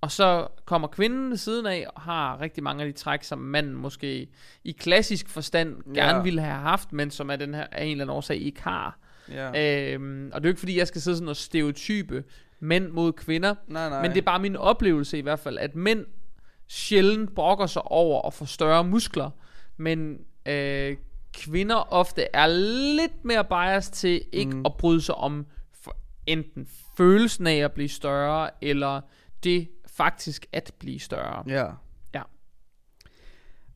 Og 0.00 0.10
så 0.12 0.46
kommer 0.64 0.88
kvinden 0.88 1.30
ved 1.30 1.36
siden 1.36 1.66
af 1.66 1.86
og 1.94 2.00
har 2.02 2.40
rigtig 2.40 2.62
mange 2.62 2.84
af 2.84 2.92
de 2.92 2.98
træk, 2.98 3.22
som 3.22 3.38
manden 3.38 3.74
måske 3.74 4.28
i 4.64 4.72
klassisk 4.72 5.28
forstand 5.28 5.94
gerne 5.94 6.16
Ja. 6.18 6.22
ville 6.22 6.40
have 6.40 6.60
haft, 6.60 6.92
men 6.92 7.10
som 7.10 7.30
af, 7.30 7.38
den 7.38 7.54
her, 7.54 7.66
af 7.72 7.84
en 7.84 7.90
eller 7.90 8.04
anden 8.04 8.16
årsag 8.16 8.36
ikke 8.36 8.62
har. 8.62 8.98
ja. 9.28 9.92
Øhm, 9.94 10.30
og 10.34 10.40
det 10.40 10.46
er 10.46 10.48
jo 10.48 10.52
ikke 10.52 10.58
fordi, 10.60 10.78
jeg 10.78 10.86
skal 10.86 11.00
sidde 11.00 11.16
sådan 11.16 11.28
og 11.28 11.36
stereotype 11.36 12.24
mænd 12.60 12.88
mod 12.88 13.12
kvinder, 13.12 13.54
nej, 13.68 13.88
nej. 13.88 14.02
men 14.02 14.10
det 14.10 14.18
er 14.18 14.22
bare 14.22 14.38
min 14.38 14.56
oplevelse 14.56 15.18
i 15.18 15.20
hvert 15.20 15.38
fald, 15.38 15.58
at 15.58 15.74
mænd 15.74 16.06
sjældent 16.68 17.34
brokker 17.34 17.66
sig 17.66 17.82
over 17.82 18.26
at 18.26 18.34
få 18.34 18.46
større 18.46 18.84
muskler, 18.84 19.30
men 19.76 20.18
øh, 20.46 20.96
kvinder 21.34 21.92
ofte 21.92 22.26
er 22.32 22.46
lidt 22.96 23.24
mere 23.24 23.44
biased 23.44 23.92
til 23.92 24.22
ikke 24.32 24.56
mm. 24.56 24.66
at 24.66 24.72
bryde 24.78 25.00
sig 25.00 25.14
om 25.14 25.46
for 25.82 25.96
enten 26.26 26.68
følelsen 26.96 27.46
af 27.46 27.56
at 27.56 27.72
blive 27.72 27.88
større, 27.88 28.50
eller 28.62 29.00
det 29.44 29.68
faktisk 30.00 30.46
at 30.52 30.72
blive 30.78 31.00
større. 31.00 31.44
Ja. 31.46 31.66
Ja. 32.14 32.22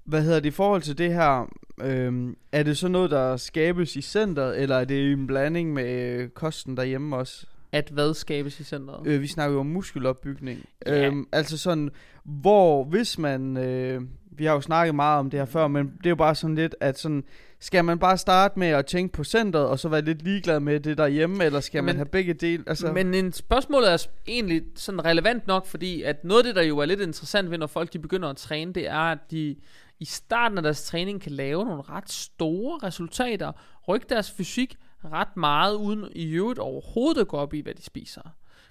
Hvad 0.04 0.22
hedder 0.22 0.40
det 0.40 0.48
i 0.48 0.50
forhold 0.50 0.82
til 0.82 0.98
det 0.98 1.12
her? 1.12 1.52
Øhm, 1.80 2.36
er 2.52 2.62
det 2.62 2.78
så 2.78 2.88
noget, 2.88 3.10
der 3.10 3.36
skabes 3.36 3.96
i 3.96 4.02
centret, 4.02 4.62
eller 4.62 4.76
er 4.76 4.84
det 4.84 5.12
en 5.12 5.26
blanding 5.26 5.72
med 5.72 6.18
øh, 6.18 6.28
kosten 6.28 6.76
derhjemme 6.76 7.16
også? 7.16 7.46
At 7.72 7.90
hvad 7.90 8.14
skabes 8.14 8.60
i 8.60 8.64
centret? 8.64 9.06
Øh, 9.06 9.20
vi 9.20 9.26
snakker 9.26 9.54
jo 9.54 9.60
om 9.60 9.66
muskelopbygning. 9.66 10.64
Ja. 10.86 11.06
Øhm, 11.06 11.28
altså 11.32 11.58
sådan, 11.58 11.90
hvor 12.24 12.84
hvis 12.84 13.18
man... 13.18 13.56
Øh, 13.56 14.02
vi 14.36 14.44
har 14.44 14.52
jo 14.52 14.60
snakket 14.60 14.94
meget 14.94 15.18
om 15.18 15.30
det 15.30 15.40
her 15.40 15.46
før, 15.46 15.68
men 15.68 15.86
det 15.86 16.06
er 16.06 16.10
jo 16.10 16.16
bare 16.16 16.34
sådan 16.34 16.56
lidt, 16.56 16.74
at 16.80 16.98
sådan... 16.98 17.24
Skal 17.64 17.84
man 17.84 17.98
bare 17.98 18.18
starte 18.18 18.58
med 18.58 18.68
at 18.68 18.86
tænke 18.86 19.12
på 19.12 19.24
centret, 19.24 19.66
og 19.66 19.78
så 19.78 19.88
være 19.88 20.02
lidt 20.02 20.22
ligeglad 20.22 20.60
med 20.60 20.80
det 20.80 20.98
derhjemme, 20.98 21.44
eller 21.44 21.60
skal 21.60 21.84
man 21.84 21.94
Men- 21.94 21.96
have 21.96 22.06
begge 22.06 22.34
dele? 22.34 22.64
Altså, 22.66 22.92
Men 22.92 23.14
en 23.14 23.32
spørgsmålet 23.32 23.92
er 23.92 24.06
egentlig 24.26 24.62
sådan 24.76 25.04
relevant 25.04 25.46
nok, 25.46 25.66
fordi 25.66 26.02
at 26.02 26.24
noget 26.24 26.38
af 26.38 26.44
det, 26.44 26.56
der 26.56 26.62
jo 26.62 26.78
er 26.78 26.84
lidt 26.84 27.00
interessant 27.00 27.50
ved, 27.50 27.58
når 27.58 27.66
folk 27.66 27.92
de 27.92 27.98
begynder 27.98 28.28
at 28.28 28.36
træne, 28.36 28.72
det 28.72 28.88
er, 28.88 28.98
at 28.98 29.18
de 29.30 29.56
i 30.00 30.04
starten 30.04 30.58
af 30.58 30.62
deres 30.62 30.84
træning 30.84 31.20
kan 31.20 31.32
lave 31.32 31.64
nogle 31.64 31.82
ret 31.82 32.10
store 32.10 32.78
resultater, 32.82 33.52
rykke 33.88 34.06
deres 34.08 34.30
fysik 34.30 34.76
ret 35.04 35.36
meget, 35.36 35.74
uden 35.74 36.08
i 36.12 36.32
øvrigt 36.32 36.58
overhovedet 36.58 37.20
at 37.20 37.28
gå 37.28 37.36
op 37.36 37.54
i, 37.54 37.60
hvad 37.60 37.74
de 37.74 37.82
spiser. 37.82 38.22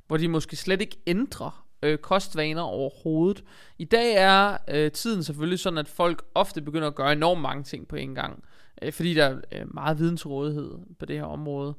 Hvor 0.07 0.17
de 0.17 0.27
måske 0.27 0.55
slet 0.55 0.81
ikke 0.81 0.97
ændrer 1.07 1.65
øh, 1.83 1.97
kostvaner 1.97 2.61
overhovedet. 2.61 3.43
I 3.77 3.85
dag 3.85 4.13
er 4.15 4.57
øh, 4.67 4.91
tiden 4.91 5.23
selvfølgelig 5.23 5.59
sådan, 5.59 5.77
at 5.77 5.87
folk 5.87 6.25
ofte 6.35 6.61
begynder 6.61 6.87
at 6.87 6.95
gøre 6.95 7.11
enormt 7.13 7.41
mange 7.41 7.63
ting 7.63 7.87
på 7.87 7.95
en 7.95 8.15
gang. 8.15 8.43
Øh, 8.81 8.93
fordi 8.93 9.13
der 9.13 9.25
er 9.25 9.37
øh, 9.51 9.73
meget 9.73 9.99
viden 9.99 10.17
til 10.17 10.27
rådighed 10.27 10.71
på 10.99 11.05
det 11.05 11.15
her 11.15 11.23
område. 11.23 11.75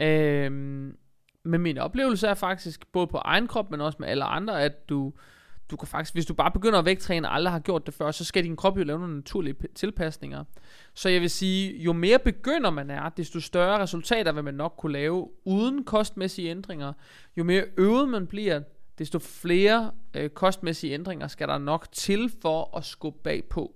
Øh, 0.00 0.52
men 1.44 1.60
min 1.60 1.78
oplevelse 1.78 2.26
er 2.26 2.34
faktisk, 2.34 2.86
både 2.92 3.06
på 3.06 3.16
egen 3.16 3.46
krop, 3.46 3.70
men 3.70 3.80
også 3.80 3.96
med 4.00 4.08
alle 4.08 4.24
andre, 4.24 4.62
at 4.62 4.88
du, 4.88 5.12
du 5.70 5.76
kan 5.76 5.88
faktisk, 5.88 6.14
hvis 6.14 6.26
du 6.26 6.34
bare 6.34 6.50
begynder 6.50 6.78
at 6.78 6.84
vægttræne, 6.84 7.28
og 7.28 7.34
aldrig 7.34 7.52
har 7.52 7.58
gjort 7.58 7.86
det 7.86 7.94
før, 7.94 8.10
så 8.10 8.24
skal 8.24 8.44
din 8.44 8.56
krop 8.56 8.78
jo 8.78 8.84
lave 8.84 8.98
nogle 8.98 9.16
naturlige 9.16 9.54
p- 9.64 9.74
tilpasninger. 9.74 10.44
Så 10.94 11.08
jeg 11.08 11.20
vil 11.20 11.30
sige, 11.30 11.82
jo 11.82 11.92
mere 11.92 12.18
begynder 12.18 12.70
man 12.70 12.90
er, 12.90 13.08
desto 13.08 13.40
større 13.40 13.82
resultater 13.82 14.32
vil 14.32 14.44
man 14.44 14.54
nok 14.54 14.74
kunne 14.78 14.92
lave 14.92 15.28
uden 15.44 15.84
kostmæssige 15.84 16.50
ændringer. 16.50 16.92
Jo 17.36 17.44
mere 17.44 17.64
øvet 17.76 18.08
man 18.08 18.26
bliver, 18.26 18.60
desto 18.98 19.18
flere 19.18 19.90
øh, 20.14 20.30
kostmæssige 20.30 20.94
ændringer 20.94 21.26
skal 21.26 21.48
der 21.48 21.58
nok 21.58 21.92
til 21.92 22.32
for 22.42 22.76
at 22.76 22.84
skubbe 22.84 23.18
bagpå. 23.22 23.74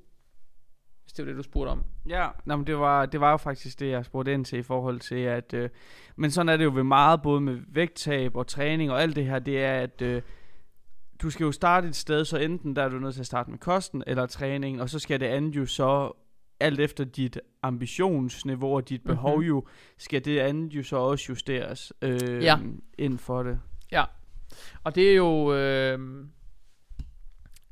Hvis 1.11 1.15
det 1.17 1.27
var 1.27 1.31
det, 1.33 1.39
du 1.39 1.43
spurgte 1.43 1.71
om. 1.71 1.85
Ja, 2.09 2.29
nå, 2.45 2.57
men 2.57 2.67
det, 2.67 2.79
var, 2.79 3.07
det 3.07 3.21
var 3.21 3.31
jo 3.31 3.37
faktisk 3.37 3.81
det, 3.81 3.91
jeg 3.91 4.05
spurgte 4.05 4.33
ind 4.33 4.45
til 4.45 4.59
i 4.59 4.63
forhold 4.63 5.01
til, 5.01 5.15
at... 5.15 5.55
Øh, 5.55 5.69
men 6.17 6.31
sådan 6.31 6.49
er 6.49 6.57
det 6.57 6.65
jo 6.65 6.71
ved 6.75 6.83
meget, 6.83 7.23
både 7.23 7.41
med 7.41 7.59
vægttab 7.69 8.37
og 8.37 8.47
træning 8.47 8.91
og 8.91 9.03
alt 9.03 9.17
det 9.17 9.25
her, 9.27 9.39
det 9.39 9.65
er, 9.65 9.75
at 9.75 10.03
øh, 10.03 10.23
du 11.23 11.31
skal 11.31 11.45
jo 11.45 11.53
starte 11.53 11.89
et 11.89 11.97
sted, 11.97 12.25
så 12.25 12.39
enten 12.39 12.77
der 12.77 12.83
er 12.83 12.89
du 12.89 12.99
nødt 12.99 13.15
til 13.15 13.21
at 13.21 13.27
starte 13.27 13.51
med 13.51 13.59
kosten 13.59 14.05
eller 14.07 14.27
træningen, 14.27 14.81
og 14.81 14.89
så 14.91 14.99
skal 14.99 15.21
det 15.21 15.27
andet 15.27 15.57
jo 15.57 15.67
så, 15.67 16.13
alt 16.61 16.81
efter 16.81 17.05
dit 17.05 17.41
ambitionsniveau 17.63 18.77
og 18.77 18.89
dit 18.89 19.03
behov 19.03 19.39
Mhm. 19.39 19.47
jo, 19.47 19.67
skal 19.99 20.25
det 20.25 20.39
andet 20.39 20.73
jo 20.75 20.83
så 20.83 20.97
også 20.97 21.27
justeres 21.29 21.93
øh, 22.03 22.43
Ja. 22.45 22.59
ind 22.99 23.19
for 23.19 23.43
det. 23.43 23.61
Og 24.85 24.95
det 24.95 25.11
er 25.11 25.17
jo... 25.17 25.55
Øh, 25.55 25.99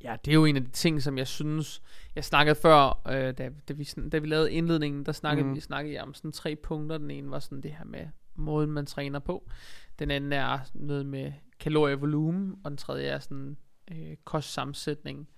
ja, 0.02 0.16
det 0.24 0.30
er 0.30 0.34
jo 0.34 0.44
en 0.44 0.56
af 0.56 0.64
de 0.64 0.70
ting, 0.70 1.02
som 1.02 1.18
jeg 1.18 1.26
synes... 1.26 1.82
Jeg 2.14 2.24
snakkede 2.24 2.54
før, 2.54 3.02
øh, 3.08 3.38
da, 3.38 3.50
da, 3.68 3.72
vi, 3.72 3.84
da 4.12 4.18
vi 4.18 4.26
lavede 4.26 4.52
indledningen, 4.52 5.06
der 5.06 5.12
snakkede, 5.12 5.48
mm. 5.48 5.54
vi 5.54 5.60
snakkede 5.60 5.94
jeg 5.94 6.02
om 6.02 6.14
sådan 6.14 6.32
tre 6.32 6.56
punkter. 6.56 6.98
Den 6.98 7.10
ene 7.10 7.30
var 7.30 7.38
sådan 7.38 7.60
det 7.62 7.72
her 7.72 7.84
med 7.84 8.06
måden, 8.34 8.70
man 8.70 8.86
træner 8.86 9.18
på. 9.18 9.50
Den 9.98 10.10
anden 10.10 10.32
er 10.32 10.58
noget 10.74 11.06
med 11.06 11.32
kalorievolumen, 11.60 12.54
og 12.64 12.70
den 12.70 12.78
tredje 12.78 13.06
er 13.06 13.18
sådan 13.18 13.56
øh, 13.90 14.16
kostsammensætning. 14.24 15.28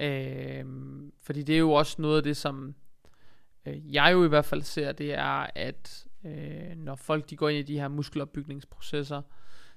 Øh, 0.00 0.64
fordi 1.22 1.42
det 1.42 1.54
er 1.54 1.58
jo 1.58 1.72
også 1.72 2.02
noget 2.02 2.16
af 2.16 2.22
det, 2.22 2.36
som 2.36 2.74
øh, 3.66 3.94
jeg 3.94 4.12
jo 4.12 4.24
i 4.24 4.28
hvert 4.28 4.44
fald 4.44 4.62
ser, 4.62 4.92
det 4.92 5.14
er, 5.14 5.46
at 5.54 6.06
øh, 6.24 6.76
når 6.76 6.94
folk 6.94 7.30
de 7.30 7.36
går 7.36 7.48
ind 7.48 7.58
i 7.58 7.72
de 7.72 7.80
her 7.80 7.88
muskelopbygningsprocesser, 7.88 9.22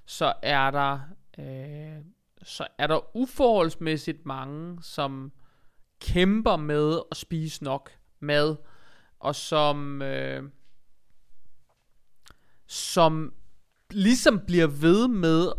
så 0.06 0.32
er 0.42 0.70
der 0.70 1.00
øh, 1.38 2.04
så 2.42 2.66
er 2.78 2.86
der 2.86 3.16
uforholdsmæssigt 3.16 4.26
mange, 4.26 4.82
som 4.82 5.32
kæmper 6.00 6.56
med 6.56 7.00
at 7.10 7.16
spise 7.16 7.64
nok 7.64 7.90
mad, 8.20 8.56
og 9.20 9.34
som 9.34 10.02
øh, 10.02 10.42
som 12.66 13.32
ligesom 13.90 14.40
bliver 14.46 14.66
ved 14.66 15.08
med 15.08 15.52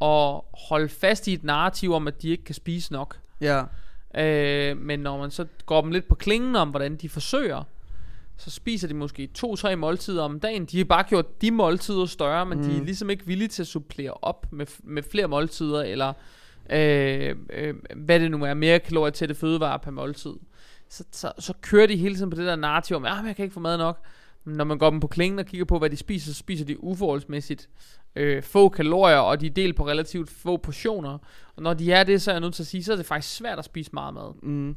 at 0.00 0.40
holde 0.68 0.88
fast 0.88 1.28
i 1.28 1.32
et 1.32 1.44
narrativ 1.44 1.92
om, 1.92 2.08
at 2.08 2.22
de 2.22 2.28
ikke 2.28 2.44
kan 2.44 2.54
spise 2.54 2.92
nok. 2.92 3.20
Ja, 3.40 3.64
Øh, 4.16 4.76
men 4.76 5.00
når 5.00 5.18
man 5.18 5.30
så 5.30 5.46
går 5.66 5.80
dem 5.80 5.90
lidt 5.90 6.08
på 6.08 6.14
klingen 6.14 6.56
om, 6.56 6.70
hvordan 6.70 6.96
de 6.96 7.08
forsøger, 7.08 7.62
så 8.36 8.50
spiser 8.50 8.88
de 8.88 8.94
måske 8.94 9.26
to-tre 9.26 9.76
måltider 9.76 10.22
om 10.22 10.40
dagen. 10.40 10.64
De 10.64 10.78
har 10.78 10.84
bare 10.84 11.02
gjort 11.02 11.42
de 11.42 11.50
måltider 11.50 12.06
større, 12.06 12.46
men 12.46 12.58
mm. 12.58 12.64
de 12.64 12.74
er 12.74 12.78
Mm. 12.78 12.84
ligesom 12.84 13.10
ikke 13.10 13.26
villige 13.26 13.48
til 13.48 13.62
at 13.62 13.66
supplere 13.66 14.12
op 14.22 14.46
med, 14.52 14.66
med 14.82 15.02
flere 15.02 15.28
måltider, 15.28 15.82
eller 15.82 16.12
øh, 16.70 17.36
øh, 17.52 17.74
hvad 17.96 18.20
det 18.20 18.30
nu 18.30 18.44
er, 18.44 18.54
mere 18.54 18.78
kalorietætte 18.80 19.34
fødevarer 19.34 19.78
per 19.78 19.90
måltid. 19.90 20.34
Så, 20.88 21.04
så, 21.10 21.32
så 21.38 21.52
kører 21.60 21.86
de 21.86 21.96
hele 21.96 22.14
tiden 22.16 22.30
på 22.30 22.36
det 22.36 22.46
der 22.46 22.56
narrativ 22.56 22.96
om, 22.96 23.04
at 23.04 23.12
jeg 23.26 23.36
kan 23.36 23.42
ikke 23.42 23.54
få 23.54 23.60
mad 23.60 23.78
nok. 23.78 24.00
Men 24.44 24.56
når 24.56 24.64
man 24.64 24.78
går 24.78 24.90
dem 24.90 25.00
på 25.00 25.06
klingen 25.06 25.38
og 25.38 25.46
kigger 25.46 25.64
på, 25.64 25.78
hvad 25.78 25.90
de 25.90 25.96
spiser, 25.96 26.32
så 26.32 26.38
spiser 26.38 26.64
de 26.64 26.84
uforholdsmæssigt 26.84 27.68
øh, 28.16 28.42
få 28.42 28.68
kalorier, 28.68 29.16
og 29.16 29.40
de 29.40 29.46
er 29.46 29.50
delt 29.50 29.76
på 29.76 29.86
relativt 29.86 30.30
få 30.30 30.56
portioner. 30.56 31.18
Og 31.56 31.62
når 31.62 31.74
de 31.74 31.92
er 31.92 32.04
det, 32.04 32.22
så 32.22 32.30
er 32.30 32.34
jeg 32.34 32.40
nødt 32.40 32.54
til 32.54 32.62
at 32.62 32.66
sige, 32.66 32.84
så 32.84 32.92
er 32.92 32.96
det 32.96 33.06
faktisk 33.06 33.36
svært 33.36 33.58
at 33.58 33.64
spise 33.64 33.90
meget 33.92 34.14
mad. 34.14 34.42
Mm. 34.42 34.76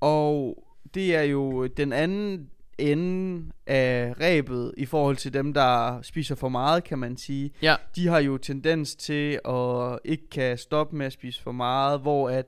Og 0.00 0.62
det 0.94 1.16
er 1.16 1.22
jo 1.22 1.66
den 1.66 1.92
anden 1.92 2.50
enden 2.78 3.52
af 3.66 4.14
rebet 4.20 4.74
i 4.76 4.86
forhold 4.86 5.16
til 5.16 5.32
dem, 5.32 5.54
der 5.54 6.02
spiser 6.02 6.34
for 6.34 6.48
meget, 6.48 6.84
kan 6.84 6.98
man 6.98 7.16
sige. 7.16 7.50
Ja. 7.62 7.76
De 7.96 8.06
har 8.06 8.18
jo 8.18 8.38
tendens 8.38 8.96
til 8.96 9.40
at 9.44 9.98
ikke 10.04 10.30
kan 10.30 10.58
stoppe 10.58 10.96
med 10.96 11.06
at 11.06 11.12
spise 11.12 11.42
for 11.42 11.52
meget, 11.52 12.00
hvor 12.00 12.30
at 12.30 12.46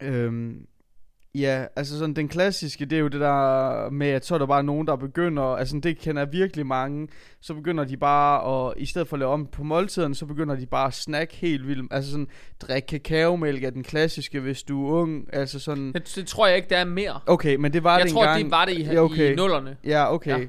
øhm, 0.00 0.66
Ja, 1.40 1.64
altså 1.76 1.98
sådan 1.98 2.14
den 2.14 2.28
klassiske, 2.28 2.84
det 2.84 2.96
er 2.96 3.00
jo 3.00 3.08
det 3.08 3.20
der 3.20 3.90
med, 3.90 4.06
at 4.08 4.26
så 4.26 4.34
er 4.34 4.38
der 4.38 4.46
bare 4.46 4.62
nogen, 4.62 4.86
der 4.86 4.96
begynder, 4.96 5.42
altså 5.42 5.80
det 5.82 5.98
kender 5.98 6.22
jeg 6.22 6.32
virkelig 6.32 6.66
mange, 6.66 7.08
så 7.40 7.54
begynder 7.54 7.84
de 7.84 7.96
bare 7.96 8.68
at, 8.68 8.74
i 8.76 8.86
stedet 8.86 9.08
for 9.08 9.16
at 9.16 9.20
lave 9.20 9.30
om 9.30 9.46
på 9.46 9.64
måltiderne, 9.64 10.14
så 10.14 10.26
begynder 10.26 10.54
de 10.56 10.66
bare 10.66 10.86
at 10.86 10.94
snakke 10.94 11.36
helt 11.36 11.68
vildt, 11.68 11.92
altså 11.92 12.10
sådan, 12.10 12.26
drikke 12.60 12.86
kakaomælk 12.86 13.64
er 13.64 13.70
den 13.70 13.82
klassiske, 13.82 14.40
hvis 14.40 14.62
du 14.62 14.86
er 14.88 14.92
ung, 14.92 15.24
altså 15.32 15.58
sådan, 15.58 15.92
Det, 15.92 16.12
det 16.16 16.26
tror 16.26 16.46
jeg 16.46 16.56
ikke, 16.56 16.68
der 16.68 16.76
er 16.78 16.84
mere. 16.84 17.20
okay, 17.26 17.56
men 17.56 17.72
det 17.72 17.84
var 17.84 17.96
jeg 17.96 18.04
det 18.04 18.12
tror, 18.12 18.22
engang. 18.22 18.44
det 18.44 18.50
var 18.50 18.64
det 18.64 18.72
i, 18.78 18.82
Ja, 18.82 19.00
okay. 19.00 19.32
i 19.32 19.34
nullerne. 19.34 19.76
Ja, 19.84 20.14
okay. 20.14 20.40
Ja. 20.40 20.46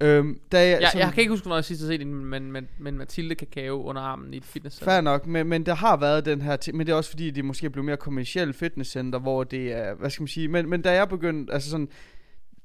Øhm, 0.00 0.40
da 0.52 0.68
jeg, 0.68 0.80
Jeg, 0.80 0.88
sådan, 0.88 1.06
jeg 1.06 1.12
kan 1.12 1.20
ikke 1.20 1.30
huske, 1.30 1.44
hvornår 1.44 1.56
jeg 1.56 1.64
sidst 1.64 1.82
har 1.82 1.88
set 1.88 2.00
en 2.00 2.24
men, 2.24 2.52
men, 2.52 2.68
men 2.78 2.98
Mathilde 2.98 3.34
Kakao 3.34 3.82
under 3.82 4.02
armen 4.02 4.34
i 4.34 4.36
et 4.36 4.44
fitnesscenter. 4.44 4.92
Fair 4.92 5.00
nok, 5.00 5.26
men, 5.26 5.46
men 5.46 5.66
der 5.66 5.74
har 5.74 5.96
været 5.96 6.24
den 6.24 6.40
her 6.42 6.56
ting, 6.56 6.76
men 6.76 6.86
det 6.86 6.92
er 6.92 6.96
også 6.96 7.10
fordi, 7.10 7.30
det 7.30 7.44
måske 7.44 7.70
blev 7.70 7.84
mere 7.84 7.96
kommersielt 7.96 8.56
fitnesscenter, 8.56 9.18
hvor 9.18 9.44
det 9.44 9.72
er, 9.72 9.94
hvad 9.94 10.10
skal 10.10 10.22
man 10.22 10.28
sige, 10.28 10.48
men, 10.48 10.70
men 10.70 10.82
da 10.82 10.92
jeg 10.92 11.08
begyndte, 11.08 11.52
altså 11.52 11.70
sådan, 11.70 11.88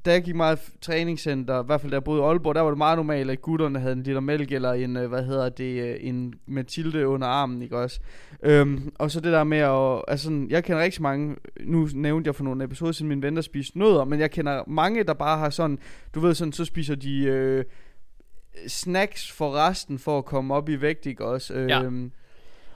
da 0.09 0.13
jeg 0.13 0.23
gik 0.23 0.35
meget 0.35 0.59
træningscenter, 0.81 1.63
i 1.63 1.65
hvert 1.65 1.81
fald 1.81 1.91
da 1.91 1.95
jeg 1.95 2.03
boede 2.03 2.21
i 2.21 2.23
Aalborg, 2.23 2.55
der 2.55 2.61
var 2.61 2.69
det 2.69 2.77
meget 2.77 2.97
normalt, 2.97 3.31
at 3.31 3.41
gutterne 3.41 3.79
havde 3.79 3.93
en 3.93 4.03
liter 4.03 4.19
mælk, 4.19 4.51
eller 4.51 4.73
en, 4.73 4.97
øh, 4.97 5.09
hvad 5.09 5.23
hedder 5.23 5.49
det, 5.49 5.83
øh, 5.83 5.95
en 5.99 6.33
Mathilde 6.47 7.07
under 7.07 7.27
armen, 7.27 7.61
ikke 7.61 7.77
også? 7.77 7.99
Øhm, 8.43 8.91
og 8.95 9.11
så 9.11 9.19
det 9.19 9.33
der 9.33 9.43
med 9.43 9.57
at, 9.57 10.01
altså 10.07 10.45
jeg 10.49 10.63
kender 10.63 10.83
rigtig 10.83 11.01
mange, 11.01 11.35
nu 11.59 11.89
nævnte 11.93 12.27
jeg 12.27 12.35
for 12.35 12.43
nogle 12.43 12.63
episoder 12.63 12.91
siden 12.91 13.09
mine 13.09 13.21
venner 13.21 13.41
spiste 13.41 13.79
nødder, 13.79 14.05
men 14.05 14.19
jeg 14.19 14.31
kender 14.31 14.63
mange, 14.67 15.03
der 15.03 15.13
bare 15.13 15.37
har 15.37 15.49
sådan, 15.49 15.79
du 16.15 16.19
ved 16.19 16.33
sådan, 16.33 16.51
så 16.51 16.65
spiser 16.65 16.95
de 16.95 17.23
øh, 17.23 17.65
snacks 18.67 19.31
for 19.31 19.55
resten, 19.55 19.99
for 19.99 20.17
at 20.17 20.25
komme 20.25 20.53
op 20.53 20.69
i 20.69 20.81
vægt, 20.81 21.05
ikke 21.05 21.25
også? 21.25 21.53
Ja. 21.59 21.83
Øhm, 21.83 22.11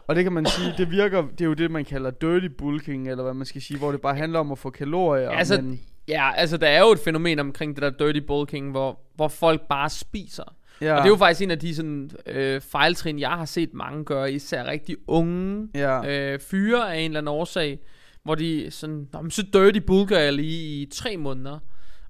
og 0.07 0.15
det 0.15 0.23
kan 0.23 0.33
man 0.33 0.45
sige, 0.45 0.73
det 0.77 0.91
virker, 0.91 1.21
det 1.21 1.41
er 1.41 1.45
jo 1.45 1.53
det, 1.53 1.71
man 1.71 1.85
kalder 1.85 2.11
dirty 2.11 2.47
bulking, 2.57 3.09
eller 3.09 3.23
hvad 3.23 3.33
man 3.33 3.45
skal 3.45 3.61
sige, 3.61 3.77
hvor 3.77 3.91
det 3.91 4.01
bare 4.01 4.15
handler 4.15 4.39
om 4.39 4.51
at 4.51 4.57
få 4.57 4.69
kalorier. 4.69 5.23
Ja, 5.23 5.37
altså, 5.37 5.61
men, 5.61 5.79
Ja, 6.07 6.31
altså 6.35 6.57
der 6.57 6.67
er 6.67 6.79
jo 6.79 6.91
et 6.91 6.99
fænomen 6.99 7.39
omkring 7.39 7.75
det 7.75 7.81
der 7.81 8.05
dirty 8.05 8.25
bulking, 8.27 8.71
hvor, 8.71 8.99
hvor 9.15 9.27
folk 9.27 9.61
bare 9.67 9.89
spiser. 9.89 10.55
ja, 10.81 10.93
Og 10.93 10.97
det 10.97 11.05
er 11.05 11.09
jo 11.09 11.17
faktisk 11.17 11.41
en 11.41 11.51
af 11.51 11.59
de 11.59 11.75
sådan, 11.75 12.11
øh, 12.25 12.61
fejltrin, 12.61 13.19
jeg 13.19 13.29
har 13.29 13.45
set 13.45 13.73
mange 13.73 14.05
gøre, 14.05 14.31
især 14.31 14.65
rigtig 14.65 14.95
unge 15.07 15.67
ja, 15.73 16.33
øh, 16.33 16.39
fyre 16.39 16.95
af 16.95 16.99
en 16.99 17.11
eller 17.11 17.19
anden 17.19 17.33
årsag, 17.33 17.79
hvor 18.23 18.35
de 18.35 18.71
sådan, 18.71 19.07
Nå, 19.13 19.21
men 19.21 19.31
så 19.31 19.43
dirty 19.53 19.79
bulker 19.79 20.19
jeg 20.19 20.33
lige 20.33 20.81
i 20.81 20.85
tre 20.85 21.17
måneder. 21.17 21.59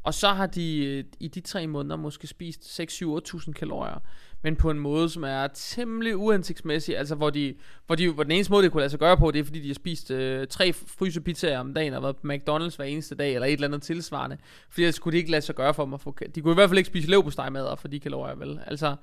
Og 0.04 0.14
så 0.14 0.28
har 0.28 0.48
de 0.48 0.86
øh, 0.86 1.04
i 1.20 1.28
de 1.28 1.42
tre 1.42 1.68
måneder 1.68 1.96
måske 1.96 2.28
spist 2.28 2.80
6-7-8.000 2.80 3.52
kalorier, 3.52 4.00
men 4.44 4.56
på 4.56 4.70
en 4.72 4.80
måde, 4.80 5.10
som 5.10 5.24
er 5.24 5.48
temmelig 5.54 6.18
uhensigtsmæssig, 6.18 6.98
altså 6.98 7.16
hvor, 7.16 7.30
de, 7.30 7.54
hvor, 7.86 7.96
de, 7.96 8.10
hvor 8.10 8.24
den 8.24 8.32
eneste 8.32 8.52
måde, 8.52 8.64
det 8.64 8.72
kunne 8.72 8.82
lade 8.82 8.90
sig 8.90 9.00
gøre 9.00 9.18
på, 9.18 9.32
det 9.32 9.40
er 9.40 9.44
fordi, 9.44 9.60
de 9.62 9.68
har 9.68 9.74
spist 9.74 10.12
øh, 10.12 10.48
tre 10.48 10.74
frysepizzaer 10.74 11.60
om 11.60 11.74
dagen, 11.74 11.94
og 11.94 12.04
været 12.04 12.16
på 12.18 12.28
McDonald's 12.28 12.76
hver 12.76 12.86
eneste 12.86 13.16
dag, 13.16 13.34
eller 13.36 13.46
et 13.48 13.54
eller 13.54 13.68
andet 13.68 13.82
tilsvarende. 13.82 14.38
Fordi 14.70 14.82
ellers 14.82 15.00
kunne 15.00 15.12
det 15.12 15.18
ikke 15.18 15.32
lade 15.32 15.42
sig 15.42 15.56
gøre 15.56 15.74
for 15.74 15.84
dem 15.86 15.94
at 15.94 16.02
få, 16.02 16.16
de 16.36 16.42
kunne 16.42 16.52
i 16.52 16.56
hvert 16.56 16.70
fald 16.70 16.78
ikke 16.78 16.88
spise 16.88 17.10
leverpostejmadder 17.10 17.76
for 17.76 17.88
de 17.88 18.00
kalorier, 18.00 18.36
vel? 18.36 18.60
Altså, 18.68 18.96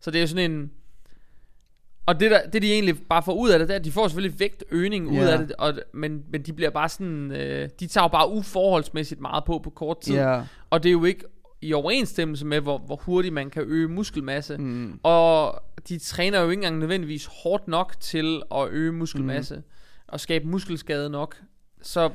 så 0.00 0.10
det 0.10 0.18
er 0.18 0.22
jo 0.22 0.26
sådan 0.26 0.50
en, 0.50 0.70
og 2.06 2.20
det, 2.20 2.30
der, 2.30 2.46
det 2.50 2.62
de 2.62 2.72
egentlig 2.72 2.96
bare 3.08 3.22
får 3.22 3.32
ud 3.34 3.50
af 3.50 3.58
det, 3.58 3.68
det 3.68 3.74
er, 3.74 3.78
at 3.78 3.84
de 3.84 3.92
får 3.92 4.08
selvfølgelig 4.08 4.40
vægtøgning 4.40 5.08
ud 5.08 5.14
Ja. 5.16 5.30
af 5.32 5.38
det, 5.38 5.52
og, 5.58 5.74
men, 5.92 6.24
men 6.30 6.42
de 6.42 6.52
bliver 6.52 6.70
bare 6.70 6.88
sådan, 6.88 7.32
øh, 7.32 7.68
de 7.80 7.86
tager 7.86 8.04
jo 8.04 8.08
bare 8.08 8.30
uforholdsmæssigt 8.30 9.20
meget 9.20 9.44
på 9.44 9.58
på 9.64 9.70
kort 9.70 10.00
tid. 10.00 10.14
ja, 10.14 10.42
Og 10.70 10.82
det 10.82 10.88
er 10.88 10.92
jo 10.92 11.04
ikke 11.04 11.24
i 11.62 11.72
overensstemmelse 11.72 12.46
med, 12.46 12.60
hvor, 12.60 12.78
hvor 12.78 12.96
hurtigt 12.96 13.34
man 13.34 13.50
kan 13.50 13.62
øge 13.66 13.88
muskelmasse. 13.88 14.56
mm, 14.58 15.00
Og 15.02 15.60
de 15.88 15.98
træner 15.98 16.40
jo 16.40 16.48
ikke 16.50 16.58
engang 16.58 16.78
nødvendigvis 16.78 17.28
hårdt 17.42 17.68
nok 17.68 17.94
til 18.00 18.42
at 18.54 18.68
øge 18.70 18.92
muskelmasse. 18.92 19.56
Mm. 19.56 19.62
Og 20.08 20.20
skabe 20.20 20.46
muskelskade 20.48 21.10
nok. 21.10 21.36
Så 21.82 22.10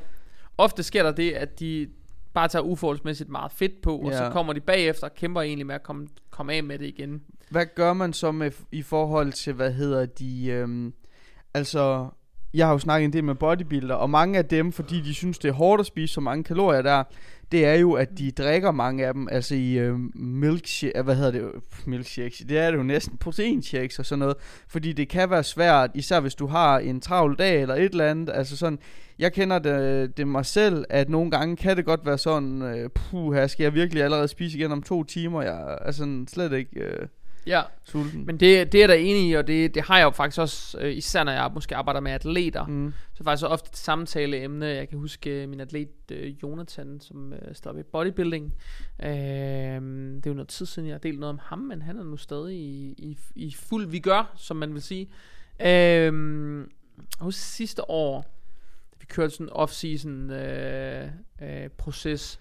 ofte 0.58 0.82
sker 0.82 1.02
der 1.02 1.12
det, 1.12 1.32
at 1.32 1.60
de 1.60 1.88
bare 2.34 2.48
tager 2.48 2.62
uforholdsmæssigt 2.62 3.28
meget 3.30 3.52
fedt 3.52 3.82
på, 3.82 3.96
og 3.98 4.10
Ja. 4.10 4.16
så 4.18 4.30
kommer 4.30 4.52
de 4.52 4.60
bagefter 4.60 5.06
og 5.06 5.14
kæmper 5.14 5.40
egentlig 5.42 5.66
med 5.66 5.74
at 5.74 5.82
komme, 5.82 6.08
komme 6.30 6.52
af 6.52 6.62
med 6.62 6.78
det 6.78 6.86
igen. 6.86 7.22
Hvad 7.50 7.66
gør 7.74 7.92
man 7.92 8.12
så 8.12 8.32
med, 8.32 8.50
i 8.72 8.82
forhold 8.82 9.32
til, 9.32 9.52
hvad 9.52 9.72
hedder 9.72 10.06
de, 10.06 10.46
øhm, 10.46 10.92
altså, 11.54 12.08
jeg 12.54 12.66
har 12.66 12.72
jo 12.72 12.78
snakket 12.78 13.04
en 13.04 13.12
del 13.12 13.24
med 13.24 13.34
bodybuilder, 13.34 13.94
og 13.94 14.10
mange 14.10 14.38
af 14.38 14.44
dem, 14.44 14.72
fordi 14.72 15.00
de 15.00 15.14
synes, 15.14 15.38
det 15.38 15.48
er 15.48 15.52
hårdt 15.52 15.80
at 15.80 15.86
spise 15.86 16.14
så 16.14 16.20
mange 16.20 16.44
kalorier 16.44 16.82
der, 16.82 17.04
det 17.54 17.66
er 17.66 17.74
jo, 17.74 17.92
at 17.92 18.18
de 18.18 18.30
drikker 18.30 18.70
mange 18.70 19.06
af 19.06 19.14
dem, 19.14 19.28
altså 19.30 19.54
i 19.54 19.72
øh, 19.78 19.98
milkshake, 20.14 20.98
øh, 20.98 21.04
hvad 21.04 21.14
hedder 21.14 21.30
det, 21.30 21.50
milkshakes, 21.86 22.38
det 22.38 22.58
er 22.58 22.70
det 22.70 22.78
jo 22.78 22.82
næsten, 22.82 23.16
proteinshakes 23.16 23.98
og 23.98 24.06
sådan 24.06 24.18
noget, 24.18 24.36
fordi 24.68 24.92
det 24.92 25.08
kan 25.08 25.30
være 25.30 25.44
svært, 25.44 25.90
især 25.94 26.20
hvis 26.20 26.34
du 26.34 26.46
har 26.46 26.78
en 26.78 27.00
travl 27.00 27.36
dag 27.38 27.62
eller 27.62 27.74
et 27.74 27.84
eller 27.84 28.10
andet, 28.10 28.30
altså 28.34 28.56
sådan, 28.56 28.78
jeg 29.18 29.32
kender 29.32 29.58
det, 29.58 30.16
det 30.16 30.28
mig 30.28 30.46
selv, 30.46 30.84
at 30.88 31.08
nogle 31.08 31.30
gange 31.30 31.56
kan 31.56 31.76
det 31.76 31.84
godt 31.84 32.06
være 32.06 32.18
sådan, 32.18 32.62
øh, 32.62 32.90
puh, 32.90 33.34
her 33.34 33.46
skal 33.46 33.64
jeg 33.64 33.74
virkelig 33.74 34.02
allerede 34.02 34.28
spise 34.28 34.58
igen 34.58 34.72
om 34.72 34.82
to 34.82 35.04
timer, 35.04 35.42
jeg 35.42 35.78
er 35.80 35.92
sådan 35.92 36.26
slet 36.28 36.52
ikke 36.52 36.80
øh, 36.80 37.06
Ja, 37.46 37.62
sulten. 37.84 38.26
men 38.26 38.36
det, 38.40 38.72
det 38.72 38.82
er 38.82 38.86
der 38.86 38.94
enig 38.94 39.28
i, 39.28 39.32
og 39.32 39.46
det, 39.46 39.74
det 39.74 39.82
har 39.82 39.96
jeg 39.98 40.04
jo 40.04 40.10
faktisk 40.10 40.40
også, 40.40 40.78
øh, 40.80 40.96
især 40.96 41.24
når 41.24 41.32
jeg 41.32 41.50
måske 41.54 41.76
arbejder 41.76 42.00
med 42.00 42.12
atleter, 42.12 42.66
Mm. 42.66 42.92
så 43.14 43.24
faktisk 43.24 43.46
ofte 43.48 43.68
et 43.72 43.76
samtaleemne. 43.76 44.66
Jeg 44.66 44.88
kan 44.88 44.98
huske 44.98 45.42
øh, 45.42 45.48
min 45.48 45.60
atlet 45.60 45.88
øh, 46.12 46.42
Jonathan, 46.42 47.00
som 47.00 47.32
øh, 47.32 47.54
står 47.54 47.72
ved 47.72 47.84
bodybuilding. 47.84 48.54
Øh, 49.02 49.10
det 49.10 50.26
er 50.26 50.30
jo 50.30 50.34
noget 50.34 50.48
tid 50.48 50.66
siden, 50.66 50.88
jeg 50.88 50.94
har 50.94 50.98
delt 50.98 51.18
noget 51.20 51.30
om 51.32 51.40
ham, 51.42 51.58
men 51.58 51.82
han 51.82 51.98
er 51.98 52.04
nu 52.04 52.16
stadig 52.16 52.56
i, 52.56 52.94
i, 52.98 53.18
i 53.34 53.54
fuld 53.58 53.86
vigør, 53.86 54.32
som 54.36 54.56
man 54.56 54.74
vil 54.74 54.82
sige. 54.82 55.08
Øh, 55.66 56.66
og 57.20 57.32
sidste 57.34 57.90
år, 57.90 58.24
vi 59.00 59.06
kørte 59.06 59.30
sådan 59.30 59.46
en 59.46 59.52
off-season 59.52 60.32
øh, 60.32 61.08
øh, 61.42 61.68
proces. 61.68 62.40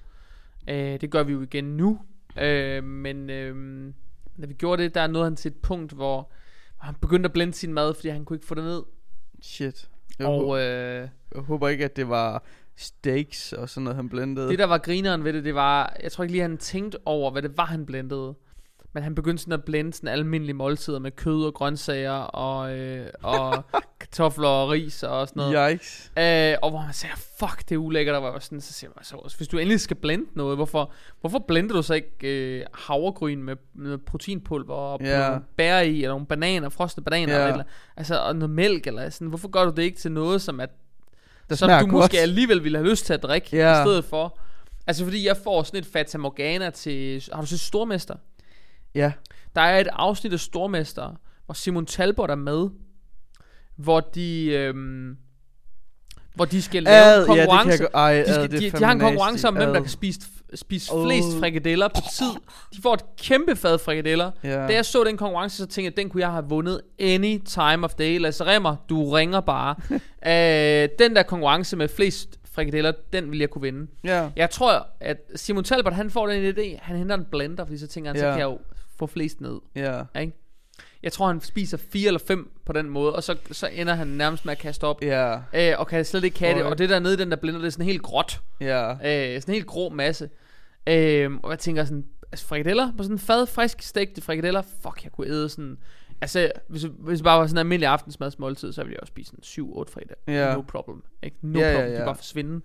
Øh, 0.69 1.01
det 1.01 1.09
gør 1.11 1.23
vi 1.23 1.31
jo 1.33 1.41
igen 1.41 1.63
nu. 1.77 1.99
Øh, 2.41 2.83
men 2.83 3.29
øh, 3.29 3.93
da 4.41 4.45
vi 4.45 4.53
gjorde 4.53 4.83
det, 4.83 4.95
der 4.95 5.07
nåede 5.07 5.25
han 5.25 5.35
til 5.35 5.49
et 5.49 5.57
punkt, 5.57 5.91
hvor, 5.91 6.31
han 6.77 6.95
begyndte 6.95 7.27
at 7.27 7.33
blende 7.33 7.53
sin 7.53 7.73
mad, 7.73 7.93
fordi 7.93 8.09
han 8.09 8.25
kunne 8.25 8.37
ikke 8.37 8.45
få 8.45 8.55
det 8.55 8.63
ned. 8.63 8.83
Shit. 9.41 9.89
Jeg, 10.19 10.27
Og 10.27 10.47
og, 10.47 10.61
øh, 10.61 11.09
jeg 11.35 11.41
håber 11.41 11.69
ikke, 11.69 11.85
at 11.85 11.95
det 11.95 12.09
var 12.09 12.43
steaks 12.75 13.53
og 13.53 13.69
sådan 13.69 13.83
noget, 13.83 13.95
han 13.95 14.09
blendede. 14.09 14.49
det 14.49 14.59
der 14.59 14.65
var 14.65 14.77
grineren 14.77 15.23
ved 15.23 15.33
det, 15.33 15.43
det 15.43 15.55
var, 15.55 15.95
jeg 16.03 16.11
tror 16.11 16.23
ikke 16.23 16.31
lige, 16.31 16.41
han 16.41 16.57
tænkte 16.57 16.97
over, 17.05 17.31
hvad 17.31 17.41
det 17.41 17.57
var, 17.57 17.65
han 17.65 17.85
blendede. 17.85 18.35
Men 18.93 19.03
han 19.03 19.15
begyndte 19.15 19.43
sådan 19.43 19.53
at 19.53 19.63
blende 19.63 19.93
sådan 19.93 20.09
almindelige 20.09 20.53
måltider 20.53 20.99
med 20.99 21.11
kød 21.11 21.45
og 21.45 21.53
grøntsager 21.53 22.11
og, 22.11 22.77
øh, 22.77 23.07
og 23.23 23.63
kartofler 23.99 24.47
og 24.47 24.69
ris 24.69 25.03
og 25.03 25.27
sådan 25.27 25.41
noget. 25.53 25.71
Yikes. 25.71 26.11
Øh, 26.17 26.55
og 26.61 26.69
hvor 26.69 26.81
man 26.85 26.93
siger, 26.93 27.13
fuck, 27.39 27.69
det 27.69 27.75
er 27.75 27.79
ulækkert, 27.79 28.15
og 28.15 28.23
var 28.23 28.39
sådan, 28.39 28.61
så 28.61 28.73
siger 28.73 28.89
man, 28.95 29.03
så, 29.03 29.33
hvis 29.37 29.47
du 29.47 29.57
endelig 29.57 29.79
skal 29.79 29.97
blende 29.97 30.25
noget, 30.33 30.57
hvorfor, 30.57 30.91
hvorfor 31.21 31.39
blender 31.39 31.75
du 31.75 31.81
så 31.81 31.93
ikke 31.93 32.09
øh, 32.23 32.65
havregryn 32.73 33.43
med, 33.43 33.55
med 33.73 33.97
proteinpulver 33.97 34.75
og 34.75 34.99
yeah. 35.03 35.29
nogle 35.29 35.43
bær 35.57 35.79
i, 35.79 35.95
eller 35.95 36.09
nogle 36.09 36.25
bananer, 36.25 36.69
frosne 36.69 37.03
bananer, 37.03 37.39
yeah. 37.39 37.49
eller, 37.51 37.63
altså, 37.97 38.19
og 38.19 38.35
noget 38.35 38.49
mælk, 38.49 38.87
eller 38.87 39.09
sådan, 39.09 39.27
hvorfor 39.27 39.47
gør 39.47 39.65
du 39.65 39.71
det 39.71 39.83
ikke 39.83 39.97
til 39.97 40.11
noget, 40.11 40.41
som 40.41 40.59
at 40.59 40.69
Der 41.49 41.55
som 41.55 41.69
du 41.69 41.75
godt. 41.75 41.91
måske 41.91 42.19
alligevel 42.19 42.63
ville 42.63 42.77
have 42.77 42.89
lyst 42.89 43.05
til 43.05 43.13
at 43.13 43.23
drikke 43.23 43.57
Ja. 43.57 43.81
i 43.81 43.85
stedet 43.85 44.05
for. 44.05 44.39
Altså 44.87 45.03
fordi 45.03 45.27
jeg 45.27 45.37
får 45.37 45.63
sådan 45.63 45.79
et 45.79 45.85
Fata 45.85 46.17
Morgana 46.17 46.69
til... 46.69 47.23
Har 47.33 47.41
du 47.41 47.47
set 47.47 47.59
Stormester? 47.59 48.15
Ja. 48.95 49.11
Der 49.55 49.61
er 49.61 49.79
et 49.79 49.87
afsnit 49.93 50.33
af 50.33 50.39
Stormester, 50.39 51.15
hvor 51.45 51.53
Simon 51.53 51.85
Talbot 51.85 52.29
er 52.29 52.35
med, 52.35 52.69
hvor 53.75 53.99
de... 53.99 54.45
Øhm, 54.45 55.17
hvor 56.35 56.45
de 56.45 56.61
skal 56.61 56.83
lave 56.83 56.95
Ad, 57.03 57.21
en 57.21 57.27
konkurrence. 57.27 57.83
Ja, 57.93 57.97
ej, 57.99 58.13
de, 58.13 58.19
ad, 58.19 58.25
skal, 58.25 58.51
det 58.51 58.65
er 58.65 58.71
de, 58.71 58.77
de 58.77 58.83
har 58.85 58.91
en 58.91 58.99
konkurrence 58.99 59.47
om, 59.47 59.53
hvem 59.55 59.67
der 59.67 59.75
Ad. 59.75 59.81
kan 59.81 59.89
spise, 59.89 60.19
spise 60.55 60.93
Åh. 60.93 61.05
flest 61.05 61.39
frikadeller 61.39 61.87
på 61.87 62.01
tid. 62.13 62.31
De 62.77 62.81
får 62.81 62.93
et 62.93 63.03
kæmpe 63.17 63.55
fad 63.55 63.79
frikadeller. 63.79 64.31
Ja. 64.43 64.49
Da 64.67 64.73
jeg 64.73 64.85
så 64.85 65.03
den 65.03 65.17
konkurrence, 65.17 65.57
så 65.57 65.65
tænkte 65.65 65.81
jeg, 65.81 65.91
at 65.91 65.97
den 65.97 66.09
kunne 66.09 66.21
jeg 66.21 66.31
have 66.31 66.45
vundet 66.49 66.81
any 66.99 67.39
time 67.45 67.83
of 67.85 67.93
day. 67.93 68.19
Lasse 68.19 68.45
Remmer, 68.45 68.75
du 68.89 69.09
ringer 69.11 69.39
bare. 69.41 69.75
øh, 70.83 70.89
den 70.99 71.15
der 71.15 71.23
konkurrence 71.23 71.75
med 71.77 71.87
flest 71.87 72.39
frikadeller, 72.51 72.91
den 73.13 73.31
vil 73.31 73.39
jeg 73.39 73.49
kunne 73.49 73.61
vinde. 73.61 73.87
Ja. 74.03 74.29
Jeg 74.35 74.49
tror, 74.49 74.87
at 74.99 75.17
Simon 75.35 75.63
Talbot, 75.63 75.93
han 75.93 76.09
får 76.09 76.27
den 76.27 76.53
idé, 76.57 76.79
han 76.81 76.97
henter 76.97 77.15
en 77.15 77.25
blender, 77.31 77.65
fordi 77.65 77.77
så 77.77 77.87
tænker 77.87 78.09
han, 78.11 78.19
så 78.19 78.25
Ja. 78.25 78.31
kan 78.31 78.39
jeg 78.39 78.45
jo 78.45 78.59
få 79.09 79.13
flest 79.13 79.41
ned. 79.41 79.59
Ja. 79.75 80.03
Ikke? 80.19 80.33
Jeg 81.03 81.11
tror, 81.11 81.27
han 81.27 81.41
spiser 81.41 81.77
fire 81.77 82.07
eller 82.07 82.19
fem 82.27 82.51
på 82.65 82.73
den 82.73 82.89
måde, 82.89 83.15
og 83.15 83.23
så, 83.23 83.37
så 83.51 83.67
ender 83.67 83.93
han 83.93 84.07
nærmest 84.07 84.45
med 84.45 84.51
at 84.51 84.57
kaste 84.57 84.83
op. 84.83 85.01
Ja. 85.01 85.37
Øh, 85.53 85.79
og 85.79 85.87
kan 85.87 86.05
slet 86.05 86.23
ikke 86.23 86.39
have 86.39 86.57
det. 86.57 86.63
Og 86.63 86.77
det 86.77 86.89
der 86.89 86.99
nede 86.99 87.13
i 87.13 87.17
den 87.17 87.31
der 87.31 87.37
blender, 87.37 87.59
det 87.59 87.67
er 87.67 87.71
sådan 87.71 87.85
helt 87.85 88.01
gråt. 88.01 88.41
Ja. 88.61 88.91
Øh, 88.91 89.41
sådan 89.41 89.53
en 89.53 89.55
helt 89.55 89.67
grå 89.67 89.89
masse. 89.89 90.29
Øh, 90.87 91.31
og 91.43 91.51
jeg 91.51 91.59
tænker 91.59 91.85
sådan, 91.85 92.05
altså 92.31 92.45
frikadeller, 92.45 92.91
på 92.97 93.03
sådan 93.03 93.15
en 93.15 93.19
fad, 93.19 93.45
frisk 93.45 93.81
stegte 93.81 94.21
frikadeller, 94.21 94.61
fuck, 94.61 95.03
jeg 95.03 95.11
kunne 95.11 95.27
æde 95.27 95.49
sådan, 95.49 95.77
altså, 96.21 96.51
hvis, 96.67 96.83
hvis 96.99 97.19
det 97.19 97.23
bare 97.23 97.39
var 97.39 97.47
sådan 97.47 97.55
en 97.55 97.59
almindelig 97.59 97.87
aftensmadsmåltid, 97.87 98.73
så 98.73 98.81
ville 98.81 98.93
jeg 98.93 99.01
også 99.01 99.11
spise 99.11 99.33
sådan 99.43 99.65
7-8 99.65 99.93
frikadeller. 99.93 100.45
Ja. 100.47 100.53
No 100.53 100.61
problem. 100.61 101.03
Ikke? 101.23 101.37
No 101.41 101.59
ja, 101.59 101.71
problem, 101.71 101.85
de 101.85 101.91
ja. 101.91 101.97
kan 101.97 102.05
bare 102.05 102.15
forsvinde. 102.15 102.61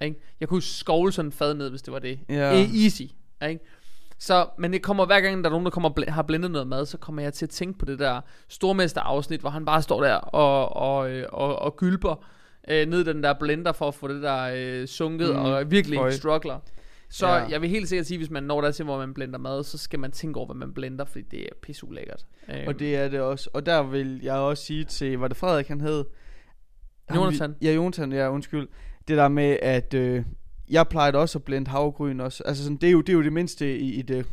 Ikke? 0.00 0.20
Jeg 0.40 0.48
kunne 0.48 0.62
skovle 0.62 1.12
sådan 1.12 1.28
en 1.28 1.32
fad 1.32 1.54
ned, 1.54 1.70
hvis 1.70 1.82
det 1.82 1.92
var 1.92 1.98
det. 1.98 2.20
Eh, 2.28 2.84
easy. 2.84 3.02
Ikke? 3.48 3.60
Så, 4.22 4.46
men 4.58 4.72
det 4.72 4.82
kommer 4.82 5.06
hver 5.06 5.20
gang, 5.20 5.44
der 5.44 5.50
er 5.50 5.52
nogen, 5.52 5.64
der 5.64 5.70
kommer 5.70 5.90
bl- 6.00 6.10
har 6.10 6.22
blendet 6.22 6.50
noget 6.50 6.66
mad, 6.66 6.86
så 6.86 6.98
kommer 6.98 7.22
jeg 7.22 7.32
til 7.32 7.46
at 7.46 7.50
tænke 7.50 7.78
på 7.78 7.84
det 7.84 7.98
der 7.98 8.20
stormester 8.48 9.00
afsnit, 9.00 9.40
hvor 9.40 9.50
han 9.50 9.64
bare 9.64 9.82
står 9.82 10.02
der 10.02 10.14
og, 10.14 10.76
og, 10.76 11.10
øh, 11.10 11.26
og, 11.32 11.58
og 11.58 11.76
gylper 11.76 12.24
øh, 12.70 12.86
ned 12.88 13.00
i 13.00 13.04
den 13.04 13.22
der 13.22 13.34
blender 13.40 13.72
for 13.72 13.88
at 13.88 13.94
få 13.94 14.08
det 14.08 14.22
der 14.22 14.50
øh, 14.56 14.86
sunket, 14.86 15.30
Mm, 15.36 15.40
og 15.44 15.70
virkelig 15.70 15.98
føj. 15.98 16.10
struggler. 16.10 16.58
Så 17.10 17.26
Ja. 17.28 17.32
jeg 17.34 17.60
vil 17.62 17.70
helt 17.70 17.88
sikkert 17.88 18.06
sige, 18.06 18.18
hvis 18.18 18.30
man 18.30 18.42
når 18.42 18.60
der 18.60 18.70
til, 18.70 18.84
hvor 18.84 18.98
man 18.98 19.14
blender 19.14 19.38
mad, 19.38 19.64
så 19.64 19.78
skal 19.78 19.98
man 20.00 20.10
tænke 20.10 20.36
over, 20.38 20.46
hvad 20.46 20.56
man 20.56 20.74
blender, 20.74 21.04
fordi 21.04 21.22
det 21.30 21.40
er 21.40 21.48
pisseulækkert. 21.62 22.26
Øhm, 22.48 22.68
Og 22.68 22.78
det 22.78 22.96
er 22.96 23.08
det 23.08 23.20
også. 23.20 23.50
Og 23.52 23.66
der 23.66 23.82
vil 23.82 24.20
jeg 24.22 24.34
også 24.34 24.64
sige 24.64 24.84
til, 24.84 25.18
var 25.18 25.28
det 25.28 25.36
Frederik 25.36 25.68
han 25.68 25.80
hed? 25.80 26.04
Jonathan. 27.14 27.54
Ja, 27.62 27.72
Jonathan, 27.72 28.12
ja, 28.12 28.30
undskyld. 28.30 28.68
Det 29.08 29.16
der 29.16 29.28
med, 29.28 29.56
at 29.62 29.94
øh, 29.94 30.24
jeg 30.70 30.88
plejede 30.88 31.18
også 31.18 31.38
at 31.38 31.44
blende 31.44 31.70
havgryn 31.70 32.20
også. 32.20 32.42
Altså 32.46 32.62
sådan, 32.62 32.76
det 32.76 32.86
er 32.86 32.90
jo 32.90 33.00
det, 33.00 33.08
er 33.08 33.12
jo 33.12 33.22
det 33.22 33.32
mindste 33.32 33.78
i, 33.78 33.94
i 33.94 34.02
det 34.02 34.26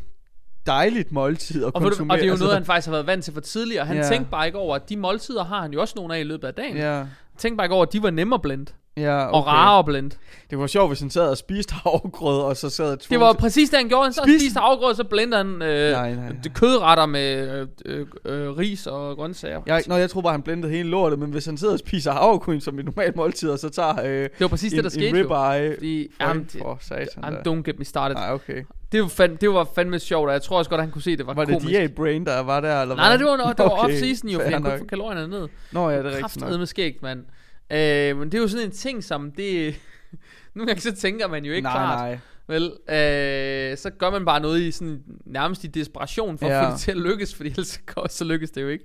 dejligt 0.66 1.12
måltid 1.12 1.64
at 1.64 1.74
og, 1.74 1.82
konsumere. 1.82 2.14
og 2.14 2.18
det 2.18 2.22
er 2.22 2.26
jo 2.26 2.32
altså, 2.32 2.44
noget, 2.44 2.56
han 2.56 2.64
faktisk 2.64 2.86
har 2.86 2.92
været 2.92 3.06
vant 3.06 3.24
til 3.24 3.34
for 3.34 3.40
tidligere. 3.40 3.84
Han 3.86 3.96
Ja. 3.96 4.02
tænkte 4.08 4.30
bare 4.30 4.46
ikke 4.46 4.58
over, 4.58 4.76
at 4.76 4.88
de 4.88 4.96
måltider 4.96 5.44
har 5.44 5.62
han 5.62 5.72
jo 5.72 5.80
også 5.80 5.94
nogle 5.96 6.16
af 6.16 6.20
i 6.20 6.22
løbet 6.22 6.48
af 6.48 6.54
dagen. 6.54 6.76
Ja. 6.76 7.04
Tænkte 7.38 7.56
bare 7.56 7.64
ikke 7.64 7.74
over, 7.74 7.86
at 7.86 7.92
de 7.92 8.02
var 8.02 8.10
nemme 8.10 8.34
at 8.34 8.42
blende. 8.42 8.72
Ja, 8.98 9.28
okay. 9.28 9.36
Og 9.38 9.46
rare 9.46 9.78
at 9.78 9.84
blende. 9.84 10.16
Det 10.50 10.58
var 10.58 10.66
sjovt, 10.66 10.88
hvis 10.90 11.00
han 11.00 11.10
sad 11.10 11.28
og 11.30 11.36
spiste 11.38 11.74
havgrød, 11.74 12.40
og 12.40 12.56
så 12.56 12.70
sad 12.70 12.92
og 12.92 12.98
Det 13.10 13.20
var 13.20 13.32
præcis 13.32 13.70
det, 13.70 13.78
han 13.78 13.88
gjorde. 13.88 14.04
Han 14.04 14.12
så 14.12 14.20
Spis- 14.26 14.38
spiste 14.40 14.60
havgrød, 14.60 14.94
så 14.94 15.04
blendede 15.04 15.36
han 15.36 15.62
øh, 15.62 15.92
Nej, 15.92 16.14
nej, 16.14 16.24
nej. 16.28 16.36
kødretter 16.54 17.06
med 17.06 17.50
øh, 17.60 17.66
øh, 17.84 18.06
øh, 18.24 18.56
ris 18.56 18.86
og 18.86 19.16
grøntsager. 19.16 19.60
Jeg, 19.66 19.82
nå, 19.86 19.96
jeg 19.96 20.10
tror 20.10 20.20
bare, 20.20 20.32
han 20.32 20.42
blendede 20.42 20.72
hele 20.72 20.88
lortet, 20.88 21.18
men 21.18 21.30
hvis 21.30 21.46
han 21.46 21.56
sidder 21.56 21.72
og 21.72 21.78
spiser 21.78 22.12
havregryn 22.12 22.60
som 22.60 22.78
et 22.78 22.84
normalt 22.84 23.16
måltid, 23.16 23.50
og 23.50 23.58
så 23.58 23.68
tager 23.68 23.94
øh, 24.04 24.10
Det 24.22 24.30
var 24.40 24.48
præcis 24.48 24.72
en, 24.72 24.76
det, 24.76 24.84
der 24.84 24.90
skete 24.90 25.08
en 25.08 25.16
ribeye, 25.16 25.74
Fordi, 25.76 26.08
for, 26.20 26.26
jamen, 26.28 26.42
det, 26.52 26.60
for 26.62 26.78
satan 26.80 27.06
jamen, 27.24 27.38
don't 27.48 27.62
get 27.62 27.78
me 27.78 27.84
started. 27.84 28.16
Nej, 28.16 28.32
okay. 28.32 28.64
Det 28.92 29.02
var, 29.02 29.08
fand, 29.08 29.38
det 29.38 29.50
var 29.50 29.68
fandme 29.74 29.98
sjovt, 29.98 30.26
og 30.26 30.32
jeg 30.32 30.42
tror 30.42 30.58
også 30.58 30.70
godt, 30.70 30.78
at 30.78 30.84
han 30.84 30.92
kunne 30.92 31.02
se, 31.02 31.10
at 31.10 31.18
det 31.18 31.26
var, 31.26 31.34
Var 31.34 31.44
det 31.44 31.54
komisk. 31.54 31.74
DA 31.78 31.86
Brain, 31.96 32.26
der 32.26 32.40
var 32.40 32.60
der, 32.60 32.82
eller 32.82 32.94
Nej, 32.94 33.08
nej, 33.08 33.16
det 33.16 33.26
var, 33.26 33.36
det 33.36 33.58
var 33.58 33.70
Okay, 33.84 33.94
off-season 34.00 34.28
jo, 34.32 34.38
fordi 34.38 34.52
han 34.52 34.62
kunne 34.62 34.78
få 34.78 34.84
kalorierne 34.84 35.28
ned. 35.28 35.48
Nå 35.72 35.90
ja, 35.90 35.96
det 35.96 36.04
er 36.04 36.08
rigtigt 36.08 36.22
nok. 36.22 36.30
Kraftedeme 36.30 36.66
skægt, 36.66 37.02
mand. 37.02 37.24
Øh, 37.70 38.16
men 38.16 38.32
det 38.32 38.38
er 38.38 38.42
jo 38.42 38.48
sådan 38.48 38.66
en 38.66 38.72
ting, 38.72 39.04
som 39.04 39.32
det... 39.32 39.74
Nogle 40.54 40.66
gange 40.66 40.80
så 40.80 40.94
tænker 40.94 41.28
man 41.28 41.44
jo 41.44 41.52
ikke 41.52 41.62
nej, 41.62 41.72
klart. 41.72 41.98
nej. 41.98 42.18
Vel, 42.46 42.64
øh, 42.64 43.78
så 43.78 43.90
gør 43.98 44.10
man 44.10 44.24
bare 44.24 44.40
noget 44.40 44.60
i 44.60 44.70
sådan 44.70 45.04
nærmest 45.24 45.64
i 45.64 45.66
desperation 45.66 46.38
for 46.38 46.46
ja. 46.46 46.60
At 46.60 46.66
få 46.66 46.72
det 46.72 46.80
til 46.80 46.90
at 46.90 46.96
lykkes, 46.96 47.34
fordi 47.34 47.48
ellers 47.48 47.80
så, 48.08 48.24
lykkes 48.24 48.50
det 48.50 48.62
jo 48.62 48.68
ikke. 48.68 48.84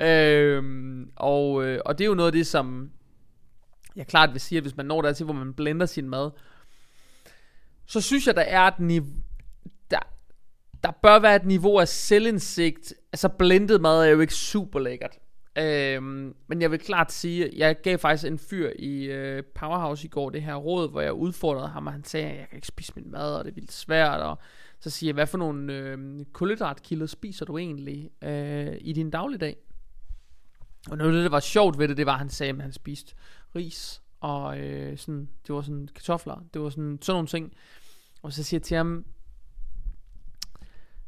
Øh, 0.00 0.62
og, 1.16 1.64
øh, 1.64 1.80
og 1.84 1.98
det 1.98 2.04
er 2.04 2.08
jo 2.08 2.14
noget 2.14 2.28
af 2.28 2.32
det, 2.32 2.46
som 2.46 2.90
jeg 3.96 4.06
klart 4.06 4.32
vil 4.32 4.40
sige, 4.40 4.56
at 4.56 4.62
hvis 4.62 4.76
man 4.76 4.86
når 4.86 5.02
dertil, 5.02 5.24
hvor 5.24 5.34
man 5.34 5.54
blender 5.54 5.86
sin 5.86 6.08
mad, 6.08 6.30
så 7.86 8.00
synes 8.00 8.26
jeg, 8.26 8.36
der 8.36 8.42
er 8.42 8.62
et 8.62 8.78
niveau, 8.78 9.08
der, 9.90 9.98
der 10.84 10.90
bør 11.02 11.18
være 11.18 11.36
et 11.36 11.44
niveau 11.44 11.78
af 11.78 11.88
selvindsigt. 11.88 12.94
Altså 13.12 13.28
blendet 13.28 13.80
mad 13.80 14.04
er 14.04 14.08
jo 14.08 14.20
ikke 14.20 14.34
super 14.34 14.80
lækkert. 14.80 15.18
Øhm, 15.58 16.34
men 16.46 16.62
jeg 16.62 16.70
vil 16.70 16.78
klart 16.78 17.12
sige, 17.12 17.50
jeg 17.56 17.76
gav 17.82 17.98
faktisk 17.98 18.30
en 18.30 18.38
fyr 18.38 18.70
i 18.78 19.04
øh, 19.04 19.44
Powerhouse 19.44 20.06
i 20.06 20.08
går 20.08 20.30
det 20.30 20.42
her 20.42 20.54
råd, 20.54 20.90
hvor 20.90 21.00
jeg 21.00 21.12
udfordrede 21.12 21.68
ham, 21.68 21.86
og 21.86 21.92
han 21.92 22.04
sagde, 22.04 22.26
at 22.26 22.38
jeg 22.38 22.48
kan 22.48 22.56
ikke 22.56 22.66
spise 22.66 22.92
min 22.96 23.10
mad, 23.10 23.34
og 23.34 23.44
det 23.44 23.50
er 23.50 23.54
vildt 23.54 23.72
svært, 23.72 24.20
og 24.20 24.38
så 24.80 24.90
siger 24.90 25.08
jeg, 25.08 25.14
hvad 25.14 25.26
for 25.26 25.38
nogle 25.38 25.72
øh, 25.72 26.24
kulhydratkilder 26.32 27.06
spiser 27.06 27.44
du 27.44 27.58
egentlig 27.58 28.10
øh, 28.22 28.76
i 28.80 28.92
din 28.92 29.10
dagligdag? 29.10 29.56
Og 30.90 30.98
noget 30.98 31.10
af 31.10 31.14
det, 31.14 31.24
der 31.24 31.30
var 31.30 31.40
sjovt 31.40 31.78
ved 31.78 31.88
det, 31.88 31.96
det 31.96 32.06
var, 32.06 32.12
at 32.12 32.18
han 32.18 32.28
sagde, 32.28 32.52
at 32.52 32.60
han 32.60 32.72
spiste 32.72 33.14
ris, 33.56 34.02
og 34.20 34.58
øh, 34.60 34.98
sådan, 34.98 35.28
det 35.46 35.54
var 35.54 35.62
sådan 35.62 35.88
kartofler, 35.94 36.44
det 36.54 36.62
var 36.62 36.70
sådan, 36.70 36.98
sådan 37.02 37.14
nogle 37.14 37.28
ting. 37.28 37.52
Og 38.22 38.32
så 38.32 38.42
siger 38.42 38.58
jeg 38.58 38.62
til 38.62 38.76
ham, 38.76 39.04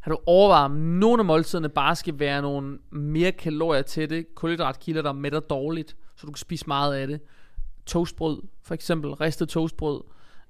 har 0.04 0.10
du 0.10 0.18
overvejet, 0.26 0.64
om 0.64 0.70
nogle 0.70 1.20
af 1.20 1.24
måltiderne 1.24 1.68
bare 1.68 1.96
skal 1.96 2.18
være 2.18 2.42
nogle 2.42 2.78
mere 2.90 3.32
kalorier 3.32 3.82
til 3.82 4.10
det, 4.10 4.34
kulhydratkilder, 4.34 5.02
der 5.02 5.12
mætter 5.12 5.40
dårligt, 5.40 5.96
så 6.16 6.26
du 6.26 6.32
kan 6.32 6.36
spise 6.36 6.66
meget 6.66 6.94
af 6.94 7.06
det. 7.06 7.20
Toastbrød, 7.86 8.42
for 8.62 8.74
eksempel, 8.74 9.10
ristet 9.10 9.48
toastbrød, 9.48 10.00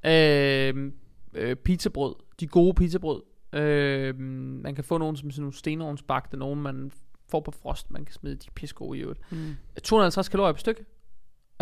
øh, 0.04 0.92
øh, 1.34 1.56
pizzabrød, 1.56 2.14
de 2.40 2.46
gode 2.46 2.74
pizzabrød. 2.74 3.22
Øh, 3.52 4.18
man 4.62 4.74
kan 4.74 4.84
få 4.84 4.98
nogle 4.98 5.16
som 5.16 5.30
sådan 5.30 5.42
nogle 5.42 5.54
stenovnsbagte, 5.54 6.36
nogle 6.36 6.62
man 6.62 6.92
får 7.30 7.40
på 7.40 7.50
frost, 7.50 7.90
man 7.90 8.04
kan 8.04 8.14
smide 8.14 8.36
de 8.36 8.68
gode 8.74 8.98
i 8.98 9.02
øvrigt. 9.02 9.20
Mm. 9.32 9.56
250 9.82 10.28
kalorier 10.28 10.52
på 10.52 10.58
stykke, 10.58 10.84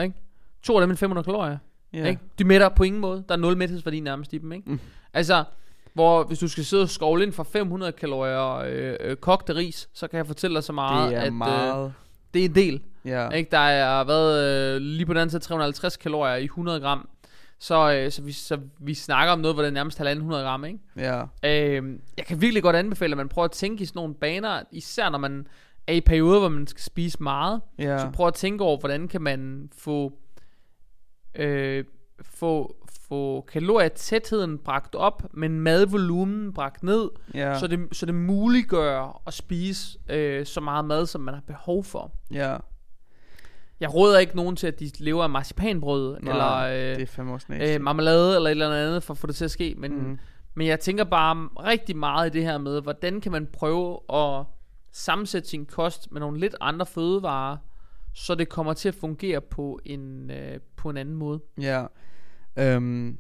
ikke? 0.03 0.15
To 0.63 0.77
af 0.77 0.81
dem 0.81 0.91
er 0.91 0.95
500 0.95 1.25
kalorier. 1.25 1.59
Ja. 1.93 2.07
Ikke? 2.07 2.21
De 2.39 2.45
mætter 2.45 2.69
på 2.69 2.83
ingen 2.83 3.01
måde. 3.01 3.25
Der 3.29 3.35
er 3.35 3.39
nul 3.39 3.57
mæthedsværdi 3.57 4.01
nærmest 4.01 4.33
i 4.33 4.39
dem. 4.39 4.53
Ikke? 4.53 4.71
Mm. 4.71 4.81
Altså, 5.13 5.45
hvor 5.95 6.25
hvis 6.25 6.39
du 6.39 6.49
skal 6.49 6.65
sidde 6.65 6.83
og 6.83 6.89
skovle 6.89 7.25
ind 7.25 7.33
for 7.33 7.43
500 7.43 7.93
kalorier 7.93 8.57
øh, 8.57 8.97
øh, 9.01 9.17
kogte 9.17 9.55
ris, 9.55 9.89
så 9.95 10.09
kan 10.09 10.17
jeg 10.17 10.27
fortælle 10.27 10.55
dig 10.55 10.65
så 10.65 10.73
meget, 10.73 11.11
Det 11.11 11.17
er 11.19 11.21
at 11.21 11.27
øh, 11.27 11.33
meget... 11.33 11.93
det 12.35 12.41
er 12.41 12.45
en 12.49 12.55
del. 12.55 12.83
ja. 13.05 13.29
Ikke? 13.31 13.51
Der 13.51 13.59
er 13.59 14.05
været 14.05 14.75
øh, 14.75 14.81
lige 14.81 15.07
på 15.07 15.13
den 15.13 15.21
anden 15.21 15.31
side 15.31 15.43
350 15.43 15.97
kalorier 15.97 16.37
i 16.37 16.45
100 16.45 16.81
gram. 16.81 17.09
Så, 17.59 17.93
øh, 17.93 18.11
så, 18.13 18.23
vi, 18.23 18.33
så 18.33 18.59
vi 18.81 18.95
snakker 18.95 19.33
om 19.33 19.39
noget, 19.39 19.55
hvor 19.57 19.63
det 19.63 19.69
er 19.69 19.73
nærmest 19.73 20.01
100 20.01 20.43
gram. 20.43 20.65
Ikke? 20.65 20.79
Ja. 20.97 21.23
Øh, 21.45 21.99
jeg 22.17 22.27
kan 22.27 22.41
virkelig 22.41 22.63
godt 22.63 22.77
anbefale, 22.77 23.13
at 23.13 23.17
man 23.17 23.29
prøver 23.29 23.45
at 23.45 23.51
tænke 23.53 23.83
i 23.83 23.87
sådan 23.87 23.99
nogle 23.99 24.15
baner, 24.15 24.63
især 24.73 25.11
når 25.11 25.19
man 25.19 25.47
er 25.87 25.93
i 25.93 26.01
perioder, 26.01 26.39
hvor 26.39 26.49
man 26.49 26.67
skal 26.67 26.83
spise 26.83 27.23
meget. 27.23 27.61
Ja. 27.79 27.99
Så 27.99 28.11
prøv 28.11 28.27
at 28.27 28.35
tænke 28.35 28.65
over, 28.65 28.79
hvordan 28.79 29.09
kan 29.09 29.23
man 29.23 29.71
få, 29.79 30.13
øh, 31.35 31.85
få, 32.23 32.77
få 33.13 33.41
kalorietætheden 33.41 34.59
bragt 34.59 34.95
op, 34.95 35.23
men 35.35 35.61
madvolumen 35.61 36.53
bragt 36.53 36.83
ned, 36.83 37.11
ja. 37.35 37.59
så, 37.59 37.67
det, 37.67 37.89
så 37.93 38.07
det 38.07 38.15
muliggør 38.15 39.23
at 39.27 39.35
spise 39.35 39.99
øh, 40.09 40.47
så 40.47 40.61
meget 40.61 40.85
mad, 40.85 41.07
som 41.07 41.21
man 41.21 41.35
har 41.35 41.43
behov 41.47 41.85
for. 41.85 42.13
ja. 42.31 42.57
Jeg 43.81 43.95
råder 43.95 44.19
ikke 44.19 44.37
nogen 44.37 44.57
til, 44.57 44.67
at 44.67 44.81
de 44.81 44.91
lever 44.99 45.23
af 45.23 45.31
marcipanbrød, 45.31 46.21
Nej, 46.21 46.33
eller 46.33 46.95
det 46.97 47.19
øh, 47.19 47.27
er 47.27 47.33
også 47.33 47.47
næste. 47.49 47.75
øh, 47.75 47.81
marmelade, 47.81 48.37
eller 48.37 48.47
et 48.47 48.51
eller 48.51 48.71
andet 48.71 49.03
for 49.03 49.15
at 49.15 49.19
få 49.19 49.27
det 49.27 49.37
til 49.37 49.45
at 49.45 49.51
ske, 49.51 49.75
men, 49.79 50.09
mm. 50.09 50.19
men 50.55 50.67
jeg 50.67 50.81
tænker 50.81 51.05
bare 51.05 51.49
rigtig 51.65 51.97
meget 51.97 52.27
i 52.35 52.39
det 52.39 52.43
her 52.47 52.59
med, 52.59 52.83
hvordan 52.83 53.21
kan 53.21 53.33
man 53.33 53.47
prøve 53.53 53.99
at 54.15 54.45
sammensætte 54.93 55.49
sin 55.49 55.67
kost 55.67 56.13
med 56.13 56.21
nogle 56.21 56.41
lidt 56.41 56.55
andre 56.61 56.87
fødevarer, 56.87 57.57
så 58.15 58.35
det 58.35 58.49
kommer 58.49 58.73
til 58.73 58.89
at 58.89 58.95
fungere 58.95 59.41
på 59.41 59.81
en, 59.85 60.31
øh, 60.31 60.61
på 60.77 60.91
en 60.91 60.97
anden 60.97 61.15
måde. 61.15 61.41
Ja. 61.61 61.85
Øhm, 62.57 63.19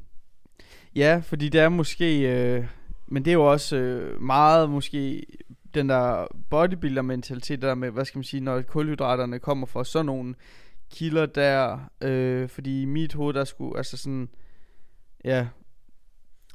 ja, 0.94 1.22
fordi 1.24 1.48
det 1.48 1.60
er 1.60 1.68
måske... 1.68 2.20
Øh, 2.20 2.66
men 3.06 3.24
det 3.24 3.30
er 3.30 3.34
jo 3.34 3.50
også 3.50 3.76
øh, 3.76 4.22
meget 4.22 4.70
måske 4.70 5.26
den 5.74 5.88
der 5.88 6.26
bodybuilder-mentalitet, 6.50 7.62
der 7.62 7.74
med, 7.74 7.90
hvad 7.90 8.04
skal 8.04 8.18
man 8.18 8.24
sige, 8.24 8.40
når 8.40 8.62
kulhydraterne 8.62 9.38
kommer 9.38 9.66
fra 9.66 9.84
sådan 9.84 10.06
nogle 10.06 10.34
kilder 10.94 11.26
der, 11.26 11.78
øh, 12.00 12.48
fordi 12.48 12.82
i 12.82 12.84
mit 12.84 13.14
hoved, 13.14 13.34
der 13.34 13.44
skulle, 13.44 13.76
altså 13.76 13.96
sådan, 13.96 14.28
ja, 15.24 15.46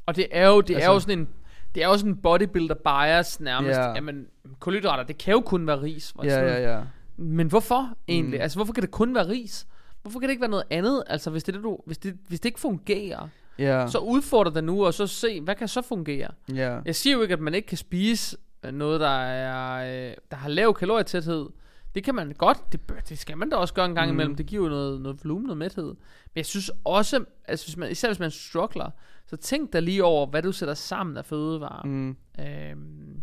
Og 0.06 0.16
det 0.16 0.28
er 0.32 0.48
jo, 0.48 0.62
det 0.62 0.76
altså, 0.76 0.90
er 0.90 0.92
jo 0.92 0.96
Altså- 0.96 1.06
sådan 1.10 1.20
en 1.20 1.28
det 1.76 1.84
er 1.84 1.88
jo 1.88 1.98
sådan 1.98 2.12
en 2.12 2.22
bodybuilder 2.22 2.76
bias 2.76 3.40
nærmest. 3.40 3.78
Ja. 3.78 3.86
Ja. 3.88 3.94
Jamen, 3.94 4.28
kulhydrater, 4.60 5.04
det 5.04 5.18
kan 5.18 5.32
jo 5.34 5.42
kun 5.42 5.68
være 5.68 5.82
ris. 5.82 6.14
ja, 6.24 6.30
sådan, 6.30 6.46
ja, 6.64 6.78
ja, 6.78 6.84
Men 7.18 7.48
hvorfor 7.48 7.98
egentlig? 8.08 8.38
Mm. 8.38 8.42
Altså, 8.42 8.58
hvorfor 8.58 8.74
kan 8.74 8.82
det 8.84 8.92
kun 8.92 9.16
være 9.16 9.28
ris? 9.28 9.68
Hvorfor 10.08 10.20
kan 10.20 10.30
det 10.30 10.32
ikke 10.34 10.42
være 10.42 10.50
noget 10.50 10.66
andet? 10.70 11.04
Altså, 11.08 11.30
hvis 11.30 11.44
det, 11.44 11.54
det, 11.54 11.64
du, 11.64 11.80
hvis 11.86 11.98
det, 11.98 12.18
hvis 12.28 12.40
det 12.40 12.50
ikke 12.50 12.60
fungerer, 12.60 13.28
ja, 13.60 13.88
så 13.88 13.98
udfordre 13.98 14.54
det 14.54 14.64
nu, 14.64 14.86
og 14.86 14.94
så 14.94 15.08
se, 15.08 15.42
hvad 15.42 15.56
kan 15.56 15.68
så 15.68 15.82
fungere? 15.82 16.28
ja, 16.54 16.80
Jeg 16.86 16.96
siger 16.96 17.16
jo 17.16 17.22
ikke, 17.22 17.34
at 17.34 17.40
man 17.40 17.54
ikke 17.54 17.68
kan 17.68 17.78
spise 17.78 18.38
øh, 18.64 18.72
noget, 18.74 19.00
der, 19.00 19.08
er, 19.24 20.08
øh, 20.10 20.14
der 20.32 20.38
har 20.38 20.50
lav 20.50 20.74
kalorietæthed. 20.74 21.50
Det 21.96 22.04
kan 22.04 22.16
man 22.16 22.32
godt. 22.38 22.58
Det, 22.72 23.10
det 23.10 23.20
skal 23.20 23.38
man 23.38 23.50
da 23.50 23.56
også 23.56 23.74
gøre 23.74 23.86
en 23.86 23.96
gang 23.96 24.10
Mm. 24.10 24.16
imellem. 24.16 24.36
Det 24.36 24.46
giver 24.46 24.64
jo 24.64 24.70
noget, 24.70 25.02
noget 25.02 25.24
volumen, 25.24 25.46
noget 25.46 25.58
mæthed. 25.58 25.86
Men 25.86 25.96
jeg 26.36 26.46
synes 26.46 26.72
også, 26.84 27.24
altså 27.48 27.66
hvis 27.66 27.78
man, 27.78 27.92
især 27.92 28.08
hvis 28.10 28.20
man 28.20 28.32
struggler, 28.32 28.90
så 29.28 29.36
tænk 29.38 29.74
da 29.74 29.80
lige 29.80 30.04
over, 30.04 30.26
hvad 30.28 30.42
du 30.42 30.52
sætter 30.52 30.74
sammen 30.74 31.18
af 31.18 31.26
fødevarer. 31.26 31.86
Mm. 31.86 32.16
Øhm, 32.40 33.22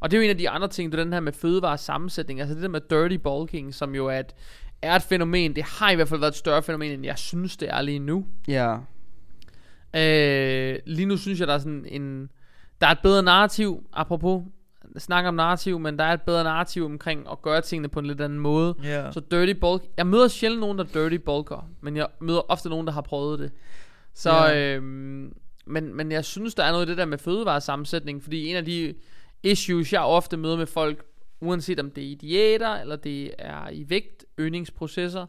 og 0.00 0.10
det 0.10 0.16
er 0.16 0.20
jo 0.20 0.24
en 0.24 0.30
af 0.30 0.38
de 0.38 0.50
andre 0.50 0.68
ting, 0.68 0.92
det 0.92 1.00
er 1.00 1.04
den 1.04 1.12
her 1.12 1.20
med 1.20 1.32
fødevarer 1.32 1.76
sammensætning. 1.76 2.40
Altså 2.40 2.54
det 2.54 2.62
der 2.62 2.68
med 2.68 2.80
dirty 2.80 3.16
bulking, 3.22 3.74
som 3.74 3.94
jo 3.94 4.06
er 4.06 4.18
et, 4.18 4.34
er 4.82 4.94
et 4.96 5.02
fænomen. 5.02 5.56
Det 5.56 5.64
har 5.64 5.90
i 5.90 5.94
hvert 5.94 6.08
fald 6.08 6.20
været 6.20 6.30
et 6.32 6.36
større 6.38 6.62
fænomen, 6.62 6.90
end 6.90 7.04
jeg 7.04 7.18
synes, 7.18 7.56
det 7.56 7.68
er 7.70 7.82
lige 7.82 7.98
nu. 7.98 8.26
ja, 8.48 8.76
Øh, 9.96 10.78
lige 10.86 11.06
nu 11.06 11.16
synes 11.16 11.40
jeg, 11.40 11.48
der 11.48 11.54
er 11.54 11.58
sådan 11.58 11.84
en... 11.88 12.30
Der 12.80 12.86
er 12.86 12.90
et 12.90 12.98
bedre 13.02 13.22
narrativ, 13.22 13.86
apropos 13.92 14.42
snakke 14.98 15.28
om 15.28 15.34
narrativ, 15.34 15.78
men 15.78 15.98
der 15.98 16.04
er 16.04 16.12
et 16.12 16.22
bedre 16.22 16.44
narrativ 16.44 16.84
omkring 16.84 17.26
at 17.32 17.42
gøre 17.42 17.60
tingene 17.60 17.88
på 17.88 17.98
en 18.00 18.06
lidt 18.06 18.20
anden 18.20 18.38
måde. 18.38 18.74
ja, 18.82 19.12
Så 19.12 19.20
dirty 19.30 19.52
bulk... 19.60 19.82
Jeg 19.96 20.06
møder 20.06 20.28
sjældent 20.28 20.60
nogen, 20.60 20.78
der 20.78 20.84
dirty 20.84 21.16
bulker, 21.24 21.68
men 21.80 21.96
jeg 21.96 22.06
møder 22.20 22.40
ofte 22.50 22.68
nogen, 22.68 22.86
der 22.86 22.92
har 22.92 23.00
prøvet 23.00 23.38
det. 23.38 23.52
Så, 24.14 24.30
Ja. 24.30 24.74
øhm, 24.76 25.32
men, 25.66 25.94
men 25.94 26.12
jeg 26.12 26.24
synes, 26.24 26.54
der 26.54 26.64
er 26.64 26.72
noget 26.72 26.86
i 26.86 26.88
det 26.88 26.98
der 26.98 27.04
med 27.04 27.18
fødevaresammensætning, 27.18 28.22
fordi 28.22 28.46
en 28.48 28.56
af 28.56 28.64
de 28.64 28.94
issues, 29.42 29.92
jeg 29.92 30.00
ofte 30.00 30.36
møder 30.36 30.56
med 30.56 30.66
folk, 30.66 31.04
uanset 31.40 31.80
om 31.80 31.90
det 31.90 32.04
er 32.04 32.08
i 32.08 32.14
diæter, 32.14 32.68
eller 32.74 32.96
det 32.96 33.34
er 33.38 33.68
i 33.70 33.90
vægtøgningsprocesser, 33.90 35.26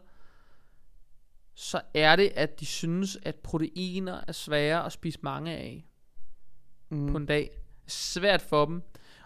så 1.54 1.80
er 1.94 2.16
det, 2.16 2.32
at 2.34 2.60
de 2.60 2.66
synes, 2.66 3.18
at 3.22 3.34
proteiner 3.36 4.20
er 4.28 4.32
svære 4.32 4.86
at 4.86 4.92
spise 4.92 5.18
mange 5.22 5.52
af 5.56 5.84
mm, 6.88 7.06
på 7.06 7.16
en 7.16 7.26
dag. 7.26 7.50
Svært 7.86 8.42
for 8.42 8.64
dem. 8.64 8.82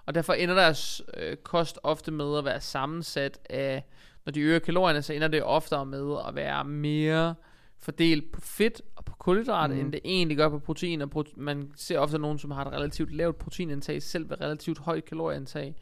Og 0.07 0.14
derfor 0.14 0.33
ender 0.33 0.55
deres 0.55 1.03
øh, 1.16 1.37
kost 1.37 1.78
ofte 1.83 2.11
med 2.11 2.39
at 2.39 2.45
være 2.45 2.61
sammensat 2.61 3.39
af, 3.51 3.85
når 4.24 4.30
de 4.33 4.41
øger 4.41 4.59
kalorierne, 4.59 5.03
så 5.03 5.12
ender 5.12 5.28
det 5.28 5.43
oftere 5.43 5.87
med 5.87 6.16
at 6.28 6.35
være 6.35 6.64
mere 6.64 7.35
fordelt 7.78 8.33
på 8.33 8.41
fedt 8.41 8.83
og 8.97 9.05
på 9.05 9.14
kulhydrater, 9.18 9.74
Mhm. 9.74 9.78
mm. 9.80 9.85
end 9.85 9.93
det 9.93 10.01
egentlig 10.05 10.37
gør 10.37 10.49
på 10.49 10.59
protein. 10.59 11.01
Og 11.03 11.09
prote- 11.16 11.35
man 11.37 11.72
ser 11.76 11.99
ofte 11.99 12.18
nogen, 12.18 12.39
som 12.39 12.51
har 12.51 12.64
et 12.64 12.72
relativt 12.72 13.12
lavt 13.14 13.39
proteinindtag, 13.39 14.03
selv 14.03 14.30
ved 14.30 14.41
relativt 14.41 14.78
højt 14.78 15.05
kalorieindtag. 15.05 15.74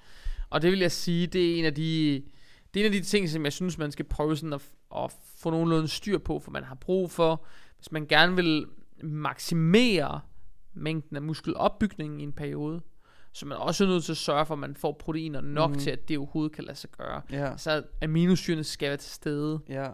Og 0.51 0.63
det 0.63 0.71
vil 0.71 0.79
jeg 0.79 0.93
sige, 0.93 1.27
det 1.27 1.53
er 1.53 1.59
en 1.59 1.65
af 1.65 1.75
de, 1.75 2.23
det 2.75 2.81
er 2.81 2.87
en 2.87 2.93
af 2.95 3.01
de 3.01 3.07
ting, 3.07 3.31
som 3.31 3.45
jeg 3.45 3.53
synes, 3.53 3.79
man 3.79 3.93
skal 3.93 4.05
prøve 4.05 4.37
sådan 4.37 4.53
at, 4.53 4.63
at 4.97 5.13
få 5.37 5.51
nogenlunde 5.51 5.89
styr 5.89 6.19
på, 6.19 6.39
for 6.39 6.51
man 6.51 6.65
har 6.65 6.75
brug 6.75 7.11
for, 7.11 7.45
hvis 7.77 7.93
man 7.93 8.07
gerne 8.07 8.37
vil 8.37 8.67
maksimere 9.03 10.21
mængden 10.75 11.17
af 11.17 11.23
muskelopbygning 11.23 12.21
i 12.21 12.25
en 12.25 12.33
periode, 12.33 12.81
så 13.33 13.47
er 13.47 13.49
man 13.49 13.59
også 13.59 13.87
nødt 13.87 14.05
til 14.05 14.13
at 14.13 14.17
sørge 14.17 14.47
for, 14.47 14.55
at 14.55 14.59
man 14.59 14.77
får 14.77 14.93
proteiner 14.93 15.41
nok 15.41 15.71
mm. 15.71 15.79
til, 15.79 15.91
at 15.91 16.09
det 16.09 16.19
overhovedet 16.19 16.53
kan 16.53 16.65
lade 16.65 16.77
sig 16.77 16.91
gøre. 16.91 17.23
Ja. 17.31 17.57
Så 17.57 17.83
aminosyrene 18.03 18.65
skal 18.65 18.89
være 18.89 18.97
til 18.97 19.11
stede. 19.11 19.61
Ja. 19.69 19.89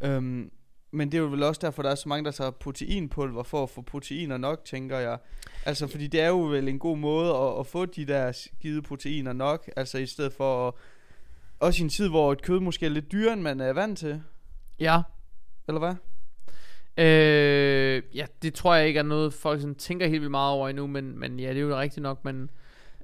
Øhm, 0.00 0.50
men 0.92 1.12
det 1.12 1.18
er 1.18 1.22
jo 1.22 1.28
vel 1.28 1.42
også 1.42 1.58
derfor, 1.64 1.82
der 1.82 1.90
er 1.90 1.94
så 1.94 2.08
mange, 2.08 2.24
der 2.24 2.30
tager 2.30 2.50
proteinpulver 2.50 3.42
for 3.42 3.62
at 3.62 3.70
få 3.70 3.82
proteiner 3.82 4.36
nok, 4.36 4.64
tænker 4.64 4.98
jeg. 4.98 5.18
Altså, 5.66 5.86
fordi 5.86 6.06
det 6.06 6.20
er 6.20 6.28
jo 6.28 6.40
vel 6.40 6.68
en 6.68 6.78
god 6.78 6.96
måde 6.98 7.34
at, 7.36 7.58
at 7.60 7.66
få 7.66 7.86
de 7.86 8.04
der 8.06 8.32
skide 8.32 8.82
proteiner 8.82 9.32
nok, 9.32 9.70
altså 9.76 9.98
i 9.98 10.06
stedet 10.06 10.32
for 10.32 10.68
at, 10.68 10.74
også 11.60 11.82
i 11.82 11.84
en 11.84 11.88
tid, 11.88 12.08
hvor 12.08 12.32
et 12.32 12.42
kød 12.42 12.60
måske 12.60 12.86
er 12.86 12.90
lidt 12.90 13.12
dyrere, 13.12 13.32
end 13.32 13.42
man 13.42 13.60
er 13.60 13.72
vant 13.72 13.98
til, 13.98 14.22
Ja. 14.80 15.00
eller 15.68 15.78
hvad? 15.78 15.94
Øh, 16.98 18.02
ja, 18.14 18.26
det 18.42 18.54
tror 18.54 18.74
jeg 18.74 18.88
ikke 18.88 18.98
er 18.98 19.02
noget, 19.04 19.32
folk 19.34 19.60
sådan 19.60 19.74
tænker 19.74 20.06
helt 20.06 20.20
vildt 20.20 20.30
meget 20.30 20.52
over 20.52 20.68
endnu, 20.68 20.86
men, 20.86 21.18
men 21.18 21.40
ja, 21.40 21.48
det 21.48 21.56
er 21.56 21.60
jo 21.60 21.78
rigtigt 21.78 22.02
nok, 22.02 22.24
men, 22.24 22.50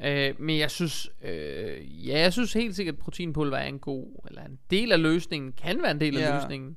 øh, 0.04 0.34
men 0.38 0.58
jeg 0.58 0.70
synes, 0.70 1.10
øh, 1.24 2.08
ja, 2.08 2.18
jeg 2.20 2.32
synes 2.32 2.52
helt 2.52 2.76
sikkert, 2.76 2.94
at 2.94 2.98
proteinpulver 2.98 3.56
er 3.56 3.66
en 3.66 3.78
god, 3.78 4.06
eller 4.28 4.44
en 4.44 4.58
del 4.70 4.92
af 4.92 5.02
løsningen, 5.02 5.52
kan 5.52 5.82
være 5.82 5.90
en 5.90 6.00
del 6.00 6.16
af 6.18 6.20
Ja. 6.20 6.34
løsningen. 6.40 6.76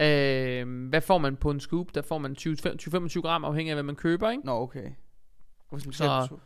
Øh, 0.00 0.88
hvad 0.88 1.00
får 1.00 1.18
man 1.18 1.36
på 1.36 1.50
en 1.50 1.60
scoop? 1.60 1.86
Der 1.94 2.02
får 2.02 2.18
man 2.18 2.36
20-25 2.38 3.20
gram, 3.20 3.44
afhængig 3.44 3.70
af, 3.70 3.76
hvad 3.76 3.82
man 3.82 3.96
køber, 3.96 4.30
ikke? 4.30 4.46
Nå, 4.46 4.52
okay. 4.52 4.90
Hvis 5.72 5.86
man 5.86 5.92
Så- 5.92 6.22
skal 6.26 6.38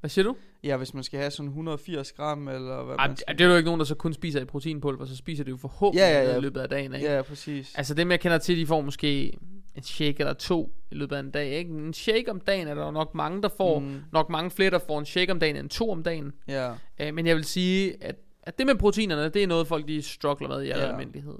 Hvad 0.00 0.10
siger 0.10 0.24
du? 0.24 0.36
ja, 0.64 0.76
hvis 0.76 0.94
man 0.94 1.02
skal 1.02 1.18
have 1.20 1.30
sådan 1.30 1.48
180 1.48 2.12
gram, 2.12 2.48
eller 2.48 2.82
hvad 2.84 2.96
Ej, 2.98 3.08
man 3.08 3.16
skal. 3.16 3.38
det 3.38 3.44
er 3.44 3.48
jo 3.50 3.56
ikke 3.56 3.66
nogen, 3.66 3.78
der 3.78 3.84
så 3.86 3.94
kun 3.94 4.12
spiser 4.12 4.40
i 4.40 4.44
proteinpulver, 4.44 5.04
så 5.04 5.16
spiser 5.16 5.44
det 5.44 5.50
jo 5.50 5.56
forhåbentlig 5.56 6.00
Ja, 6.00 6.22
ja, 6.22 6.30
ja. 6.30 6.36
i 6.36 6.40
løbet 6.40 6.60
af 6.60 6.68
dagen, 6.68 6.94
ikke? 6.94 7.06
Ja, 7.14 7.22
præcis. 7.22 7.74
Altså 7.74 7.94
dem 7.94 8.10
jeg 8.10 8.20
kender 8.20 8.38
til, 8.38 8.56
de 8.56 8.66
får 8.66 8.80
måske 8.80 9.32
en 9.74 9.82
shake 9.82 10.16
eller 10.18 10.32
to 10.32 10.72
i 10.90 10.94
løbet 10.94 11.16
af 11.16 11.20
en 11.20 11.30
dag, 11.30 11.50
ikke? 11.50 11.70
En 11.70 11.92
shake 11.94 12.30
om 12.30 12.40
dagen 12.40 12.68
er 12.68 12.74
der 12.74 12.90
nok 12.90 13.14
mange, 13.14 13.42
der 13.42 13.48
får. 13.56 13.78
Mm. 13.78 14.00
Nok 14.12 14.30
mange 14.30 14.50
flere, 14.50 14.70
der 14.70 14.78
får 14.86 14.98
en 14.98 15.06
shake 15.06 15.32
om 15.32 15.40
dagen 15.40 15.56
end 15.56 15.68
to 15.68 15.90
om 15.90 16.02
dagen. 16.02 16.32
ja. 16.48 16.70
Uh, 16.72 17.14
men 17.14 17.26
jeg 17.26 17.36
vil 17.36 17.44
sige, 17.44 18.04
at, 18.04 18.16
at 18.42 18.58
det 18.58 18.66
med 18.66 18.74
proteinerne, 18.74 19.28
det 19.28 19.42
er 19.42 19.46
noget, 19.46 19.66
folk 19.66 19.88
de 19.88 20.02
struggler 20.02 20.48
med 20.48 20.62
i 20.62 20.66
Ja. 20.66 20.74
almindelighed. 20.74 21.38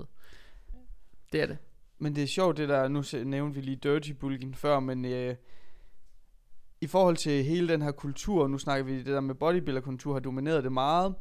Det 1.32 1.42
er 1.42 1.46
det. 1.46 1.58
Men 1.98 2.16
det 2.16 2.22
er 2.22 2.26
sjovt 2.26 2.56
det 2.56 2.68
der, 2.68 2.88
nu 2.88 3.04
nævnte 3.24 3.54
vi 3.54 3.66
lige 3.66 3.76
dirty 3.76 4.10
bulking 4.10 4.56
før, 4.56 4.80
men 4.80 5.04
øh, 5.04 5.34
i 6.80 6.86
forhold 6.86 7.16
til 7.16 7.44
hele 7.44 7.68
den 7.68 7.82
her 7.82 7.90
kultur, 7.90 8.48
nu 8.48 8.58
snakker 8.58 8.84
vi 8.84 8.98
det 8.98 9.06
der 9.06 9.20
med 9.20 9.34
bodybuilder-kultur 9.34 10.12
har 10.12 10.20
domineret 10.20 10.64
det 10.64 10.72
meget, 10.72 11.14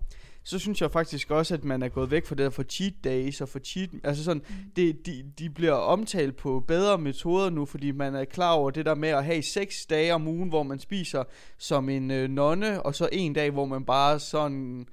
så 0.43 0.59
synes 0.59 0.81
jeg 0.81 0.91
faktisk 0.91 1.31
også, 1.31 1.53
at 1.53 1.63
man 1.63 1.83
er 1.83 1.89
gået 1.89 2.11
væk 2.11 2.25
fra 2.25 2.35
det 2.35 2.43
der 2.43 2.49
for 2.49 2.63
cheat 2.63 2.93
days 3.03 3.41
og 3.41 3.49
for 3.49 3.59
cheat, 3.59 3.89
altså 4.03 4.23
sådan, 4.23 4.43
det, 4.75 5.05
de, 5.05 5.31
de 5.39 5.49
bliver 5.49 5.71
omtalt 5.71 6.35
på 6.35 6.59
bedre 6.67 6.97
metoder 6.97 7.49
nu, 7.49 7.65
fordi 7.65 7.91
man 7.91 8.15
er 8.15 8.25
klar 8.25 8.53
over 8.53 8.71
det 8.71 8.85
der 8.85 8.95
med 8.95 9.09
at 9.09 9.25
have 9.25 9.43
seks 9.43 9.85
dage 9.85 10.13
om 10.13 10.27
ugen, 10.27 10.49
hvor 10.49 10.63
man 10.63 10.79
spiser 10.79 11.23
som 11.57 11.89
en 11.89 12.11
øh, 12.11 12.29
nonne, 12.29 12.83
og 12.83 12.95
så 12.95 13.09
en 13.11 13.33
dag, 13.33 13.51
hvor 13.51 13.65
man 13.65 13.85
bare 13.85 14.19
sådan 14.19 14.87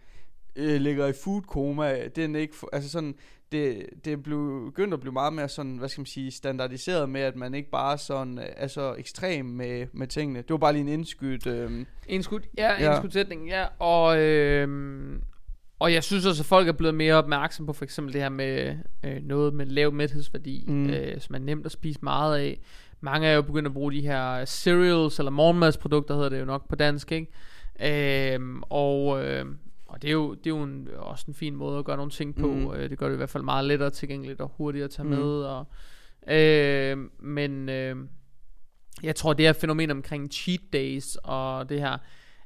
øh, 0.56 0.80
ligger 0.80 1.06
i 1.06 1.12
food 1.24 1.42
coma, 1.42 2.08
den 2.08 2.36
er 2.36 2.40
ikke, 2.40 2.54
altså 2.72 2.90
sådan, 2.90 3.14
det, 3.54 3.86
det 4.04 4.12
er 4.12 4.16
blevet, 4.16 4.64
begyndt 4.72 4.94
at 4.94 5.00
blive 5.00 5.12
meget 5.12 5.32
mere 5.32 5.48
sådan, 5.48 5.76
hvad 5.76 5.88
skal 5.88 6.00
man 6.00 6.06
sige, 6.06 6.30
standardiseret 6.30 7.08
med, 7.08 7.20
at 7.20 7.36
man 7.36 7.54
ikke 7.54 7.70
bare 7.70 7.98
sådan 7.98 8.38
øh, 8.38 8.44
er 8.56 8.66
så 8.66 8.94
ekstrem 8.98 9.44
med, 9.46 9.86
med 9.92 10.06
tingene. 10.06 10.38
Det 10.38 10.50
var 10.50 10.56
bare 10.56 10.72
lige 10.72 10.82
en 10.82 10.88
indskydt, 10.88 11.46
øh, 11.46 11.84
En 12.06 12.22
skud, 12.22 12.40
ja, 12.58 12.72
Ja. 12.82 12.90
en 12.90 12.96
skudsætning, 13.02 13.48
ja. 13.48 13.64
Og, 13.78 14.18
øhm, 14.22 15.22
og 15.78 15.92
jeg 15.92 16.02
synes 16.04 16.26
også, 16.26 16.42
at 16.42 16.46
folk 16.46 16.68
er 16.68 16.72
blevet 16.72 16.94
mere 16.94 17.14
opmærksom 17.14 17.66
på 17.66 17.72
for 17.72 17.84
eksempel 17.84 18.12
det 18.12 18.20
her 18.22 18.28
med 18.28 18.76
øh, 19.04 19.16
noget 19.22 19.54
med 19.54 19.66
lav 19.66 19.92
mæthedsværdi, 19.92 20.64
Mm. 20.68 20.90
øh, 20.90 21.20
som 21.20 21.34
er 21.34 21.38
nemt 21.38 21.66
at 21.66 21.72
spise 21.72 21.98
meget 22.02 22.38
af. 22.38 22.60
Mange 23.00 23.28
er 23.28 23.34
jo 23.34 23.42
begyndt 23.42 23.66
at 23.66 23.74
bruge 23.74 23.92
de 23.92 24.00
her 24.00 24.44
cereals, 24.44 25.18
eller 25.18 25.30
morgenmadsprodukter 25.30 26.14
hedder 26.14 26.28
det 26.28 26.40
jo 26.40 26.44
nok 26.44 26.68
på 26.68 26.74
dansk, 26.76 27.12
ikke? 27.12 28.34
Øhm, 28.34 28.62
og, 28.70 29.24
øh, 29.24 29.44
og 29.86 30.02
det 30.02 30.08
er 30.08 30.12
jo, 30.12 30.34
det 30.34 30.46
er 30.46 30.50
jo 30.50 30.62
en, 30.62 30.88
også 30.96 31.24
en 31.28 31.34
fin 31.34 31.54
måde 31.56 31.78
at 31.78 31.84
gøre 31.84 31.96
nogle 31.96 32.10
ting 32.12 32.34
på. 32.36 32.46
Mm. 32.46 32.70
Øh, 32.72 32.90
det 32.90 32.98
gør 32.98 33.06
det 33.06 33.14
i 33.14 33.16
hvert 33.16 33.30
fald 33.30 33.42
meget 33.44 33.64
lettere 33.64 33.90
tilgængeligt 33.90 34.40
og 34.40 34.50
hurtigere 34.56 34.84
at 34.84 34.90
tage 34.90 35.04
Mm. 35.08 35.10
med. 35.14 35.42
Og, 35.42 35.66
øh, 36.34 36.98
men 37.18 37.68
øh, 37.68 37.96
jeg 39.02 39.16
tror, 39.16 39.32
det 39.32 39.46
her 39.46 39.52
fænomen 39.52 39.90
omkring 39.90 40.32
cheat 40.32 40.60
days 40.72 41.16
og 41.22 41.68
det 41.68 41.80
her, 41.80 41.96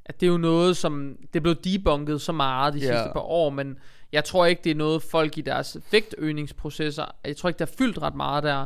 at 0.05 0.19
det 0.21 0.27
er 0.27 0.31
jo 0.31 0.37
noget, 0.37 0.77
som 0.77 1.17
det 1.33 1.39
er 1.39 1.41
blevet 1.41 1.63
debunket 1.65 2.21
så 2.21 2.31
meget 2.31 2.73
de 2.73 2.79
Ja. 2.79 2.85
sidste 2.85 3.09
par 3.13 3.19
år, 3.21 3.49
men 3.49 3.77
jeg 4.11 4.23
tror 4.23 4.45
ikke, 4.45 4.61
det 4.63 4.71
er 4.71 4.75
noget 4.75 5.03
folk 5.03 5.37
i 5.37 5.41
deres 5.41 5.77
vægtøgningsprocesser, 5.91 7.05
jeg 7.25 7.37
tror 7.37 7.49
ikke, 7.49 7.59
der 7.59 7.65
er 7.65 7.71
fyldt 7.77 8.01
ret 8.01 8.15
meget 8.15 8.43
der, 8.43 8.65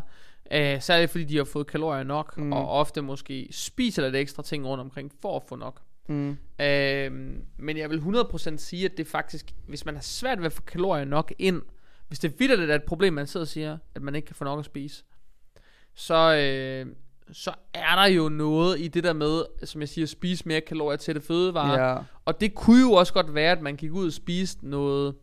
øh, 0.51 0.81
særligt 0.81 1.11
fordi 1.11 1.23
de 1.23 1.37
har 1.37 1.43
fået 1.43 1.67
kalorier 1.67 2.03
nok, 2.03 2.37
mm. 2.37 2.53
og 2.53 2.69
ofte 2.69 3.01
måske 3.01 3.47
spiser 3.51 4.01
lidt 4.03 4.15
ekstra 4.15 4.43
ting 4.43 4.65
rundt 4.65 4.81
omkring 4.81 5.11
for 5.21 5.35
at 5.35 5.43
få 5.49 5.55
nok. 5.55 5.81
Mm, 6.07 6.37
Øhm, 6.61 7.41
men 7.57 7.77
jeg 7.77 7.89
vil 7.89 7.99
100% 7.99 8.57
sige, 8.57 8.85
at 8.85 8.97
det 8.97 9.07
faktisk, 9.07 9.53
hvis 9.67 9.85
man 9.85 9.95
har 9.95 10.01
svært 10.01 10.39
ved 10.39 10.45
at 10.45 10.53
få 10.53 10.61
kalorier 10.61 11.05
nok 11.05 11.33
ind, 11.39 11.61
hvis 12.07 12.19
det 12.19 12.39
det 12.39 12.69
er 12.69 12.75
et 12.75 12.83
problem, 12.83 13.13
man 13.13 13.27
sidder 13.27 13.43
og 13.43 13.47
siger, 13.47 13.77
at 13.95 14.01
man 14.01 14.15
ikke 14.15 14.25
kan 14.25 14.35
få 14.35 14.43
nok 14.43 14.59
at 14.59 14.65
spise, 14.65 15.03
så, 15.95 16.35
øh, 16.35 16.95
så 17.31 17.53
er 17.73 17.95
der 17.95 18.05
jo 18.05 18.29
noget 18.29 18.79
i 18.79 18.87
det 18.87 19.03
der 19.03 19.13
med, 19.13 19.43
som 19.63 19.81
jeg 19.81 19.89
siger, 19.89 20.05
at 20.05 20.09
spise 20.09 20.47
mere 20.47 20.61
kalorier 20.61 20.97
til 20.97 21.15
det 21.15 21.23
fødevarer. 21.23 21.89
ja, 21.89 21.97
Og 22.25 22.41
det 22.41 22.55
kunne 22.55 22.81
jo 22.81 22.91
også 22.91 23.13
godt 23.13 23.35
være, 23.35 23.51
at 23.51 23.61
man 23.61 23.75
gik 23.75 23.91
ud 23.91 24.05
og 24.05 24.13
spiste 24.13 24.67
noget, 24.67 25.15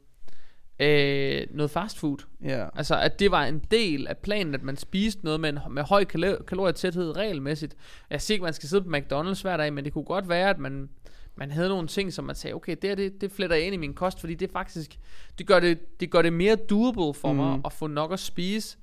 øh, 0.80 1.46
noget 1.50 1.70
fast 1.70 1.98
food. 1.98 2.18
ja, 2.44 2.66
Altså, 2.74 2.96
at 3.00 3.18
det 3.18 3.30
var 3.30 3.44
en 3.44 3.62
del 3.70 4.06
af 4.06 4.16
planen, 4.16 4.54
at 4.54 4.62
man 4.62 4.76
spiste 4.76 5.24
noget 5.24 5.40
med, 5.40 5.48
en, 5.48 5.58
med 5.70 5.82
høj 5.82 6.04
kalo- 6.04 6.42
kalorietæthed 6.44 7.16
regelmæssigt. 7.16 7.74
Jeg 8.10 8.20
siger 8.20 8.34
ikke, 8.34 8.44
man 8.44 8.52
skal 8.54 8.68
sidde 8.68 8.82
på 8.84 8.90
McDonald's 8.90 9.42
hver 9.42 9.56
dag, 9.56 9.72
men 9.72 9.84
det 9.84 9.92
kunne 9.92 10.04
godt 10.04 10.28
være, 10.28 10.50
at 10.50 10.58
man, 10.58 10.88
man 11.36 11.50
havde 11.50 11.68
nogle 11.68 11.88
ting, 11.88 12.12
som 12.12 12.24
man 12.24 12.34
sagde, 12.34 12.54
okay, 12.54 12.76
det, 12.82 12.90
her, 12.90 12.94
det, 12.96 13.20
det 13.20 13.32
fletter 13.32 13.56
jeg 13.56 13.64
ind 13.66 13.74
i 13.74 13.78
min 13.78 13.94
kost, 13.94 14.20
fordi 14.20 14.34
det 14.34 14.50
faktisk, 14.52 14.98
det 15.38 15.46
gør 15.46 15.60
det, 15.60 16.00
det, 16.00 16.10
gør 16.10 16.22
det 16.22 16.32
mere 16.32 16.56
doable 16.56 17.14
for 17.14 17.32
mm. 17.32 17.36
mig 17.38 17.60
at 17.64 17.72
få 17.72 17.86
nok 17.86 18.12
at 18.12 18.18
spise, 18.20 18.76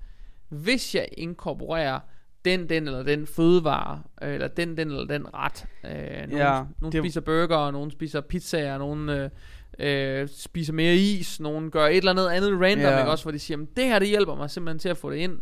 hvis 0.49 0.95
jeg 0.95 1.07
inkorporerer 1.17 1.99
den, 2.45 2.69
den 2.69 2.87
eller 2.87 3.03
den 3.03 3.27
fødevare, 3.27 4.01
øh, 4.21 4.33
eller 4.33 4.47
den, 4.47 4.77
den 4.77 4.87
eller 4.87 5.05
den 5.05 5.25
ret. 5.33 5.65
Øh, 5.83 6.29
nogle, 6.29 6.45
Ja, 6.53 6.63
nogle 6.81 6.91
det- 6.91 7.01
spiser 7.01 7.21
burger, 7.21 7.71
nogle 7.71 7.91
spiser 7.91 8.21
pizzaer, 8.21 8.77
nogle 8.77 9.23
øh, 9.23 9.29
øh, 9.79 10.27
spiser 10.37 10.73
mere 10.73 10.95
is, 10.95 11.39
nogle 11.39 11.71
gør 11.71 11.85
et 11.87 11.97
eller 11.97 12.11
andet 12.11 12.27
andet 12.27 12.51
random, 12.61 12.79
Ja. 12.79 12.99
ikke? 12.99 13.11
også 13.11 13.23
hvor 13.23 13.31
de 13.31 13.39
siger, 13.39 13.57
"Men 13.57 13.67
det 13.75 13.83
her 13.85 13.99
det 13.99 14.07
hjælper 14.07 14.35
mig 14.35 14.49
simpelthen 14.49 14.79
til 14.79 14.89
at 14.89 14.97
få 14.97 15.11
det 15.11 15.17
ind. 15.17 15.39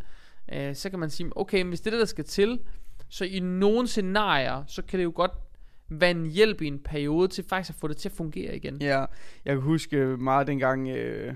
Øh, 0.53 0.75
så 0.75 0.89
kan 0.89 0.99
man 0.99 1.09
sige, 1.09 1.29
okay, 1.35 1.61
men 1.61 1.67
hvis 1.69 1.81
det 1.81 1.87
er 1.87 1.91
det, 1.91 1.99
der 1.99 2.05
skal 2.05 2.23
til, 2.23 2.59
så 3.09 3.25
i 3.25 3.39
nogle 3.39 3.87
scenarier, 3.87 4.63
så 4.67 4.81
kan 4.81 4.99
det 4.99 5.03
jo 5.03 5.11
godt 5.15 5.31
være 5.89 6.11
en 6.11 6.25
hjælp 6.25 6.61
i 6.61 6.67
en 6.67 6.79
periode 6.79 7.27
til 7.27 7.43
faktisk 7.49 7.69
at 7.75 7.79
få 7.79 7.87
det 7.87 7.97
til 7.97 8.09
at 8.09 8.15
fungere 8.15 8.55
igen. 8.55 8.77
ja. 8.81 8.99
Jeg 9.45 9.53
kan 9.55 9.61
huske 9.61 9.97
meget 9.97 10.47
dengang, 10.47 10.87
øh, 10.89 11.33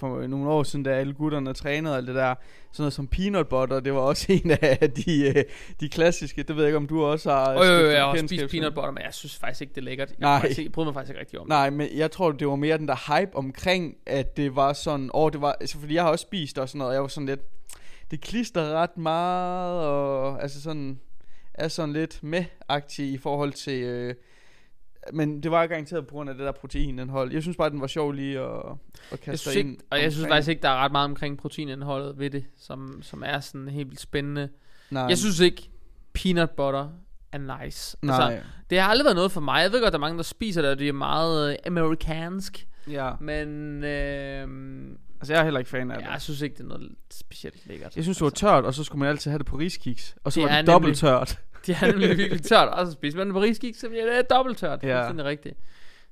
for 0.00 0.26
nogle 0.26 0.50
år 0.50 0.62
siden, 0.62 0.82
da 0.82 0.90
alle 0.90 1.12
gutterne 1.12 1.52
trænede 1.52 1.94
og 1.94 1.98
alt 1.98 2.06
det 2.06 2.14
der, 2.14 2.34
sådan 2.72 2.82
noget 2.82 2.92
som 2.92 3.06
peanut 3.06 3.48
butter, 3.48 3.80
det 3.80 3.94
var 3.94 4.00
også 4.00 4.26
en 4.44 4.50
af 4.50 4.90
de, 4.90 5.28
øh, 5.28 5.44
de 5.80 5.88
klassiske, 5.88 6.42
det 6.42 6.56
ved 6.56 6.62
jeg 6.62 6.68
ikke, 6.68 6.76
om 6.76 6.86
du 6.86 7.04
også 7.04 7.30
har 7.30 7.52
jo, 7.52 7.58
stiftet 7.58 7.92
jeg 7.92 8.00
har 8.00 8.06
også 8.06 8.26
spist 8.26 8.50
peanut 8.50 8.74
butter, 8.74 8.90
men 8.90 9.02
jeg 9.02 9.14
synes 9.14 9.36
faktisk 9.36 9.60
ikke, 9.60 9.74
det 9.74 9.80
er 9.80 9.84
lækkert. 9.84 10.08
Jeg, 10.08 10.16
Nej. 10.20 10.40
faktisk 10.40 10.60
jeg 10.62 10.72
bryder 10.72 10.86
mig 10.86 10.94
faktisk 10.94 11.10
ikke 11.10 11.20
rigtig 11.20 11.38
om 11.38 11.44
det. 11.44 11.48
Nej, 11.48 11.70
men 11.70 11.88
jeg 11.94 12.10
tror, 12.10 12.32
det 12.32 12.48
var 12.48 12.56
mere 12.56 12.78
den 12.78 12.88
der 12.88 13.18
hype 13.20 13.36
omkring, 13.36 13.96
at 14.06 14.36
det 14.36 14.56
var 14.56 14.72
sådan, 14.72 15.10
åh, 15.14 15.32
det 15.32 15.40
var, 15.40 15.52
altså, 15.60 15.78
fordi 15.78 15.94
jeg 15.94 16.02
har 16.02 16.10
også 16.10 16.22
spist 16.22 16.58
og 16.58 16.68
sådan 16.68 16.78
noget, 16.78 16.88
og 16.88 16.94
jeg 16.94 17.02
var 17.02 17.08
sådan 17.08 17.26
lidt, 17.26 17.40
det 18.10 18.20
klister 18.20 18.72
ret 18.72 18.96
meget, 18.96 19.86
og 19.86 20.42
altså 20.42 20.62
sådan, 20.62 21.00
er 21.54 21.68
sådan 21.68 21.92
lidt 21.92 22.22
med-agtig 22.22 23.12
i 23.12 23.18
forhold 23.18 23.52
til, 23.52 23.82
øh, 23.82 24.14
men 25.12 25.42
det 25.42 25.50
var 25.50 25.66
garanteret 25.66 26.06
på 26.06 26.12
grund 26.12 26.30
af 26.30 26.36
det 26.36 26.44
der 26.44 26.52
proteinindhold. 26.52 27.32
Jeg 27.32 27.42
synes 27.42 27.56
bare, 27.56 27.70
den 27.70 27.80
var 27.80 27.86
sjov 27.86 28.12
lige 28.12 28.38
at, 28.40 28.46
at 28.46 28.72
Jeg 29.10 29.20
kaste 29.20 29.38
synes 29.50 29.56
ind. 29.56 29.70
ikke, 29.70 29.82
og 29.90 30.02
jeg 30.02 30.12
synes 30.12 30.28
faktisk 30.28 30.48
ikke, 30.48 30.62
der 30.62 30.68
er 30.68 30.76
ret 30.76 30.92
meget 30.92 31.04
omkring 31.04 31.38
proteinindholdet 31.38 32.18
ved 32.18 32.30
det, 32.30 32.44
som, 32.58 32.98
som 33.02 33.22
er 33.26 33.40
sådan 33.40 33.68
helt 33.68 33.88
vildt 33.88 34.00
spændende. 34.00 34.48
Nej, 34.90 35.02
Jeg 35.02 35.18
synes 35.18 35.40
ikke, 35.40 35.70
peanut 36.12 36.50
butter 36.50 36.88
er 37.32 37.38
nice. 37.64 37.96
nej, 38.02 38.14
Altså, 38.24 38.46
det 38.70 38.80
har 38.80 38.88
aldrig 38.88 39.04
været 39.04 39.16
noget 39.16 39.32
for 39.32 39.40
mig. 39.40 39.62
Jeg 39.62 39.72
ved 39.72 39.80
godt, 39.82 39.92
der 39.92 39.98
er 39.98 40.00
mange, 40.00 40.16
der 40.16 40.22
spiser 40.22 40.62
det, 40.62 40.70
og 40.70 40.78
det 40.78 40.88
er 40.88 40.92
meget 40.92 41.50
øh, 41.50 41.56
amerikansk. 41.66 42.66
ja. 42.90 43.10
Men 43.20 43.48
øh, 43.84 44.48
Altså, 45.20 45.32
jeg 45.32 45.40
er 45.40 45.44
heller 45.44 45.58
ikke 45.60 45.70
fan 45.70 45.90
af 45.90 45.98
det. 45.98 46.06
jeg 46.12 46.20
synes 46.20 46.40
ikke, 46.40 46.54
det 46.56 46.60
er 46.64 46.68
noget 46.68 46.88
specielt 47.10 47.66
lækkert. 47.66 47.96
Jeg 47.96 48.04
synes, 48.04 48.16
det 48.18 48.22
var 48.22 48.30
altså. 48.30 48.40
tørt, 48.46 48.64
og 48.64 48.74
så 48.74 48.84
skulle 48.84 48.98
man 49.00 49.08
altid 49.08 49.30
have 49.30 49.38
det 49.38 49.46
på 49.46 49.56
riskiks. 49.56 50.16
Og 50.24 50.32
så 50.32 50.40
Det 50.40 50.48
var 50.50 50.56
det 50.56 50.66
dobbelt 50.66 50.86
nemlig- 50.88 50.98
tørt. 50.98 51.38
De 51.66 51.72
er 51.72 51.86
nemlig 51.86 52.18
virkelig 52.18 52.42
tørt, 52.42 52.68
og 52.68 52.86
så 52.86 52.92
spiser 52.92 53.18
man 53.18 53.26
en 53.26 53.32
pariskik, 53.32 53.76
så 53.76 53.88
bliver 53.88 54.16
det 54.16 54.30
dobbelt 54.30 54.58
tørt. 54.58 54.82
Ja. 54.82 55.08
Det 55.12 55.20
er 55.20 55.24
rigtigt. 55.24 55.56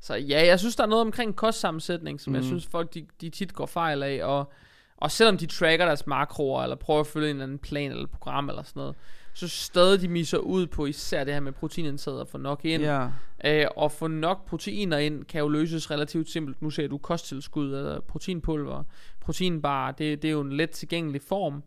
Så 0.00 0.14
ja, 0.14 0.46
jeg 0.46 0.58
synes, 0.58 0.76
der 0.76 0.82
er 0.82 0.88
noget 0.88 1.00
omkring 1.00 1.36
kostsammensætning, 1.36 2.20
som 2.20 2.30
mm. 2.30 2.34
jeg 2.34 2.44
synes, 2.44 2.66
folk 2.66 2.94
de, 2.94 3.06
de 3.20 3.30
tit 3.30 3.54
går 3.54 3.66
fejl 3.66 4.02
af, 4.02 4.24
og, 4.24 4.52
og 4.96 5.10
selvom 5.10 5.38
de 5.38 5.46
tracker 5.46 5.86
deres 5.86 6.06
makroer, 6.06 6.62
eller 6.62 6.76
prøver 6.76 7.00
at 7.00 7.06
følge 7.06 7.30
en 7.30 7.36
eller 7.36 7.44
anden 7.44 7.58
plan 7.58 7.90
eller 7.90 8.06
program 8.06 8.48
eller 8.48 8.62
sådan 8.62 8.80
noget, 8.80 8.96
så 9.34 9.48
stadig 9.48 10.00
de 10.00 10.08
misser 10.08 10.38
ud 10.38 10.66
på 10.66 10.86
især 10.86 11.24
det 11.24 11.34
her 11.34 11.40
med 11.40 11.52
proteinindtaget 11.52 12.20
og 12.20 12.28
få 12.28 12.38
nok 12.38 12.64
ind. 12.64 12.82
Ja. 12.82 13.08
Øh, 13.44 13.66
og 13.76 13.92
få 13.92 14.06
nok 14.06 14.46
proteiner 14.46 14.98
ind 14.98 15.24
kan 15.24 15.40
jo 15.40 15.48
løses 15.48 15.90
relativt 15.90 16.30
simpelt. 16.30 16.62
Nu 16.62 16.70
ser 16.70 16.88
du 16.88 16.98
kosttilskud 16.98 17.66
eller 17.66 18.00
proteinpulver, 18.00 18.82
proteinbar, 19.20 19.90
det, 19.90 20.22
det 20.22 20.28
er 20.28 20.32
jo 20.32 20.40
en 20.40 20.52
let 20.52 20.70
tilgængelig 20.70 21.22
form. 21.22 21.62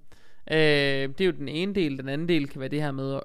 Øh, 0.51 0.57
det 1.17 1.21
er 1.21 1.25
jo 1.25 1.31
den 1.31 1.47
ene 1.47 1.75
del. 1.75 1.97
Den 1.97 2.09
anden 2.09 2.27
del 2.27 2.47
kan 2.47 2.59
være 2.59 2.69
det 2.69 2.81
her 2.81 2.91
med 2.91 3.15
at 3.15 3.23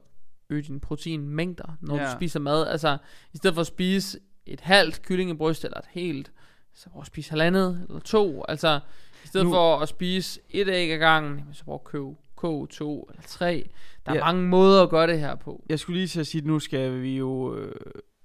øge 0.51 0.63
dine 0.63 0.81
proteinmængder, 0.81 1.77
når 1.81 1.97
ja. 1.97 2.05
Du 2.05 2.11
spiser 2.17 2.41
mad. 2.41 2.67
Altså, 2.67 2.99
i 3.33 3.37
stedet 3.37 3.55
for 3.55 3.61
at 3.61 3.67
spise 3.67 4.19
et 4.47 4.61
halvt 4.61 5.03
kyllingebryst 5.03 5.65
eller 5.65 5.79
et 5.79 5.85
helt, 5.91 6.33
så 6.75 6.91
prøv 6.91 7.01
at 7.01 7.07
spise 7.07 7.31
halvandet 7.31 7.85
eller 7.89 8.01
to. 8.01 8.45
Altså, 8.49 8.81
i 9.25 9.27
stedet 9.27 9.47
Nu- 9.47 9.53
for 9.53 9.77
at 9.77 9.89
spise 9.89 10.41
et 10.51 10.69
æg 10.69 10.91
ad 10.93 10.99
gangen, 10.99 11.41
så 11.53 11.65
prøv 11.65 11.75
at 11.75 11.85
købe 11.85 12.07
koge 12.37 12.67
to 12.67 13.03
eller 13.11 13.23
tre. 13.27 13.69
Der 14.07 14.13
er 14.13 14.17
Ja. 14.17 14.25
mange 14.25 14.43
måder 14.49 14.83
at 14.83 14.91
gøre 14.91 15.07
det 15.07 15.21
her 15.21 15.35
på. 15.35 15.65
Jeg 15.69 15.79
skulle 15.79 15.97
lige 15.99 16.09
til 16.09 16.21
at 16.21 16.27
sige, 16.27 16.41
at 16.41 16.47
nu 16.47 16.59
skal 16.59 17.03
vi 17.03 17.17
jo... 17.17 17.55
Øh, 17.57 17.75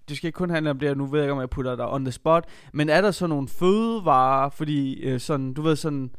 det 0.10 0.18
skal 0.18 0.28
ikke 0.28 0.38
kun 0.38 0.50
handle 0.50 0.72
om 0.72 0.80
det, 0.80 0.90
og 0.90 0.98
nu 0.98 1.06
ved 1.06 1.20
jeg 1.20 1.26
ikke, 1.26 1.34
om 1.34 1.40
jeg 1.40 1.50
putter 1.50 1.76
dig 1.76 1.88
on 1.90 2.06
the 2.06 2.12
spot, 2.12 2.46
men 2.74 2.90
er 2.90 3.02
der 3.02 3.12
så 3.12 3.28
nogle 3.28 3.48
fødevarer, 3.48 4.50
fordi 4.50 4.94
øh, 5.02 5.20
sådan, 5.20 5.54
du 5.54 5.62
ved 5.62 5.76
sådan, 5.76 6.12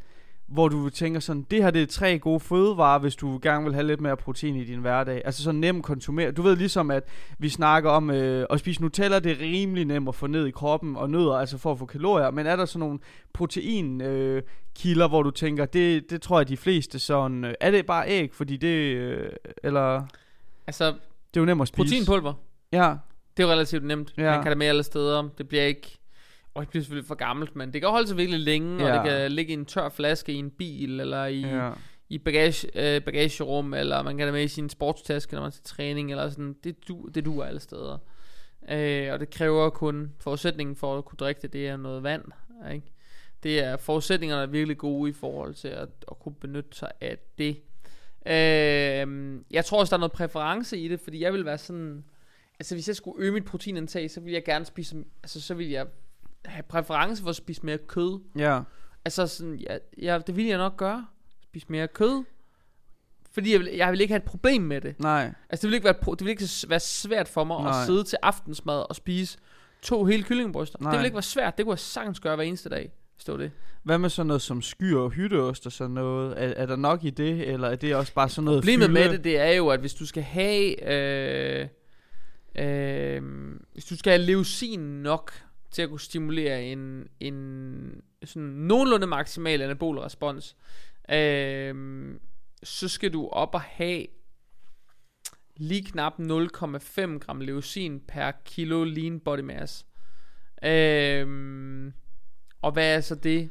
hvor 0.47 0.69
du 0.69 0.89
tænker 0.91 1.21
sådan, 1.21 1.47
det 1.51 1.63
her 1.63 1.71
det 1.71 1.83
er 1.83 1.87
tre 1.87 2.19
gode 2.19 2.41
fødevarer, 2.41 2.99
hvis 2.99 3.17
du 3.17 3.39
gerne 3.43 3.65
vil 3.65 3.75
have 3.75 3.87
lidt 3.87 4.01
mere 4.01 4.17
protein 4.17 4.57
i 4.57 4.65
din 4.65 4.79
hverdag. 4.79 5.23
Altså 5.25 5.43
sådan 5.43 5.61
nem 5.61 5.83
konsumere. 5.83 6.31
Du 6.33 6.43
ved 6.43 6.57
ligesom, 6.57 6.91
at 6.91 7.03
vi 7.39 7.49
snakker 7.49 7.91
om 7.91 8.11
øh, 8.11 8.47
at 8.51 8.61
spise 8.61 8.83
Nutella, 8.83 9.19
det 9.19 9.33
er 9.33 9.41
rimelig 9.41 9.85
nemt 9.85 10.09
at 10.09 10.15
få 10.15 10.27
ned 10.27 10.47
i 10.47 10.51
kroppen, 10.51 10.97
og 10.97 11.11
nødder, 11.11 11.33
altså 11.35 11.59
for 11.59 11.73
at 11.73 11.79
få 11.79 11.87
kalorier. 11.87 12.31
Men 12.31 12.47
er 12.47 12.57
der 12.57 12.65
sådan 12.65 12.81
nogle 12.81 12.99
protein 13.33 14.01
øh, 14.01 14.43
kilder, 14.77 15.09
hvor 15.09 15.23
du 15.23 15.31
tænker, 15.31 15.65
det, 15.65 16.11
det 16.11 16.23
tror 16.23 16.39
jeg 16.39 16.49
de 16.49 16.57
fleste 16.57 16.99
sådan, 16.99 17.45
øh, 17.45 17.55
er 17.61 17.71
det 17.71 17.87
bare 17.87 18.09
æg, 18.09 18.35
fordi 18.35 18.57
det, 18.57 18.97
øh, 18.97 19.31
eller, 19.63 20.03
Altså, 20.67 20.87
det 20.87 21.37
er 21.37 21.41
jo 21.41 21.45
nemt 21.45 21.63
at 21.63 21.69
spise. 21.69 21.77
proteinpulver, 21.77 22.33
Ja, 22.73 22.95
Det 23.37 23.43
er 23.43 23.47
jo 23.47 23.53
relativt 23.53 23.85
nemt. 23.85 24.15
Ja. 24.17 24.31
Man 24.31 24.43
kan 24.43 24.51
det 24.51 24.59
med 24.59 24.67
alle 24.67 24.83
steder. 24.83 25.29
Det 25.39 25.49
bliver 25.49 25.65
ikke... 25.65 25.99
Og 26.55 26.61
det 26.63 26.69
bliver 26.71 26.83
selvfølgelig 26.83 27.09
for 27.09 27.15
gammelt, 27.15 27.57
men 27.57 27.73
det 27.73 27.81
kan 27.81 27.91
holde 27.91 28.09
sig 28.09 28.17
virkelig 28.17 28.41
længe, 28.41 28.85
ja. 28.85 28.99
Og 28.99 29.05
det 29.05 29.11
kan 29.11 29.33
ligge 29.33 29.51
i 29.51 29.55
en 29.55 29.65
tør 29.65 29.89
flaske 29.89 30.33
i 30.33 30.37
en 30.37 30.51
bil, 30.51 31.01
eller 31.01 31.25
i, 31.25 31.41
ja. 31.41 31.73
i 32.09 32.19
bagage, 32.19 32.69
øh, 32.75 33.03
bagagerum, 33.03 33.75
eller 33.75 34.03
man 34.03 34.17
kan 34.17 34.27
have 34.27 34.33
med 34.33 34.45
i 34.45 34.49
sin 34.49 34.69
sportstaske, 34.69 35.35
når 35.35 35.43
man 35.43 35.53
til 35.53 35.63
træning, 35.63 36.11
eller 36.11 36.31
sådan. 36.31 36.57
Det, 36.65 36.89
du, 36.89 37.09
det 37.15 37.25
duer 37.25 37.45
alle 37.45 37.61
steder. 37.61 37.99
Øh, 38.71 39.13
og 39.13 39.21
det 39.21 39.31
kræver 39.31 39.71
kun 39.71 40.13
forudsætningen 40.21 40.77
for 40.77 40.99
at 40.99 41.05
kunne 41.05 41.17
drikke 41.17 41.43
det, 41.43 41.53
det 41.53 41.69
er 41.69 41.77
noget 41.77 42.03
vand. 42.03 42.25
Ikke? 42.73 42.93
Det 43.43 43.65
er 43.65 43.77
forudsætningerne 43.77 44.43
er 44.43 44.47
virkelig 44.47 44.79
gode 44.79 45.11
i 45.11 45.13
forhold 45.13 45.55
til 45.55 45.69
at, 45.69 45.89
at 46.11 46.19
kunne 46.19 46.35
benytte 46.35 46.77
sig 46.77 46.91
af 47.01 47.19
det. 47.39 47.57
Øh, 48.27 49.41
jeg 49.51 49.65
tror 49.65 49.81
også, 49.81 49.91
der 49.91 49.97
er 49.97 50.01
noget 50.01 50.13
præference 50.13 50.79
i 50.79 50.89
det, 50.89 51.01
fordi 51.01 51.21
jeg 51.21 51.33
vil 51.33 51.45
være 51.45 51.59
sådan... 51.59 52.05
Altså, 52.59 52.75
hvis 52.75 52.89
jeg 52.89 52.97
skulle 52.97 53.25
øge 53.25 53.33
mit 53.33 53.45
proteinindtag, 53.45 54.11
så 54.11 54.21
ville 54.21 54.35
jeg 54.35 54.45
gerne 54.45 54.65
spise... 54.65 55.05
Altså, 55.23 55.41
så 55.41 55.55
ville 55.55 55.73
jeg 55.73 55.87
have 56.45 56.63
præference 56.63 57.23
for 57.23 57.31
at 57.31 57.37
spise 57.37 57.67
mere 57.67 57.79
kød. 57.79 58.21
Ja. 58.37 58.61
Altså, 59.05 59.27
sådan, 59.27 59.55
ja, 59.55 59.79
ja, 60.03 60.19
det 60.27 60.37
ville 60.37 60.51
jeg 60.51 60.59
nok 60.59 60.77
gøre. 60.77 61.07
Spise 61.43 61.67
mere 61.69 61.89
kød. 61.89 62.25
Fordi 63.33 63.53
jeg 63.53 63.61
vil, 63.61 63.69
jeg 63.75 63.93
vil 63.93 64.01
ikke 64.01 64.13
have 64.13 64.23
et 64.23 64.31
problem 64.31 64.63
med 64.63 64.81
det. 64.81 65.01
Nej. 65.01 65.33
Altså, 65.51 65.67
det 65.67 65.71
vil 65.71 65.75
ikke 65.75 65.85
være, 65.85 65.95
det 66.11 66.21
vil 66.21 66.29
ikke 66.29 66.49
være 66.69 66.81
svært 66.81 67.29
for 67.29 67.45
mig 67.45 67.63
Nej. 67.63 67.81
at 67.81 67.87
sidde 67.87 68.05
til 68.05 68.19
aftensmad 68.23 68.89
og 68.89 68.97
spise 68.97 69.39
to 69.83 70.05
hele 70.05 70.23
kyllingebryster. 70.23 70.79
Nej. 70.81 70.91
Det 70.91 70.99
vil 70.99 71.05
ikke 71.05 71.15
være 71.15 71.23
svært. 71.23 71.59
Det 71.59 71.67
kunne 71.67 71.73
jeg 71.73 71.79
sagtens 71.79 72.21
gøre 72.21 72.37
hver 72.37 72.45
eneste 72.45 72.69
dag, 72.69 72.93
var 73.29 73.37
det. 73.37 73.51
Hvad 73.83 73.99
med 73.99 74.11
sådan 74.11 74.27
noget 74.27 74.43
som 74.43 74.63
skyr 74.63 74.99
og 74.99 75.11
hytteost 75.11 75.67
og 75.67 75.73
sådan 75.73 75.91
noget? 75.91 76.43
Er, 76.43 76.55
er 76.57 76.67
der 76.67 76.77
nok 76.77 77.05
i 77.05 77.11
det, 77.11 77.49
eller 77.49 77.69
er 77.69 77.77
det 77.77 77.95
også 77.95 78.15
bare 78.15 78.29
sådan 78.29 78.45
noget 78.45 78.61
Problemet 78.61 78.87
fylde? 78.87 79.01
med 79.01 79.09
det, 79.13 79.25
det 79.25 79.39
er 79.39 79.51
jo, 79.51 79.69
at 79.69 79.81
hvis 79.81 79.95
du 79.95 80.07
skal 80.07 80.23
have... 80.23 80.93
Øh, 80.93 81.69
øh, 82.55 83.23
hvis 83.73 83.85
du 83.85 83.97
skal 83.97 84.11
have 84.11 84.23
leucin 84.23 84.81
nok 84.81 85.33
til 85.73 85.83
at 85.83 85.89
kunne 85.89 86.01
stimulere 86.01 86.65
en, 86.65 87.09
en 87.21 88.03
sådan 88.25 88.49
nogenlunde 88.49 89.07
maksimal 89.07 89.63
anabol 89.63 89.99
respons, 89.99 90.57
øh, 91.11 91.75
så 92.63 92.89
skal 92.89 93.13
du 93.13 93.29
op 93.29 93.55
og 93.55 93.61
have 93.61 94.07
lige 95.57 95.85
knap 95.85 96.13
0,5 96.19 97.19
gram 97.19 97.41
leucin 97.41 98.01
per 98.01 98.31
kilo 98.45 98.85
lean 98.85 99.21
body 99.21 99.41
mass. 99.41 99.87
Øh, 100.65 101.93
og 102.63 102.73
hvad 102.73 102.97
er 102.97 103.01
så 103.01 103.15
det? 103.15 103.51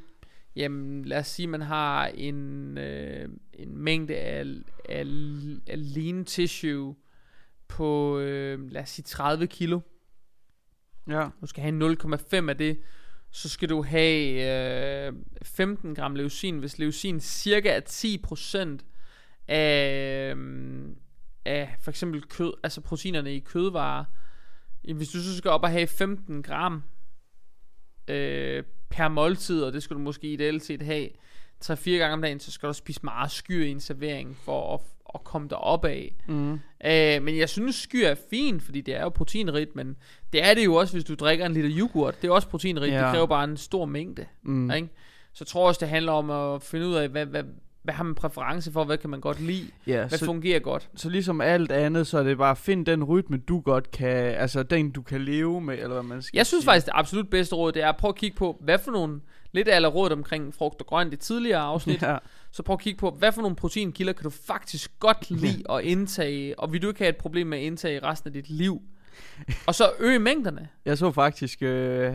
Jamen, 0.55 1.05
lad 1.05 1.19
os 1.19 1.27
sige, 1.27 1.47
man 1.47 1.61
har 1.61 2.07
en, 2.07 2.77
øh, 2.77 3.29
en 3.53 3.77
mængde 3.77 4.15
af, 4.15 4.45
af, 4.89 5.05
af 5.67 5.95
lean 5.95 6.25
tissue 6.25 6.95
på, 7.67 8.19
øh, 8.19 8.71
lad 8.71 8.81
os 8.81 8.89
sige, 8.89 9.03
30 9.03 9.47
kilo. 9.47 9.79
Ja. 11.09 11.29
Du 11.41 11.45
skal 11.45 11.63
have 11.63 11.93
0,5 11.93 12.49
af 12.49 12.57
det. 12.57 12.79
Så 13.31 13.49
skal 13.49 13.69
du 13.69 13.83
have 13.83 15.07
øh, 15.07 15.13
15 15.43 15.95
gram 15.95 16.15
leucin, 16.15 16.57
hvis 16.57 16.79
leucin 16.79 17.19
cirka 17.19 17.69
er 17.69 17.81
10% 18.79 18.85
af, 19.47 20.33
øh, 20.35 20.85
af 21.45 21.75
for 21.81 21.91
eksempel 21.91 22.21
kød, 22.21 22.53
altså 22.63 22.81
proteinerne 22.81 23.35
i 23.35 23.39
kødvarer. 23.39 24.05
Hvis 24.95 25.09
du 25.09 25.19
så 25.19 25.37
skal 25.37 25.51
op 25.51 25.63
og 25.63 25.69
have 25.69 25.87
15 25.87 26.43
gram 26.43 26.83
øh, 28.07 28.63
per 28.89 29.07
måltid, 29.07 29.63
og 29.63 29.73
det 29.73 29.83
skal 29.83 29.95
du 29.95 30.01
måske 30.01 30.33
ideelt 30.33 30.63
set 30.63 30.81
have 30.81 31.09
3-4 31.65 31.89
gange 31.89 32.13
om 32.13 32.21
dagen, 32.21 32.39
så 32.39 32.51
skal 32.51 32.69
du 32.69 32.73
spise 32.73 32.99
meget 33.03 33.31
skyr 33.31 33.65
i 33.65 33.71
en 33.71 33.79
servering 33.79 34.37
for 34.37 34.73
at, 34.73 34.81
at 35.15 35.23
komme 35.23 35.49
derop 35.49 35.85
af. 35.85 36.15
Mm. 36.27 36.53
Øh, 36.85 37.23
men 37.23 37.37
jeg 37.37 37.49
synes 37.49 37.75
skyr 37.75 38.07
er 38.07 38.15
fint, 38.29 38.63
fordi 38.63 38.81
det 38.81 38.95
er 38.95 39.01
jo 39.01 39.09
proteinrigt, 39.09 39.75
men 39.75 39.97
det 40.33 40.45
er 40.45 40.53
det 40.53 40.65
jo 40.65 40.75
også, 40.75 40.93
hvis 40.93 41.03
du 41.03 41.15
drikker 41.15 41.45
en 41.45 41.53
liter 41.53 41.69
yoghurt. 41.79 42.21
Det 42.21 42.27
er 42.27 42.31
også 42.31 42.47
proteinrigt, 42.47 42.93
Ja. 42.93 42.99
det 43.03 43.11
kræver 43.11 43.25
bare 43.27 43.43
en 43.43 43.57
stor 43.57 43.85
mængde. 43.85 44.25
Mm. 44.43 44.71
Ikke? 44.71 44.89
Så 45.33 45.37
jeg 45.43 45.47
tror 45.47 45.67
også, 45.67 45.79
det 45.79 45.89
handler 45.89 46.11
om 46.11 46.29
at 46.29 46.61
finde 46.63 46.87
ud 46.87 46.93
af, 46.93 47.09
hvad, 47.09 47.25
hvad, 47.25 47.43
hvad 47.83 47.93
har 47.93 48.03
man 48.03 48.15
præference 48.15 48.71
for, 48.71 48.83
hvad 48.83 48.97
kan 48.97 49.09
man 49.09 49.19
godt 49.21 49.41
lide, 49.41 49.67
Ja, 49.87 50.07
hvad 50.07 50.17
så, 50.19 50.25
fungerer 50.25 50.59
godt. 50.59 50.89
så 50.95 51.09
ligesom 51.09 51.41
alt 51.41 51.71
andet, 51.71 52.07
så 52.07 52.17
er 52.17 52.23
det 52.23 52.37
bare, 52.37 52.55
find 52.55 52.85
den 52.85 53.03
rytme, 53.03 53.37
du 53.37 53.59
godt 53.59 53.91
kan, 53.91 54.15
altså 54.15 54.63
den, 54.63 54.91
du 54.91 55.01
kan 55.01 55.21
leve 55.21 55.61
med, 55.61 55.73
eller 55.73 55.93
hvad 55.93 56.03
man 56.03 56.21
skal 56.21 56.37
Jeg 56.37 56.45
synes 56.45 56.61
sige. 56.61 56.67
faktisk, 56.69 56.85
det 56.85 56.91
absolut 56.95 57.29
bedste 57.29 57.55
råd, 57.55 57.71
det 57.71 57.83
er 57.83 57.89
at 57.89 57.97
prøve 57.97 58.09
at 58.09 58.15
kigge 58.15 58.37
på, 58.37 58.57
hvad 58.61 58.77
for 58.79 58.91
nogle, 58.91 59.21
lidt 59.51 59.67
af 59.67 59.75
alle 59.75 59.87
råd 59.87 60.11
omkring 60.11 60.53
frugt 60.53 60.81
og 60.81 60.87
grønt 60.87 61.13
i 61.13 61.17
tidligere 61.17 61.59
afsnit, 61.59 62.01
Ja, 62.11 62.17
så 62.51 62.63
prøv 62.63 62.73
at 62.73 62.79
kigge 62.79 62.99
på, 62.99 63.09
hvad 63.09 63.31
for 63.31 63.41
nogle 63.41 63.55
proteinkilder 63.55 64.13
kan 64.13 64.23
du 64.23 64.29
faktisk 64.29 64.99
godt 64.99 65.29
lide 65.31 65.63
at 65.69 65.81
indtage, 65.83 66.59
og 66.59 66.73
vil 66.73 66.81
du 66.81 66.87
ikke 66.87 66.99
have 66.99 67.09
et 67.09 67.17
problem 67.17 67.47
med 67.47 67.57
at 67.57 67.63
indtage 67.63 68.03
resten 68.03 68.27
af 68.27 68.33
dit 68.33 68.49
liv. 68.49 68.81
Og 69.67 69.75
så 69.75 69.83
øge 69.99 70.19
mængderne. 70.19 70.67
jeg 70.85 70.97
så 70.97 71.11
faktisk 71.11 71.57
øh, 71.61 72.13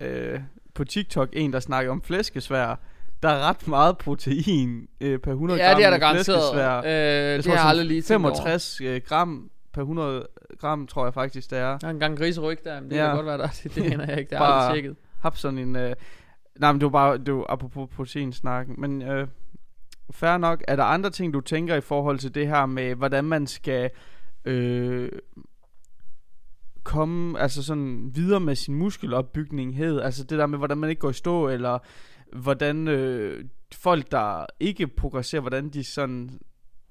øh, 0.00 0.40
på 0.74 0.84
TikTok 0.84 1.28
en, 1.32 1.52
der 1.52 1.60
snakkede 1.60 1.90
om 1.90 2.02
flæskesvær. 2.02 2.80
Der 3.22 3.28
er 3.28 3.48
ret 3.48 3.68
meget 3.68 3.98
protein 3.98 4.88
øh, 5.00 5.18
per 5.18 5.30
100 5.32 5.60
Ja, 5.60 5.66
gram 5.68 5.76
det 5.76 5.86
er 5.86 5.90
der 5.90 5.98
garanteret. 5.98 6.54
Øh, 6.84 6.90
Jeg 6.90 7.36
det 7.36 7.44
tror 7.44 7.52
har 7.52 7.58
jeg 7.60 7.68
aldrig 7.68 7.86
lige 7.86 8.02
tænkt 8.02 8.24
over. 8.26 8.34
65 8.34 8.80
øh, 8.80 9.00
gram 9.08 9.50
per 9.72 9.80
100 9.80 10.26
gram, 10.58 10.86
tror 10.86 11.04
jeg 11.06 11.14
faktisk, 11.14 11.50
det 11.50 11.58
er. 11.58 11.78
Der 11.78 11.86
er 11.86 11.90
en 11.90 12.00
gang 12.00 12.18
griseryg 12.18 12.58
der, 12.64 12.80
men 12.80 12.90
det 12.90 12.96
Ja. 12.96 13.06
kan 13.06 13.14
godt 13.16 13.26
være 13.26 13.38
der. 13.38 13.48
Det, 13.62 13.74
det 13.74 13.92
aner 13.92 14.06
jeg 14.08 14.18
ikke, 14.18 14.30
det 14.30 14.38
har 14.38 14.46
jeg 14.46 14.54
aldrig 14.56 14.74
tjekket. 14.74 14.96
Hap 15.22 15.36
sådan 15.36 15.58
en... 15.58 15.76
Øh, 15.76 15.94
nej, 16.60 16.72
men 16.72 16.80
det 16.80 16.84
var 16.84 16.90
bare 16.90 17.18
det 17.18 17.34
var 17.34 17.46
apropos 17.48 17.88
proteinsnakken. 17.96 18.74
Men 18.78 19.02
øh, 19.02 19.26
fair 20.10 20.36
nok. 20.36 20.62
Er 20.68 20.76
der 20.76 20.84
andre 20.84 21.10
ting, 21.10 21.34
du 21.34 21.40
tænker 21.40 21.74
i 21.76 21.80
forhold 21.80 22.18
til 22.18 22.34
det 22.34 22.46
her 22.48 22.66
med, 22.66 22.94
hvordan 22.94 23.24
man 23.24 23.46
skal 23.46 23.90
øh, 24.44 25.08
komme 26.84 27.40
altså 27.40 27.62
sådan 27.62 28.10
videre 28.14 28.40
med 28.40 28.54
sin 28.54 28.74
muskelopbygning 28.74 29.76
hed? 29.76 30.00
Altså 30.00 30.24
det 30.24 30.38
der 30.38 30.46
med, 30.46 30.58
hvordan 30.58 30.78
man 30.78 30.90
ikke 30.90 31.00
går 31.00 31.10
i 31.10 31.12
stå, 31.12 31.48
eller 31.48 31.78
hvordan 32.32 32.88
øh, 32.88 33.44
folk, 33.74 34.10
der 34.10 34.46
ikke 34.60 34.86
progresserer, 34.86 35.40
hvordan 35.40 35.68
de 35.68 35.84
sådan 35.84 36.40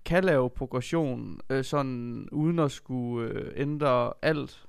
kan 0.05 0.23
lave 0.23 0.49
progression, 0.49 1.39
øh, 1.49 1.63
sådan 1.63 2.27
uden 2.31 2.59
at 2.59 2.71
skulle 2.71 3.29
øh, 3.29 3.51
ændre 3.55 4.13
alt. 4.21 4.65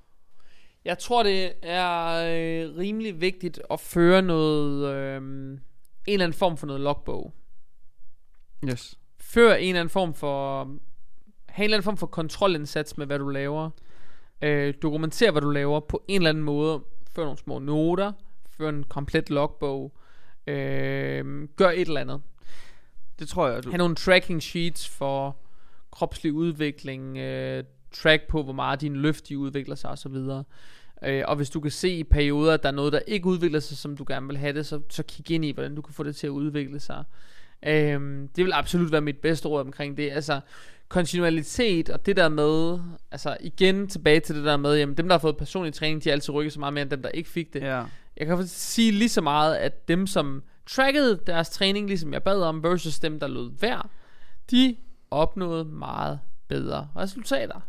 Jeg 0.84 0.98
tror, 0.98 1.22
det 1.22 1.52
er 1.62 2.06
øh, 2.06 2.76
rimelig 2.76 3.20
vigtigt 3.20 3.60
at 3.70 3.80
føre 3.80 4.22
noget, 4.22 4.94
øh, 4.94 5.16
en 5.16 5.60
eller 6.06 6.24
anden 6.24 6.38
form 6.38 6.56
for 6.56 6.66
noget 6.66 6.80
logbog. 6.80 7.34
Yes. 8.68 8.98
Før 9.20 9.54
en 9.54 9.68
eller 9.68 9.80
anden 9.80 9.90
form 9.90 10.14
for, 10.14 10.64
have 11.48 11.64
en 11.64 11.64
eller 11.64 11.76
anden 11.76 11.84
form 11.84 11.96
for 11.96 12.06
kontrolindsats 12.06 12.98
med, 12.98 13.06
hvad 13.06 13.18
du 13.18 13.28
laver. 13.28 13.70
Øh, 14.42 14.74
dokumenter, 14.82 15.30
hvad 15.30 15.42
du 15.42 15.50
laver 15.50 15.80
på 15.80 16.02
en 16.08 16.20
eller 16.20 16.30
anden 16.30 16.44
måde. 16.44 16.80
Før 17.14 17.22
nogle 17.22 17.38
små 17.38 17.58
noter. 17.58 18.12
Før 18.56 18.68
en 18.68 18.84
komplet 18.84 19.30
logbog. 19.30 19.92
Øh, 20.46 21.48
gør 21.56 21.70
et 21.70 21.80
eller 21.80 22.00
andet. 22.00 22.20
Det 23.18 23.28
tror 23.28 23.48
jeg, 23.48 23.64
du... 23.64 23.70
have 23.70 23.78
nogle 23.78 23.94
tracking 23.94 24.42
sheets 24.42 24.88
for 24.88 25.36
kropslig 25.92 26.32
udvikling, 26.32 27.18
øh, 27.18 27.64
track 27.92 28.22
på, 28.28 28.42
hvor 28.42 28.52
meget 28.52 28.80
din 28.80 28.96
løft 28.96 29.28
de 29.28 29.38
udvikler 29.38 29.74
sig 29.74 29.90
osv. 29.90 30.16
Øh, 31.04 31.24
og 31.26 31.36
hvis 31.36 31.50
du 31.50 31.60
kan 31.60 31.70
se 31.70 31.88
i 31.90 32.04
perioder, 32.04 32.54
at 32.54 32.62
der 32.62 32.68
er 32.68 32.72
noget, 32.72 32.92
der 32.92 32.98
ikke 33.06 33.26
udvikler 33.26 33.60
sig, 33.60 33.76
som 33.76 33.96
du 33.96 34.04
gerne 34.08 34.26
vil 34.26 34.36
have 34.36 34.52
det, 34.52 34.66
så, 34.66 34.80
så 34.88 35.02
kig 35.02 35.30
ind 35.30 35.44
i, 35.44 35.52
hvordan 35.52 35.74
du 35.74 35.82
kan 35.82 35.94
få 35.94 36.02
det 36.02 36.16
til 36.16 36.26
at 36.26 36.30
udvikle 36.30 36.80
sig. 36.80 37.04
Øh, 37.66 38.28
det 38.36 38.44
vil 38.44 38.52
absolut 38.52 38.92
være 38.92 39.00
mit 39.00 39.18
bedste 39.18 39.48
råd 39.48 39.60
omkring 39.60 39.96
det. 39.96 40.10
Altså, 40.10 40.40
kontinuitet 40.90 41.90
og 41.90 42.06
det 42.06 42.16
der 42.16 42.28
med, 42.28 42.78
altså 43.10 43.36
igen 43.40 43.88
tilbage 43.88 44.20
til 44.20 44.34
det 44.34 44.44
der 44.44 44.56
med, 44.56 44.76
jamen 44.76 44.96
dem 44.96 45.08
der 45.08 45.14
har 45.14 45.18
fået 45.18 45.36
personlig 45.36 45.74
træning, 45.74 46.04
de 46.04 46.08
har 46.08 46.14
altid 46.14 46.34
rykket 46.34 46.52
så 46.52 46.60
meget 46.60 46.74
mere 46.74 46.82
end 46.82 46.90
dem 46.90 47.02
der 47.02 47.08
ikke 47.08 47.30
fik 47.30 47.52
det. 47.52 47.62
Ja. 47.62 47.84
Jeg 48.16 48.26
kan 48.26 48.46
sige 48.46 48.92
lige 48.92 49.08
så 49.08 49.20
meget, 49.20 49.56
at 49.56 49.88
dem 49.88 50.06
som 50.06 50.42
trackede 50.66 51.20
deres 51.26 51.50
træning, 51.50 51.86
ligesom 51.86 52.12
jeg 52.12 52.22
bad 52.22 52.42
om, 52.42 52.62
versus 52.62 52.98
dem 52.98 53.20
der 53.20 53.26
lod 53.26 53.50
være, 53.60 53.82
de 54.50 54.76
opnåede 55.10 55.64
meget 55.64 56.20
bedre 56.48 56.88
resultater. 56.96 57.60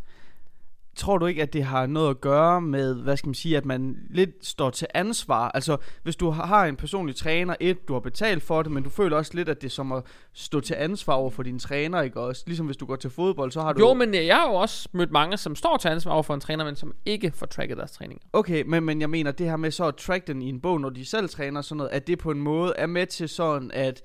Tror 0.96 1.18
du 1.18 1.26
ikke, 1.26 1.42
at 1.42 1.54
det 1.54 1.64
har 1.64 1.86
noget 1.86 2.10
at 2.10 2.22
gøre 2.22 2.62
med, 2.62 2.96
hvad 2.96 3.18
skal 3.18 3.28
man 3.28 3.34
sige, 3.34 3.58
at 3.58 3.66
man 3.66 3.98
lidt 4.10 4.46
står 4.46 4.70
til 4.70 4.88
ansvar? 4.94 5.52
Altså, 5.54 5.78
hvis 6.04 6.16
du 6.16 6.30
har 6.30 6.66
en 6.66 6.76
personlig 6.76 7.16
træner, 7.16 7.56
et, 7.60 7.88
du 7.88 7.94
har 7.94 8.00
betalt 8.00 8.44
for 8.44 8.64
det, 8.64 8.72
men 8.72 8.84
du 8.84 8.90
føler 8.90 9.18
også 9.18 9.32
lidt, 9.34 9.50
at 9.50 9.62
det 9.62 9.68
er 9.68 9.72
som 9.72 9.92
at 9.92 10.04
stå 10.34 10.60
til 10.60 10.76
ansvar 10.80 11.14
over 11.14 11.30
for 11.30 11.44
din 11.44 11.60
træner, 11.60 12.02
ikke 12.02 12.20
også? 12.20 12.44
Ligesom 12.48 12.66
hvis 12.66 12.78
du 12.78 12.86
går 12.86 12.96
til 12.96 13.10
fodbold, 13.10 13.52
så 13.52 13.62
har 13.62 13.74
du... 13.74 13.80
Jo, 13.80 13.94
men 13.94 14.14
jeg 14.14 14.36
har 14.36 14.48
jo 14.48 14.54
også 14.54 14.90
mødt 14.92 15.12
mange, 15.12 15.38
som 15.38 15.56
står 15.56 15.78
til 15.78 15.88
ansvar 15.88 16.12
over 16.12 16.24
for 16.24 16.34
en 16.34 16.40
træner, 16.40 16.66
men 16.66 16.76
som 16.76 16.94
ikke 17.06 17.32
får 17.36 17.46
tracket 17.46 17.78
deres 17.78 17.92
træning. 17.92 18.22
Okay, 18.34 18.64
men, 18.68 18.84
men 18.84 19.02
jeg 19.02 19.10
mener, 19.10 19.32
det 19.32 19.50
her 19.50 19.58
med 19.58 19.72
så 19.72 19.86
at 19.86 19.96
track 19.96 20.28
den 20.28 20.42
i 20.42 20.50
en 20.50 20.60
bog, 20.60 20.82
når 20.82 20.90
de 20.90 21.06
selv 21.06 21.30
træner 21.30 21.62
sådan 21.62 21.78
noget, 21.78 21.92
at 21.92 22.08
det 22.08 22.20
på 22.20 22.32
en 22.32 22.40
måde 22.40 22.74
er 22.78 22.88
med 22.88 23.06
til 23.06 23.30
sådan, 23.30 23.72
at 23.74 24.02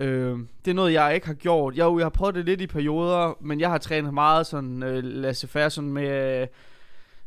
Øh, 0.00 0.38
det 0.64 0.70
er 0.70 0.74
noget, 0.74 0.92
jeg 0.92 1.14
ikke 1.14 1.26
har 1.26 1.34
gjort. 1.34 1.76
Jeg, 1.76 1.94
jeg 1.96 2.04
har 2.04 2.10
prøvet 2.10 2.34
det 2.34 2.44
lidt 2.44 2.60
i 2.60 2.66
perioder, 2.66 3.38
men 3.40 3.60
jeg 3.60 3.70
har 3.70 3.78
trænet 3.78 4.14
meget 4.14 4.46
sådan, 4.46 4.82
øh, 4.82 5.04
lasse 5.04 5.46
faire 5.46 5.70
sådan 5.70 5.92
med... 5.92 6.40
Øh, 6.40 6.46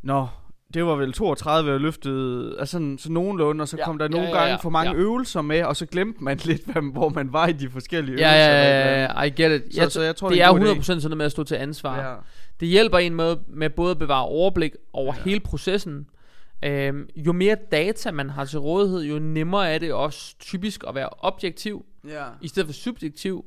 Nå, 0.02 0.28
det 0.74 0.86
var 0.86 0.96
vel 0.96 1.14
32, 1.14 1.72
jeg 1.72 1.80
løftede, 1.80 2.56
altså 2.60 2.72
sådan, 2.72 2.98
så 2.98 3.12
nogenlunde, 3.12 3.62
og 3.62 3.68
så 3.68 3.78
ja, 3.78 3.86
kom 3.86 3.98
der 3.98 4.06
ja, 4.06 4.10
nogle 4.10 4.28
ja, 4.28 4.36
ja, 4.36 4.44
gange 4.44 4.62
for 4.62 4.70
mange 4.70 4.92
ja. 4.92 4.98
øvelser 4.98 5.42
med, 5.42 5.64
og 5.64 5.76
så 5.76 5.86
glemte 5.86 6.24
man 6.24 6.38
lidt, 6.46 6.62
hvor 6.94 7.10
man 7.10 7.34
var 7.34 7.48
i 7.48 7.52
de 7.52 7.70
forskellige 7.70 8.18
ja, 8.20 8.28
øvelser. 8.28 8.52
Ja, 8.52 9.02
ja, 9.02 9.20
ja, 9.20 9.24
I 9.24 9.30
get 9.30 9.62
it. 9.62 9.76
Så, 9.76 9.82
jeg, 9.82 9.92
så 9.92 10.02
jeg 10.02 10.16
tror, 10.16 10.30
det, 10.30 10.38
det 10.38 10.44
er 10.44 10.76
100% 10.76 10.84
sådan 10.84 11.02
noget 11.04 11.18
med 11.18 11.26
at 11.26 11.32
stå 11.32 11.44
til 11.44 11.56
ansvar. 11.56 12.10
Ja. 12.10 12.16
Det 12.60 12.68
hjælper 12.68 12.98
en 12.98 13.16
med, 13.16 13.36
med 13.48 13.70
både 13.70 13.92
at 13.92 14.00
bevare 14.00 14.26
overblik 14.26 14.72
over 14.94 15.14
ja. 15.18 15.24
hele 15.24 15.40
processen, 15.40 16.08
Øhm, 16.64 17.10
jo 17.16 17.32
mere 17.32 17.58
data 17.72 18.12
man 18.12 18.30
har 18.30 18.46
til 18.46 18.60
rådighed, 18.60 19.02
jo 19.02 19.20
nemmere 19.20 19.70
er 19.74 19.78
det 19.78 19.94
også 19.94 20.36
typisk 20.40 20.84
at 20.88 20.96
være 20.96 21.10
objektiv, 21.10 21.86
ja. 22.08 22.26
i 22.42 22.48
stedet 22.48 22.68
for 22.68 22.74
subjektiv. 22.74 23.46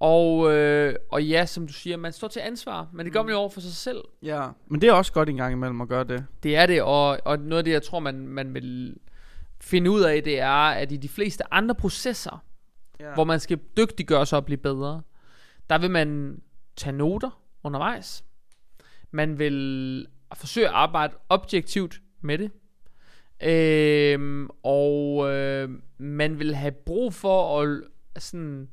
Og, 0.00 0.52
øh, 0.52 0.94
og 1.10 1.24
ja, 1.24 1.46
som 1.46 1.66
du 1.66 1.72
siger, 1.72 1.96
man 1.96 2.12
står 2.12 2.28
til 2.28 2.40
ansvar, 2.40 2.88
men 2.92 3.06
det 3.06 3.12
gør 3.12 3.22
man 3.22 3.32
jo 3.32 3.38
over 3.38 3.48
for 3.48 3.60
sig 3.60 3.72
selv. 3.72 4.04
Ja, 4.22 4.48
men 4.66 4.80
det 4.80 4.88
er 4.88 4.92
også 4.92 5.12
godt 5.12 5.28
en 5.28 5.36
gang 5.36 5.52
imellem 5.52 5.80
at 5.80 5.88
gøre 5.88 6.04
det. 6.04 6.26
Det 6.42 6.56
er 6.56 6.66
det, 6.66 6.82
og, 6.82 7.18
og 7.24 7.38
noget 7.38 7.58
af 7.58 7.64
det, 7.64 7.72
jeg 7.72 7.82
tror, 7.82 7.98
man, 7.98 8.28
man 8.28 8.54
vil 8.54 8.96
finde 9.60 9.90
ud 9.90 10.00
af, 10.00 10.22
det 10.22 10.40
er, 10.40 10.68
at 10.68 10.92
i 10.92 10.96
de 10.96 11.08
fleste 11.08 11.54
andre 11.54 11.74
processer, 11.74 12.44
ja. 13.00 13.14
hvor 13.14 13.24
man 13.24 13.40
skal 13.40 13.58
dygtiggøre 13.76 14.26
sig 14.26 14.38
og 14.38 14.44
blive 14.44 14.58
bedre, 14.58 15.02
der 15.70 15.78
vil 15.78 15.90
man 15.90 16.40
tage 16.76 16.96
noter 16.96 17.40
undervejs. 17.64 18.24
Man 19.10 19.38
vil 19.38 20.06
forsøge 20.34 20.68
at 20.68 20.74
arbejde 20.74 21.14
objektivt 21.28 22.00
med 22.20 22.38
det. 22.38 22.50
Øhm, 23.42 24.48
og 24.62 25.30
øh, 25.30 25.68
man 25.98 26.38
vil 26.38 26.54
have 26.54 26.72
brug 26.72 27.14
for 27.14 27.62
at, 27.62 27.82
sådan, 28.22 28.68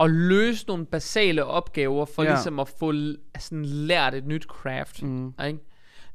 at 0.00 0.10
løse 0.10 0.66
nogle 0.66 0.86
basale 0.86 1.44
opgaver, 1.44 2.04
for 2.04 2.22
ja. 2.22 2.30
ligesom 2.30 2.60
at 2.60 2.68
få 2.68 2.92
sådan, 3.38 3.64
lært 3.64 4.14
et 4.14 4.26
nyt 4.26 4.42
craft. 4.42 5.02
Mm. 5.02 5.34
Ikke? 5.46 5.58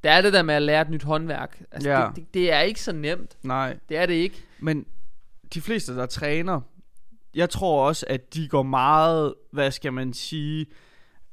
Det 0.04 0.12
er 0.12 0.22
det 0.22 0.34
der 0.34 0.42
med 0.42 0.56
at 0.56 0.62
lære 0.62 0.82
et 0.82 0.90
nyt 0.90 1.04
håndværk. 1.04 1.62
Altså, 1.72 1.90
ja. 1.90 2.08
det, 2.08 2.16
det, 2.16 2.34
det 2.34 2.52
er 2.54 2.60
ikke 2.60 2.82
så 2.82 2.92
nemt. 2.92 3.38
Nej. 3.44 3.78
Det 3.90 3.98
er 3.98 4.06
det 4.06 4.14
ikke. 4.14 4.44
Men 4.60 4.86
de 5.54 5.62
fleste, 5.62 5.96
der 5.96 6.06
træner, 6.06 6.62
jeg 7.36 7.50
tror 7.50 7.88
også, 7.88 8.06
at 8.10 8.34
de 8.34 8.48
går 8.48 8.64
meget, 8.64 9.34
hvad 9.52 9.72
skal 9.72 9.94
man 9.94 10.14
sige, 10.14 10.66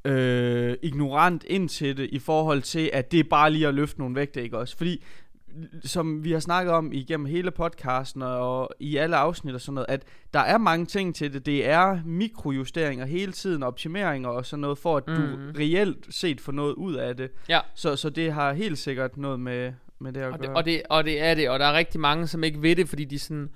øh, 0.07 0.77
ignorant 0.83 1.45
ind 1.47 1.69
til 1.69 1.97
det, 1.97 2.09
i 2.13 2.19
forhold 2.19 2.63
til, 2.63 2.91
at 2.93 3.13
det 3.13 3.21
er 3.21 3.25
bare 3.31 3.51
lige 3.51 3.69
at 3.69 3.75
løfte 3.75 3.99
nogle 3.99 4.15
vægte, 4.15 4.43
ikke 4.43 4.59
også? 4.59 4.77
Fordi 4.77 5.03
som 5.85 6.25
vi 6.25 6.33
har 6.33 6.41
snakket 6.41 6.75
om 6.75 6.93
igennem 6.93 7.27
hele 7.27 7.51
podcasten 7.51 8.23
og 8.23 8.71
i 8.81 8.97
alle 8.97 9.17
afsnit 9.17 9.55
og 9.55 9.61
sådan 9.61 9.75
noget, 9.75 9.87
at 9.89 10.03
der 10.35 10.41
er 10.41 10.59
mange 10.59 10.87
ting 10.87 11.15
til 11.15 11.33
det. 11.33 11.47
Det 11.47 11.69
er 11.69 11.99
mikrojusteringer 12.05 13.07
hele 13.07 13.33
tiden, 13.33 13.63
optimeringer 13.63 14.29
og 14.29 14.47
sådan 14.47 14.61
noget, 14.61 14.79
for 14.79 14.97
at 14.97 15.07
mm. 15.07 15.15
du 15.15 15.21
mhm. 15.21 15.53
reelt 15.59 16.07
set 16.11 16.41
får 16.41 16.53
noget 16.53 16.75
ud 16.75 16.95
af 16.95 17.17
det. 17.17 17.31
Ja. 17.49 17.61
Så, 17.75 17.97
så 17.97 18.11
det 18.11 18.33
har 18.33 18.53
helt 18.53 18.79
sikkert 18.79 19.17
noget 19.17 19.41
med, 19.41 19.73
med 19.99 20.13
det 20.13 20.21
at 20.21 20.33
og 20.33 20.39
gøre. 20.39 20.49
Det, 20.49 20.57
og, 20.57 20.65
det, 20.65 20.83
og 20.91 21.05
det 21.05 21.23
er 21.23 21.35
det, 21.35 21.51
og 21.51 21.59
der 21.59 21.67
er 21.67 21.73
rigtig 21.73 22.01
mange, 22.01 22.27
som 22.27 22.45
ikke 22.45 22.63
ved 22.63 22.77
det, 22.77 22.89
fordi 22.89 23.05
de 23.05 23.19
sådan, 23.19 23.49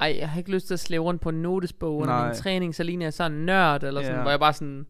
ej, 0.00 0.16
jeg 0.18 0.28
har 0.28 0.38
ikke 0.38 0.50
lyst 0.50 0.66
til 0.66 0.74
at 0.74 0.80
slæve 0.80 1.04
rundt 1.04 1.20
på 1.20 1.28
en 1.28 1.42
notesbog 1.42 1.96
under 1.96 2.26
min 2.26 2.34
træning, 2.34 2.74
så 2.74 2.82
ligner 2.82 3.06
jeg 3.06 3.12
sådan 3.12 3.32
en 3.32 3.46
nørd, 3.46 3.82
eller 3.82 4.00
sådan, 4.00 4.14
yeah. 4.14 4.22
hvor 4.22 4.30
jeg 4.30 4.40
bare 4.40 4.52
sådan, 4.52 4.86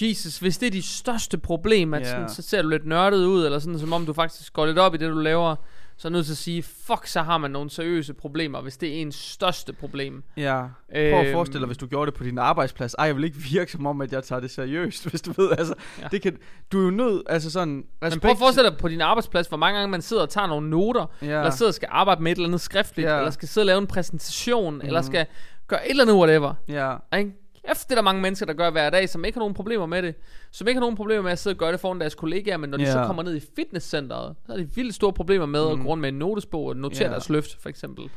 Jesus, 0.00 0.38
hvis 0.38 0.58
det 0.58 0.66
er 0.66 0.70
de 0.70 0.82
største 0.82 1.38
problem, 1.38 1.94
at 1.94 2.02
yeah. 2.02 2.10
sådan, 2.10 2.28
så 2.28 2.42
ser 2.42 2.62
du 2.62 2.68
lidt 2.68 2.86
nørdet 2.86 3.24
ud, 3.24 3.44
eller 3.44 3.58
sådan, 3.58 3.78
som 3.78 3.92
om 3.92 4.06
du 4.06 4.12
faktisk 4.12 4.52
går 4.52 4.66
lidt 4.66 4.78
op 4.78 4.94
i 4.94 4.96
det, 4.96 5.10
du 5.10 5.18
laver, 5.18 5.56
så 5.98 6.08
er 6.08 6.12
nødt 6.12 6.26
til 6.26 6.32
at 6.32 6.38
sige, 6.38 6.62
fuck, 6.62 7.06
så 7.06 7.22
har 7.22 7.38
man 7.38 7.50
nogle 7.50 7.70
seriøse 7.70 8.14
problemer, 8.14 8.60
hvis 8.60 8.76
det 8.76 8.88
er 8.88 8.92
ens 8.92 9.14
største 9.14 9.72
problem. 9.72 10.22
Ja, 10.36 10.62
prøv 10.90 11.02
at 11.02 11.26
øhm, 11.26 11.32
forestille 11.32 11.60
dig, 11.60 11.66
hvis 11.66 11.78
du 11.78 11.86
gjorde 11.86 12.10
det 12.10 12.18
på 12.18 12.24
din 12.24 12.38
arbejdsplads. 12.38 12.94
Ej, 12.94 13.04
jeg 13.04 13.16
vil 13.16 13.24
ikke 13.24 13.36
virke 13.36 13.72
som 13.72 13.86
om, 13.86 14.00
at 14.00 14.12
jeg 14.12 14.24
tager 14.24 14.40
det 14.40 14.50
seriøst, 14.50 15.06
hvis 15.10 15.22
du 15.22 15.32
ved, 15.36 15.50
altså, 15.58 15.74
ja. 16.02 16.08
det 16.10 16.22
kan, 16.22 16.38
du 16.72 16.80
er 16.80 16.84
jo 16.84 16.90
nødt, 16.90 17.22
altså 17.28 17.50
sådan, 17.50 17.84
respekt. 18.02 18.14
Men 18.14 18.20
prøv 18.20 18.30
at 18.30 18.38
forestille 18.38 18.70
dig 18.70 18.78
på 18.78 18.88
din 18.88 19.00
arbejdsplads, 19.00 19.46
hvor 19.46 19.56
mange 19.56 19.78
gange 19.78 19.90
man 19.90 20.02
sidder 20.02 20.22
og 20.22 20.30
tager 20.30 20.46
nogle 20.46 20.70
noter, 20.70 21.06
ja. 21.22 21.26
eller 21.26 21.50
sidder 21.50 21.70
og 21.70 21.74
skal 21.74 21.88
arbejde 21.92 22.22
med 22.22 22.32
et 22.32 22.36
eller 22.36 22.48
andet 22.48 22.60
skriftligt, 22.60 23.08
ja. 23.08 23.16
eller 23.18 23.30
skal 23.30 23.48
sidde 23.48 23.62
og 23.62 23.66
lave 23.66 23.78
en 23.78 23.86
præsentation, 23.86 24.74
mm. 24.74 24.80
eller 24.80 25.02
skal 25.02 25.26
gøre 25.66 25.86
et 25.86 25.90
eller 25.90 26.04
andet 26.04 26.16
whatever. 26.16 26.54
Ja. 26.68 27.18
Ikke? 27.18 27.32
Efter 27.70 27.84
det 27.88 27.90
er 27.90 27.94
der 27.94 28.02
mange 28.02 28.22
mennesker, 28.22 28.46
der 28.46 28.52
gør 28.52 28.70
hver 28.70 28.90
dag, 28.90 29.08
som 29.08 29.24
ikke 29.24 29.36
har 29.36 29.40
nogen 29.40 29.54
problemer 29.54 29.86
med 29.86 30.02
det. 30.02 30.14
Som 30.50 30.68
ikke 30.68 30.78
har 30.78 30.80
nogen 30.80 30.96
problemer 30.96 31.22
med 31.22 31.32
at 31.32 31.38
sidde 31.38 31.54
og 31.54 31.58
gøre 31.58 31.72
det 31.72 31.80
foran 31.80 32.00
deres 32.00 32.14
kollegaer, 32.14 32.56
men 32.56 32.70
når 32.70 32.78
yeah. 32.78 32.88
de 32.88 32.92
så 32.92 33.06
kommer 33.06 33.22
ned 33.22 33.36
i 33.36 33.40
fitnesscenteret, 33.56 34.36
så 34.46 34.52
har 34.52 34.58
de 34.58 34.70
vildt 34.74 34.94
store 34.94 35.12
problemer 35.12 35.46
med 35.46 35.66
mm. 35.66 35.72
at 35.72 35.78
gå 35.78 35.90
rundt 35.90 36.00
med 36.00 36.08
en 36.08 36.18
notesbog 36.18 36.66
og 36.66 36.76
notere 36.76 37.02
yeah. 37.02 37.10
deres 37.10 37.28
løft, 37.28 37.62
for 37.62 37.68
eksempel. 37.68 38.10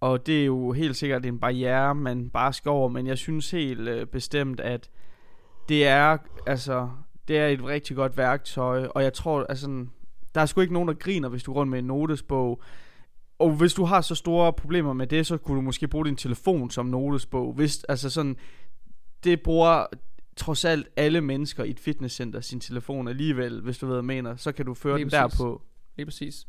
Og 0.00 0.26
det 0.26 0.40
er 0.40 0.44
jo 0.44 0.72
helt 0.72 0.96
sikkert 0.96 1.26
en 1.26 1.38
barriere, 1.38 1.94
man 1.94 2.30
bare 2.30 2.52
skal 2.52 2.68
over, 2.68 2.88
men 2.88 3.06
jeg 3.06 3.18
synes 3.18 3.50
helt 3.50 3.88
øh, 3.88 4.06
bestemt, 4.06 4.60
at 4.60 4.90
det 5.68 5.86
er, 5.86 6.18
altså, 6.46 6.88
det 7.28 7.38
er 7.38 7.46
et 7.46 7.64
rigtig 7.64 7.96
godt 7.96 8.16
værktøj, 8.16 8.86
og 8.86 9.02
jeg 9.02 9.12
tror, 9.12 9.46
altså, 9.48 9.86
der 10.34 10.40
er 10.40 10.46
sgu 10.46 10.60
ikke 10.60 10.72
nogen, 10.72 10.88
der 10.88 10.94
griner, 10.94 11.28
hvis 11.28 11.42
du 11.42 11.52
går 11.52 11.60
rundt 11.60 11.70
med 11.70 11.78
en 11.78 11.84
notesbog. 11.84 12.62
Og 13.38 13.50
hvis 13.50 13.74
du 13.74 13.84
har 13.84 14.00
så 14.00 14.14
store 14.14 14.52
problemer 14.52 14.92
med 14.92 15.06
det, 15.06 15.26
så 15.26 15.36
kunne 15.36 15.56
du 15.56 15.60
måske 15.60 15.88
bruge 15.88 16.06
din 16.06 16.16
telefon 16.16 16.70
som 16.70 16.86
notesbog. 16.86 17.52
Hvis, 17.52 17.84
altså 17.84 18.10
sådan, 18.10 18.36
det 19.26 19.42
bruger 19.42 19.86
trods 20.36 20.64
alt 20.64 20.88
alle 20.96 21.20
mennesker 21.20 21.64
i 21.64 21.70
et 21.70 21.80
fitnesscenter 21.80 22.40
sin 22.40 22.60
telefon 22.60 23.08
alligevel, 23.08 23.60
hvis 23.60 23.78
du 23.78 23.86
ved, 23.86 23.94
hvad 23.94 24.14
jeg 24.14 24.22
mener. 24.22 24.36
Så 24.36 24.52
kan 24.52 24.66
du 24.66 24.74
føre 24.74 24.96
Lige 24.96 25.10
den 25.10 25.10
præcis. 25.10 25.38
derpå. 25.38 25.62
Lige 25.96 26.06
præcis. 26.06 26.46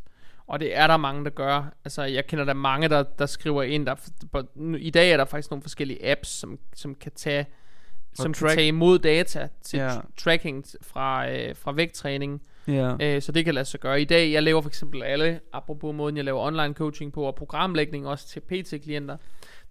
Og 0.47 0.59
det 0.59 0.77
er 0.77 0.87
der 0.87 0.97
mange, 0.97 1.23
der 1.23 1.29
gør. 1.29 1.73
Altså, 1.85 2.03
jeg 2.03 2.27
kender 2.27 2.45
der 2.45 2.53
mange, 2.53 2.89
der, 2.89 3.03
der 3.03 3.25
skriver 3.25 3.63
ind. 3.63 3.85
Der, 3.85 3.95
I 4.77 4.89
dag 4.89 5.11
er 5.11 5.17
der 5.17 5.25
faktisk 5.25 5.51
nogle 5.51 5.61
forskellige 5.61 6.11
apps, 6.11 6.29
som, 6.29 6.59
som 6.75 6.95
kan 6.95 7.11
tage 7.15 7.45
som 8.13 8.33
kan 8.33 8.47
tage 8.47 8.67
imod 8.67 8.99
data 8.99 9.49
til 9.61 9.79
yeah. 9.79 10.03
tracking 10.17 10.65
fra, 10.81 11.29
øh, 11.31 11.55
fra 11.55 11.71
vægttræning. 11.71 12.41
Yeah. 12.69 12.97
Øh, 13.01 13.21
så 13.21 13.31
det 13.31 13.45
kan 13.45 13.53
lade 13.53 13.65
sig 13.65 13.79
gøre. 13.79 14.01
I 14.01 14.05
dag, 14.05 14.31
jeg 14.31 14.43
laver 14.43 14.61
for 14.61 14.69
eksempel 14.69 15.03
alle, 15.03 15.39
apropos 15.53 15.95
måden, 15.95 16.17
jeg 16.17 16.25
laver 16.25 16.41
online 16.41 16.73
coaching 16.73 17.13
på, 17.13 17.23
og 17.23 17.35
programlægning 17.35 18.07
også 18.07 18.27
til 18.27 18.39
PT-klienter. 18.39 19.17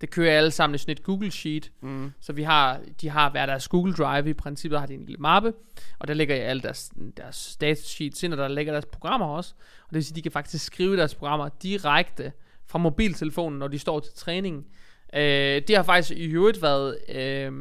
Det 0.01 0.11
kører 0.11 0.37
alle 0.37 0.51
sammen 0.51 0.75
i 0.75 0.79
sådan 0.79 0.93
et 0.93 1.03
Google 1.03 1.31
Sheet. 1.31 1.73
Mm. 1.81 2.13
Så 2.21 2.33
vi 2.33 2.43
har, 2.43 2.81
de 3.01 3.09
har 3.09 3.31
hver 3.31 3.47
deres 3.47 3.69
Google 3.69 3.95
Drive. 3.95 4.31
I 4.31 4.33
princippet 4.33 4.81
har 4.81 4.87
de 4.87 4.95
en 4.95 5.05
lille 5.05 5.19
mappe. 5.19 5.53
Og 5.99 6.09
der 6.09 6.15
lægger 6.15 6.37
jeg 6.37 6.45
alle 6.45 6.63
deres, 6.63 6.91
deres 7.17 7.57
datasheets 7.61 8.23
ind, 8.23 8.33
og 8.33 8.39
der 8.39 8.49
lægger 8.49 8.73
deres 8.73 8.87
programmer 8.87 9.27
også. 9.27 9.55
Og 9.59 9.89
det 9.91 9.95
vil 9.95 10.05
sige, 10.05 10.17
de 10.17 10.23
kan 10.23 10.33
faktisk 10.33 10.65
skrive 10.65 10.97
deres 10.97 11.15
programmer 11.15 11.49
direkte 11.63 12.33
fra 12.67 12.79
mobiltelefonen, 12.79 13.59
når 13.59 13.69
de 13.69 13.79
står 13.79 14.01
til 14.01 14.13
træning. 14.15 14.67
Øh, 15.15 15.63
det 15.69 15.77
har 15.77 15.83
faktisk 15.83 16.19
i 16.19 16.27
øvrigt 16.27 16.63
været... 16.63 16.99
Øh, 17.09 17.53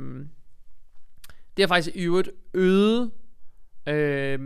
det 1.58 1.64
har 1.64 1.68
faktisk 1.68 1.96
i 1.96 2.04
øvrigt 2.04 2.30
øget... 2.54 3.12
Øh, 3.88 4.40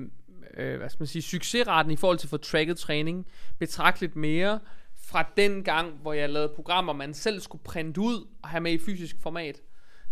øh, 0.59 0.77
hvad 0.77 0.89
skal 0.89 1.01
man 1.01 1.07
sige, 1.07 1.21
succesraten 1.21 1.91
i 1.91 1.95
forhold 1.95 2.17
til 2.17 2.29
få 2.29 2.37
tracket 2.37 2.77
træning 2.77 3.27
betragteligt 3.59 4.15
mere, 4.15 4.59
fra 5.01 5.25
den 5.37 5.63
gang, 5.63 5.93
hvor 6.01 6.13
jeg 6.13 6.29
lavede 6.29 6.51
programmer, 6.55 6.93
man 6.93 7.13
selv 7.13 7.39
skulle 7.39 7.63
printe 7.63 8.01
ud 8.01 8.27
og 8.41 8.49
have 8.49 8.61
med 8.61 8.71
i 8.71 8.77
fysisk 8.77 9.15
format, 9.21 9.61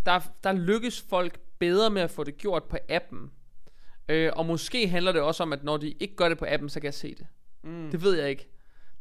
der, 0.06 0.20
der 0.43 0.52
lykkes 0.52 1.06
folk 1.10 1.39
bedre 1.60 1.89
med 1.89 2.02
at 2.02 2.12
få 2.12 2.24
det 2.24 2.38
gjort 2.38 2.64
på 2.64 2.78
appen. 2.89 3.32
Øh, 4.10 4.32
og 4.36 4.45
måske 4.45 4.88
handler 4.88 5.12
det 5.12 5.22
også 5.22 5.43
om, 5.43 5.54
at 5.54 5.64
når 5.64 5.78
de 5.78 5.91
ikke 6.00 6.16
gør 6.16 6.30
det 6.30 6.38
på 6.38 6.45
appen, 6.48 6.70
så 6.70 6.80
kan 6.80 6.86
jeg 6.86 6.93
se 6.93 7.16
det. 7.16 7.28
Mm. 7.64 7.91
Det 7.91 8.04
ved 8.04 8.20
jeg 8.20 8.30
ikke. 8.30 8.50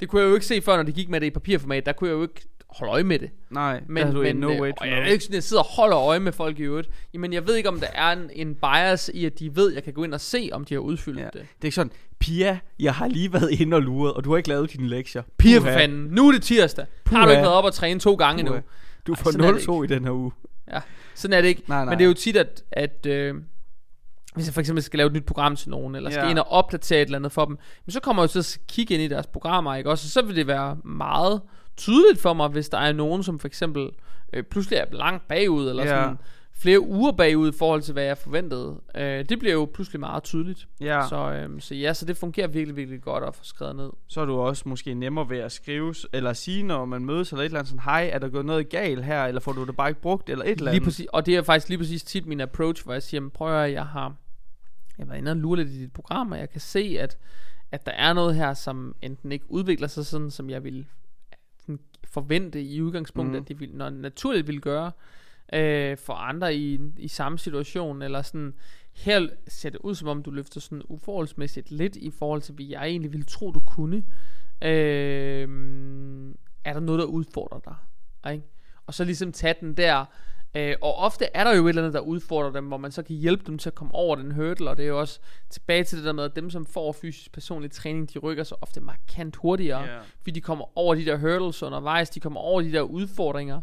Det 0.01 0.09
kunne 0.09 0.23
jeg 0.23 0.29
jo 0.29 0.35
ikke 0.35 0.47
se 0.47 0.63
før, 0.63 0.77
når 0.77 0.83
de 0.83 0.93
gik 0.93 1.09
med 1.09 1.21
det 1.21 1.27
i 1.27 1.31
papirformat. 1.31 1.87
Der 1.87 1.93
kunne 1.93 2.11
jeg 2.11 2.15
jo 2.15 2.23
ikke 2.23 2.49
holde 2.71 2.93
øje 2.93 3.03
med 3.05 3.19
det. 3.19 3.31
Nej, 3.51 3.81
Men, 3.89 4.13
du 4.13 4.23
men 4.23 4.37
no 4.37 4.51
øh, 4.53 4.61
way 4.61 4.71
to 4.71 4.75
og 4.81 4.89
jeg 4.89 4.99
er 4.99 5.05
ikke 5.05 5.25
sådan, 5.25 5.35
jeg 5.35 5.43
sidder 5.43 5.63
og 5.63 5.69
holder 5.69 5.99
øje 5.99 6.21
med 6.21 6.33
folk 6.33 6.59
i 6.59 6.63
øvrigt. 6.63 6.89
Jamen, 7.15 7.33
jeg 7.33 7.47
ved 7.47 7.55
ikke, 7.55 7.69
om 7.69 7.81
der 7.81 7.87
er 7.95 8.13
en, 8.13 8.31
en 8.33 8.55
bias 8.55 9.11
i, 9.15 9.25
at 9.25 9.39
de 9.39 9.57
ved, 9.57 9.69
at 9.71 9.75
jeg 9.75 9.83
kan 9.85 9.93
gå 9.93 10.05
ind 10.05 10.15
og 10.15 10.21
se, 10.21 10.49
om 10.53 10.65
de 10.65 10.75
har 10.75 10.79
udfyldt 10.81 11.19
Ja. 11.21 11.25
det. 11.25 11.33
Det 11.33 11.41
er 11.41 11.65
ikke 11.65 11.75
sådan, 11.75 11.93
Pia, 12.19 12.59
jeg 12.79 12.95
har 12.95 13.09
lige 13.09 13.33
været 13.33 13.51
inde 13.51 13.75
og 13.75 13.83
luret, 13.83 14.13
og 14.15 14.25
du 14.25 14.31
har 14.31 14.37
ikke 14.37 14.49
lavet 14.49 14.73
dine 14.73 14.89
lektier. 14.89 15.23
Pia 15.39 15.57
for 15.59 15.63
Puha. 15.63 15.77
fanden, 15.79 16.07
nu 16.11 16.29
er 16.29 16.33
det 16.33 16.43
tirsdag. 16.43 16.87
Har 17.07 17.17
du 17.21 17.25
Puha. 17.25 17.31
ikke 17.33 17.43
været 17.43 17.55
op 17.55 17.65
og 17.65 17.75
træne 17.75 18.01
to 18.01 18.15
gange? 18.15 18.45
Puha. 18.45 18.61
Du 19.07 19.13
Ej, 19.13 19.19
får 19.23 19.31
sådan 19.31 19.47
er 19.47 19.53
det 19.53 19.61
0-2 19.69 19.83
i 19.83 19.87
den 19.87 20.05
her 20.05 20.11
uge. 20.13 20.33
Sådan 21.15 21.37
er 21.37 21.41
det 21.41 21.49
ikke. 21.49 21.63
Nej, 21.69 21.85
nej. 21.85 21.91
Men 21.93 21.99
det 21.99 22.05
er 22.05 22.09
jo 22.09 22.15
tit, 22.15 22.37
at, 22.37 22.63
at 22.73 23.07
øh, 23.07 23.35
hvis 24.35 24.47
jeg 24.47 24.55
for 24.55 24.61
eksempel 24.61 24.83
skal 24.83 24.99
lave 24.99 25.07
et 25.07 25.13
nyt 25.13 25.25
program 25.25 25.57
til 25.57 25.71
nogen, 25.71 25.95
eller 25.95 26.11
skal 26.11 26.23
Ja. 26.25 26.31
ind 26.31 26.39
og 26.39 26.49
opdatere 26.51 27.01
et 27.01 27.05
eller 27.07 27.19
andet 27.19 27.33
for 27.33 27.45
dem, 27.45 27.59
men 27.87 27.93
så 27.93 28.01
kommer 28.01 28.23
jeg 28.23 28.29
jo 28.29 28.33
til 28.33 28.39
at 28.39 28.59
kigge 28.69 28.95
ind 28.95 29.03
i 29.03 29.09
deres 29.09 29.27
programmer, 29.27 29.75
ikke 29.75 29.91
også? 29.91 30.07
Og 30.07 30.11
så 30.11 30.23
vil 30.27 30.37
det 30.37 30.47
være 30.47 30.77
meget 30.85 31.41
tydeligt 31.77 32.21
for 32.21 32.33
mig, 32.33 32.49
hvis 32.49 32.69
der 32.69 32.79
er 32.79 32.93
nogen, 32.93 33.23
som 33.23 33.39
for 33.39 33.49
eksempel 33.49 33.91
øh, 34.33 34.43
pludselig 34.43 34.77
er 34.77 34.85
langt 34.93 35.29
bagud, 35.29 35.69
eller 35.69 35.83
Ja. 35.85 35.89
sådan 35.89 36.17
flere 36.59 36.81
uger 36.81 37.13
bagud 37.13 37.49
i 37.49 37.57
forhold 37.59 37.83
til, 37.83 37.93
hvad 37.93 38.05
jeg 38.05 38.19
forventede. 38.19 38.81
Øh, 38.95 39.25
det 39.29 39.39
bliver 39.39 39.53
jo 39.53 39.71
pludselig 39.75 40.01
meget 40.01 40.23
tydeligt. 40.23 40.69
Ja, 40.81 41.07
så, 41.09 41.17
øh, 41.33 41.61
så 41.61 41.75
ja, 41.75 41.95
så 41.95 42.05
det 42.07 42.17
fungerer 42.17 42.47
virkelig, 42.49 42.77
virkelig 42.77 43.03
godt 43.03 43.25
at 43.25 43.35
få 43.35 43.45
skrevet 43.45 43.77
ned. 43.77 43.91
så 44.09 44.21
er 44.21 44.25
du 44.25 44.37
også 44.39 44.63
måske 44.69 44.95
nemmere 44.95 45.31
ved 45.31 45.39
at 45.39 45.53
skrive, 45.53 45.95
eller 46.13 46.33
sige, 46.33 46.63
når 46.63 46.85
man 46.85 47.05
mødes, 47.05 47.31
eller 47.33 47.43
et 47.43 47.45
eller 47.47 47.59
andet 47.59 47.69
sådan, 47.69 47.83
hej, 47.85 48.11
er 48.13 48.19
der 48.19 48.29
gået 48.29 48.45
noget 48.47 48.69
galt 48.69 49.05
her, 49.05 49.25
eller 49.25 49.41
får 49.41 49.53
du 49.53 49.65
det 49.67 49.77
bare 49.77 49.89
ikke 49.89 50.01
brugt, 50.01 50.31
eller 50.31 50.45
et 50.45 50.51
eller 50.51 50.65
Lige 50.65 50.71
andet. 50.71 50.83
præcis, 50.85 51.07
og 51.13 51.27
det 51.27 51.37
er 51.37 51.43
faktisk 51.43 51.69
lige 51.69 51.79
præcis 51.79 52.03
tit 52.03 52.27
min 52.27 52.41
approach, 52.41 52.85
hvor 52.85 52.93
jeg 52.93 53.03
siger, 53.03 53.21
"Men 53.21 53.31
prøv 53.31 53.63
at 53.63 53.73
jeg 53.73 53.87
har 53.87 54.15
jeg 54.99 55.09
var 55.09 55.15
inde 55.15 55.31
og 55.31 55.37
lure 55.37 55.57
lidt 55.57 55.69
i 55.69 55.81
dit 55.81 55.93
program, 55.93 56.33
og 56.33 56.39
jeg 56.39 56.51
kan 56.51 56.61
se, 56.61 56.97
at, 57.01 57.19
at 57.73 57.87
der 57.87 57.93
er 57.93 58.13
noget 58.13 58.35
her, 58.35 58.55
som 58.55 58.95
enten 59.03 59.33
ikke 59.33 59.45
udvikler 59.51 59.89
sig 59.89 60.07
sådan, 60.07 60.31
som 60.31 60.51
jeg 60.51 60.65
ville 60.65 60.87
forvente 62.11 62.63
i 62.63 62.83
udgangspunktet, 62.83 63.33
mm. 63.33 63.43
at 63.43 63.49
det 63.49 63.61
ville, 63.61 63.77
når 63.77 63.91
naturligt 63.91 64.47
ville 64.47 64.61
gøre 64.61 64.93
øh, 65.53 65.97
for 65.97 66.13
andre 66.13 66.55
i, 66.55 66.81
i 66.97 67.09
samme 67.09 67.39
situation, 67.39 68.03
eller 68.03 68.23
sådan, 68.23 68.55
her 68.93 69.29
ser 69.49 69.71
det 69.71 69.81
ud 69.81 69.95
som 69.95 70.09
om, 70.09 70.23
du 70.23 70.31
løfter 70.31 70.61
sådan 70.61 70.83
uforholdsmæssigt 70.89 71.71
lidt 71.71 71.97
i 71.97 72.11
forhold 72.11 72.43
til, 72.43 72.55
hvad 72.55 72.65
jeg 72.65 72.87
egentlig 72.87 73.13
ville 73.13 73.25
tro, 73.25 73.51
du 73.51 73.61
kunne. 73.61 73.97
Øh, 74.63 75.49
er 76.65 76.73
der 76.73 76.81
noget, 76.81 76.99
der 76.99 77.05
udfordrer 77.05 77.59
dig? 77.59 77.77
Ikke? 78.33 78.47
Og 78.87 78.95
så 78.95 79.05
ligesom 79.05 79.33
tage 79.33 79.55
den 79.61 79.77
der, 79.77 80.05
Øh, 80.57 80.77
og 80.83 80.95
ofte 80.97 81.25
er 81.35 81.45
der 81.45 81.55
jo 81.57 81.65
et 81.65 81.69
eller 81.69 81.83
andet, 81.83 81.95
der 81.95 82.01
udfordrer 82.01 82.51
dem, 82.53 82.65
hvor 82.67 82.77
man 82.77 82.93
så 82.93 83.03
kan 83.03 83.17
hjælpe 83.17 83.45
dem 83.47 83.59
til 83.59 83.71
at 83.71 83.75
komme 83.75 83.95
over 83.95 84.17
den 84.17 84.31
hurdle, 84.33 84.71
og 84.71 84.77
det 84.77 84.83
er 84.85 84.89
jo 84.89 85.01
også 85.01 85.21
tilbage 85.51 85.85
til 85.85 85.99
det 85.99 86.05
der 86.07 86.13
med, 86.13 86.25
at 86.25 86.37
dem, 86.37 86.51
som 86.51 86.67
får 86.67 86.93
fysisk 86.93 87.33
personlig 87.33 87.71
træning, 87.71 88.15
de 88.15 88.19
rykker 88.19 88.45
så 88.45 88.55
ofte 88.61 88.81
markant 88.81 89.37
hurtigere, 89.37 89.83
Ja. 89.83 89.99
fordi 90.19 90.31
de 90.31 90.41
kommer 90.41 90.79
over 90.79 90.95
de 90.95 91.05
der 91.05 91.17
hurdles 91.17 91.63
undervejs, 91.63 92.11
de 92.11 92.21
kommer 92.21 92.41
over 92.41 92.61
de 92.63 92.73
der 92.73 92.81
udfordringer, 92.81 93.61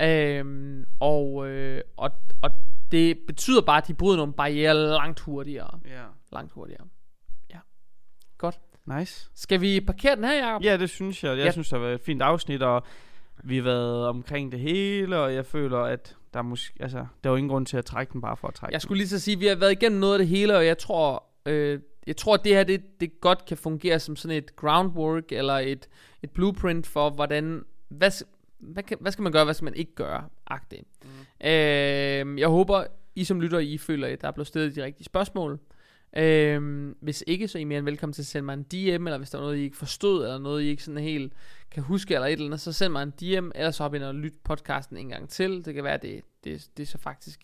øhm, 0.00 0.86
og, 1.00 1.48
øh, 1.48 1.80
og, 1.96 2.10
og 2.42 2.50
det 2.92 3.18
betyder 3.26 3.62
bare, 3.62 3.76
at 3.78 3.88
de 3.88 3.94
bryder 3.94 4.16
nogle 4.16 4.32
barriere 4.32 4.74
langt 4.74 5.20
hurtigere. 5.20 5.80
Ja. 5.84 6.02
Langt 6.32 6.52
hurtigere. 6.52 6.84
Ja. 7.50 7.58
Godt. 8.38 8.60
Nice. 8.98 9.30
Skal 9.34 9.60
vi 9.60 9.80
parkere 9.80 10.16
den 10.16 10.24
her, 10.24 10.46
Jacob? 10.46 10.64
Ja, 10.64 10.76
det 10.76 10.90
synes 10.90 11.24
jeg. 11.24 11.36
Jeg 11.38 11.44
ja. 11.44 11.50
synes, 11.52 11.68
det 11.68 11.78
har 11.78 11.84
været 11.84 11.94
et 11.94 12.00
fint 12.00 12.22
afsnit, 12.22 12.62
og 12.62 12.82
vi 13.44 13.56
har 13.56 13.62
været 13.62 14.06
omkring 14.06 14.52
det 14.52 14.60
hele, 14.60 15.18
og 15.18 15.34
jeg 15.34 15.46
føler, 15.46 15.78
at 15.78 16.16
der 16.34 16.40
er 16.40 16.42
måske, 16.42 16.74
altså, 16.80 16.98
der 16.98 17.30
er 17.30 17.32
jo 17.32 17.36
ingen 17.36 17.50
grund 17.50 17.66
til 17.66 17.76
at 17.76 17.84
trække 17.84 18.12
den 18.12 18.20
bare 18.20 18.36
for 18.36 18.48
at 18.48 18.54
trække 18.54 18.72
Jeg 18.72 18.82
skulle 18.82 18.98
lige 18.98 19.08
så 19.08 19.18
sige, 19.18 19.34
at 19.34 19.40
vi 19.40 19.46
har 19.46 19.54
været 19.54 19.72
igennem 19.72 20.00
noget 20.00 20.14
af 20.14 20.18
det 20.18 20.28
hele, 20.28 20.56
og 20.56 20.66
jeg 20.66 20.78
tror, 20.78 21.24
øh, 21.46 21.80
jeg 22.06 22.16
tror 22.16 22.34
at 22.34 22.44
det 22.44 22.54
her, 22.54 22.64
det, 22.64 23.00
det 23.00 23.20
godt 23.20 23.44
kan 23.44 23.56
fungere 23.56 23.98
som 23.98 24.16
sådan 24.16 24.36
et 24.36 24.56
groundwork, 24.56 25.32
eller 25.32 25.54
et, 25.54 25.88
et 26.22 26.30
blueprint 26.30 26.86
for, 26.86 27.10
hvordan, 27.10 27.64
hvad, 27.88 28.10
hvad, 28.58 28.82
kan, 28.82 28.96
hvad 29.00 29.12
skal 29.12 29.22
man 29.22 29.32
gøre, 29.32 29.44
hvad 29.44 29.54
skal 29.54 29.64
man 29.64 29.74
ikke 29.74 29.94
gøre, 29.94 30.24
agtigt. 30.46 30.82
Mm. 31.02 31.46
Øh, 31.46 32.40
jeg 32.40 32.48
håber, 32.48 32.84
I 33.14 33.24
som 33.24 33.40
lytter, 33.40 33.58
I 33.58 33.78
føler, 33.78 34.08
at 34.08 34.20
der 34.20 34.28
er 34.28 34.32
blevet 34.32 34.46
stillet 34.46 34.76
de 34.76 34.84
rigtige 34.84 35.04
spørgsmål. 35.04 35.60
Øhm, 36.16 36.96
hvis 37.00 37.24
ikke, 37.26 37.48
så 37.48 37.58
er 37.58 37.60
I 37.60 37.64
mere 37.64 37.78
end 37.78 37.84
velkommen 37.84 38.12
til 38.12 38.22
at 38.22 38.26
sende 38.26 38.44
mig 38.46 38.54
en 38.54 38.62
DM, 38.62 39.06
eller 39.06 39.18
hvis 39.18 39.30
der 39.30 39.38
er 39.38 39.42
noget, 39.42 39.56
I 39.56 39.62
ikke 39.62 39.76
forstod, 39.76 40.24
eller 40.24 40.38
noget, 40.38 40.62
I 40.62 40.66
ikke 40.66 40.82
sådan 40.82 41.02
helt 41.02 41.32
kan 41.74 41.82
huske, 41.82 42.14
eller 42.14 42.26
et 42.26 42.32
eller 42.32 42.46
andet, 42.46 42.60
så 42.60 42.72
send 42.72 42.92
mig 42.92 43.02
en 43.02 43.10
DM, 43.10 43.50
eller 43.54 43.70
så 43.70 43.82
hop 43.82 43.94
ind 43.94 44.02
og 44.02 44.14
lyt 44.14 44.34
podcasten 44.44 44.96
en 44.96 45.08
gang 45.08 45.28
til. 45.28 45.64
Det 45.64 45.74
kan 45.74 45.84
være, 45.84 45.98
det, 45.98 46.22
det, 46.44 46.68
det 46.76 46.88
så 46.88 46.98
faktisk 46.98 47.40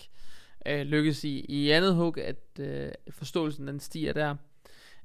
øh, 0.66 0.80
lykkes 0.80 1.24
i, 1.24 1.40
i 1.48 1.70
andet 1.70 1.94
hug, 1.94 2.18
at 2.18 2.60
øh, 2.60 2.90
forståelsen 3.10 3.68
den 3.68 3.80
stiger 3.80 4.12
der. 4.12 4.30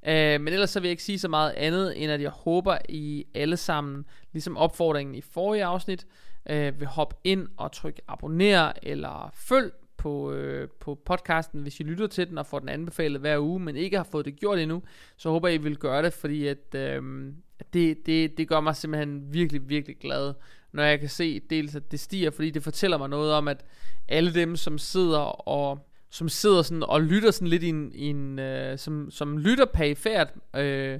Øh, 0.06 0.40
men 0.40 0.48
ellers 0.48 0.70
så 0.70 0.80
vil 0.80 0.88
jeg 0.88 0.90
ikke 0.90 1.02
sige 1.02 1.18
så 1.18 1.28
meget 1.28 1.50
andet, 1.50 2.02
end 2.02 2.12
at 2.12 2.22
jeg 2.22 2.30
håber, 2.30 2.78
I 2.88 3.26
alle 3.34 3.56
sammen, 3.56 4.04
ligesom 4.32 4.56
opfordringen 4.56 5.14
i 5.14 5.20
forrige 5.20 5.64
afsnit, 5.64 6.06
øh, 6.50 6.80
vil 6.80 6.88
hoppe 6.88 7.16
ind 7.24 7.48
og 7.56 7.72
trykke 7.72 8.02
abonner 8.08 8.72
eller 8.82 9.30
følg 9.34 9.72
på, 9.96 10.32
øh, 10.32 10.68
på 10.80 10.94
podcasten, 10.94 11.62
hvis 11.62 11.80
I 11.80 11.82
lytter 11.82 12.06
til 12.06 12.28
den 12.28 12.38
og 12.38 12.46
får 12.46 12.58
den 12.58 12.68
anbefalet 12.68 13.20
hver 13.20 13.38
uge, 13.38 13.60
men 13.60 13.76
ikke 13.76 13.96
har 13.96 14.04
fået 14.04 14.24
det 14.24 14.36
gjort 14.36 14.58
endnu, 14.58 14.82
så 15.16 15.30
håber 15.30 15.48
jeg, 15.48 15.54
I 15.54 15.62
vil 15.62 15.76
gøre 15.76 16.02
det, 16.02 16.12
fordi 16.12 16.46
at, 16.46 16.74
øh, 16.74 17.32
det, 17.72 18.06
det, 18.06 18.38
det 18.38 18.48
gør 18.48 18.60
mig 18.60 18.76
simpelthen 18.76 19.32
virkelig, 19.32 19.68
virkelig 19.68 19.96
glad, 19.98 20.34
når 20.72 20.82
jeg 20.82 21.00
kan 21.00 21.08
se 21.08 21.40
dels, 21.40 21.74
at 21.74 21.92
det 21.92 22.00
stiger, 22.00 22.30
fordi 22.30 22.50
det 22.50 22.62
fortæller 22.62 22.98
mig 22.98 23.08
noget 23.08 23.32
om, 23.32 23.48
at 23.48 23.64
alle 24.08 24.34
dem, 24.34 24.56
som 24.56 24.78
sidder 24.78 25.48
og 25.48 25.88
som 26.10 26.28
sidder 26.28 26.62
sådan 26.62 26.82
og 26.82 27.02
lytter 27.02 27.30
sådan 27.30 27.48
lidt 27.48 27.62
i 27.62 27.68
en, 27.68 27.92
i 27.94 28.06
en 28.06 28.38
øh, 28.38 28.78
som, 28.78 29.10
som 29.10 29.38
lytter 29.38 29.64
perifært, 29.64 30.34
øh, 30.56 30.98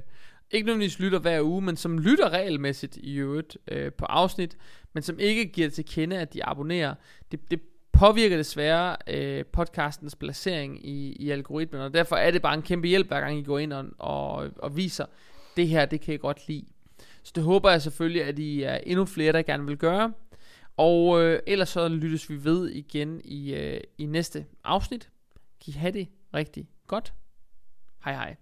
ikke 0.51 0.65
nødvendigvis 0.65 0.99
lytter 0.99 1.19
hver 1.19 1.41
uge, 1.41 1.61
men 1.61 1.77
som 1.77 1.99
lytter 1.99 2.29
regelmæssigt 2.29 2.97
i 2.97 3.15
øvrigt 3.15 3.57
øh, 3.67 3.93
på 3.93 4.05
afsnit, 4.05 4.57
men 4.93 5.03
som 5.03 5.19
ikke 5.19 5.45
giver 5.45 5.69
til 5.69 5.85
kende, 5.85 6.17
at 6.17 6.33
de 6.33 6.45
abonnerer. 6.45 6.95
Det, 7.31 7.51
det 7.51 7.61
påvirker 7.91 8.37
desværre 8.37 8.97
øh, 9.07 9.45
podcastens 9.45 10.15
placering 10.15 10.87
i, 10.87 11.11
i 11.11 11.29
algoritmen, 11.29 11.81
og 11.81 11.93
derfor 11.93 12.15
er 12.15 12.31
det 12.31 12.41
bare 12.41 12.53
en 12.53 12.61
kæmpe 12.61 12.87
hjælp, 12.87 13.07
hver 13.07 13.19
gang 13.19 13.39
I 13.39 13.43
går 13.43 13.59
ind 13.59 13.73
og, 13.73 13.85
og, 13.97 14.49
og 14.57 14.77
viser, 14.77 15.05
det 15.57 15.67
her, 15.67 15.85
det 15.85 16.01
kan 16.01 16.11
jeg 16.11 16.19
godt 16.19 16.47
lide. 16.47 16.65
Så 17.23 17.31
det 17.35 17.43
håber 17.43 17.71
jeg 17.71 17.81
selvfølgelig, 17.81 18.23
at 18.23 18.39
I 18.39 18.61
er 18.61 18.75
endnu 18.75 19.05
flere, 19.05 19.33
der 19.33 19.41
gerne 19.41 19.65
vil 19.65 19.77
gøre. 19.77 20.13
Og 20.77 21.21
øh, 21.21 21.39
ellers 21.47 21.69
så 21.69 21.87
lyttes 21.87 22.29
vi 22.29 22.43
ved 22.43 22.69
igen 22.69 23.21
i, 23.23 23.53
øh, 23.53 23.81
i 23.97 24.05
næste 24.05 24.45
afsnit. 24.63 25.09
Kan 25.65 25.73
I 25.73 25.77
have 25.77 25.91
det 25.91 26.07
rigtig 26.33 26.67
godt. 26.87 27.13
Hej 28.03 28.13
hej. 28.13 28.35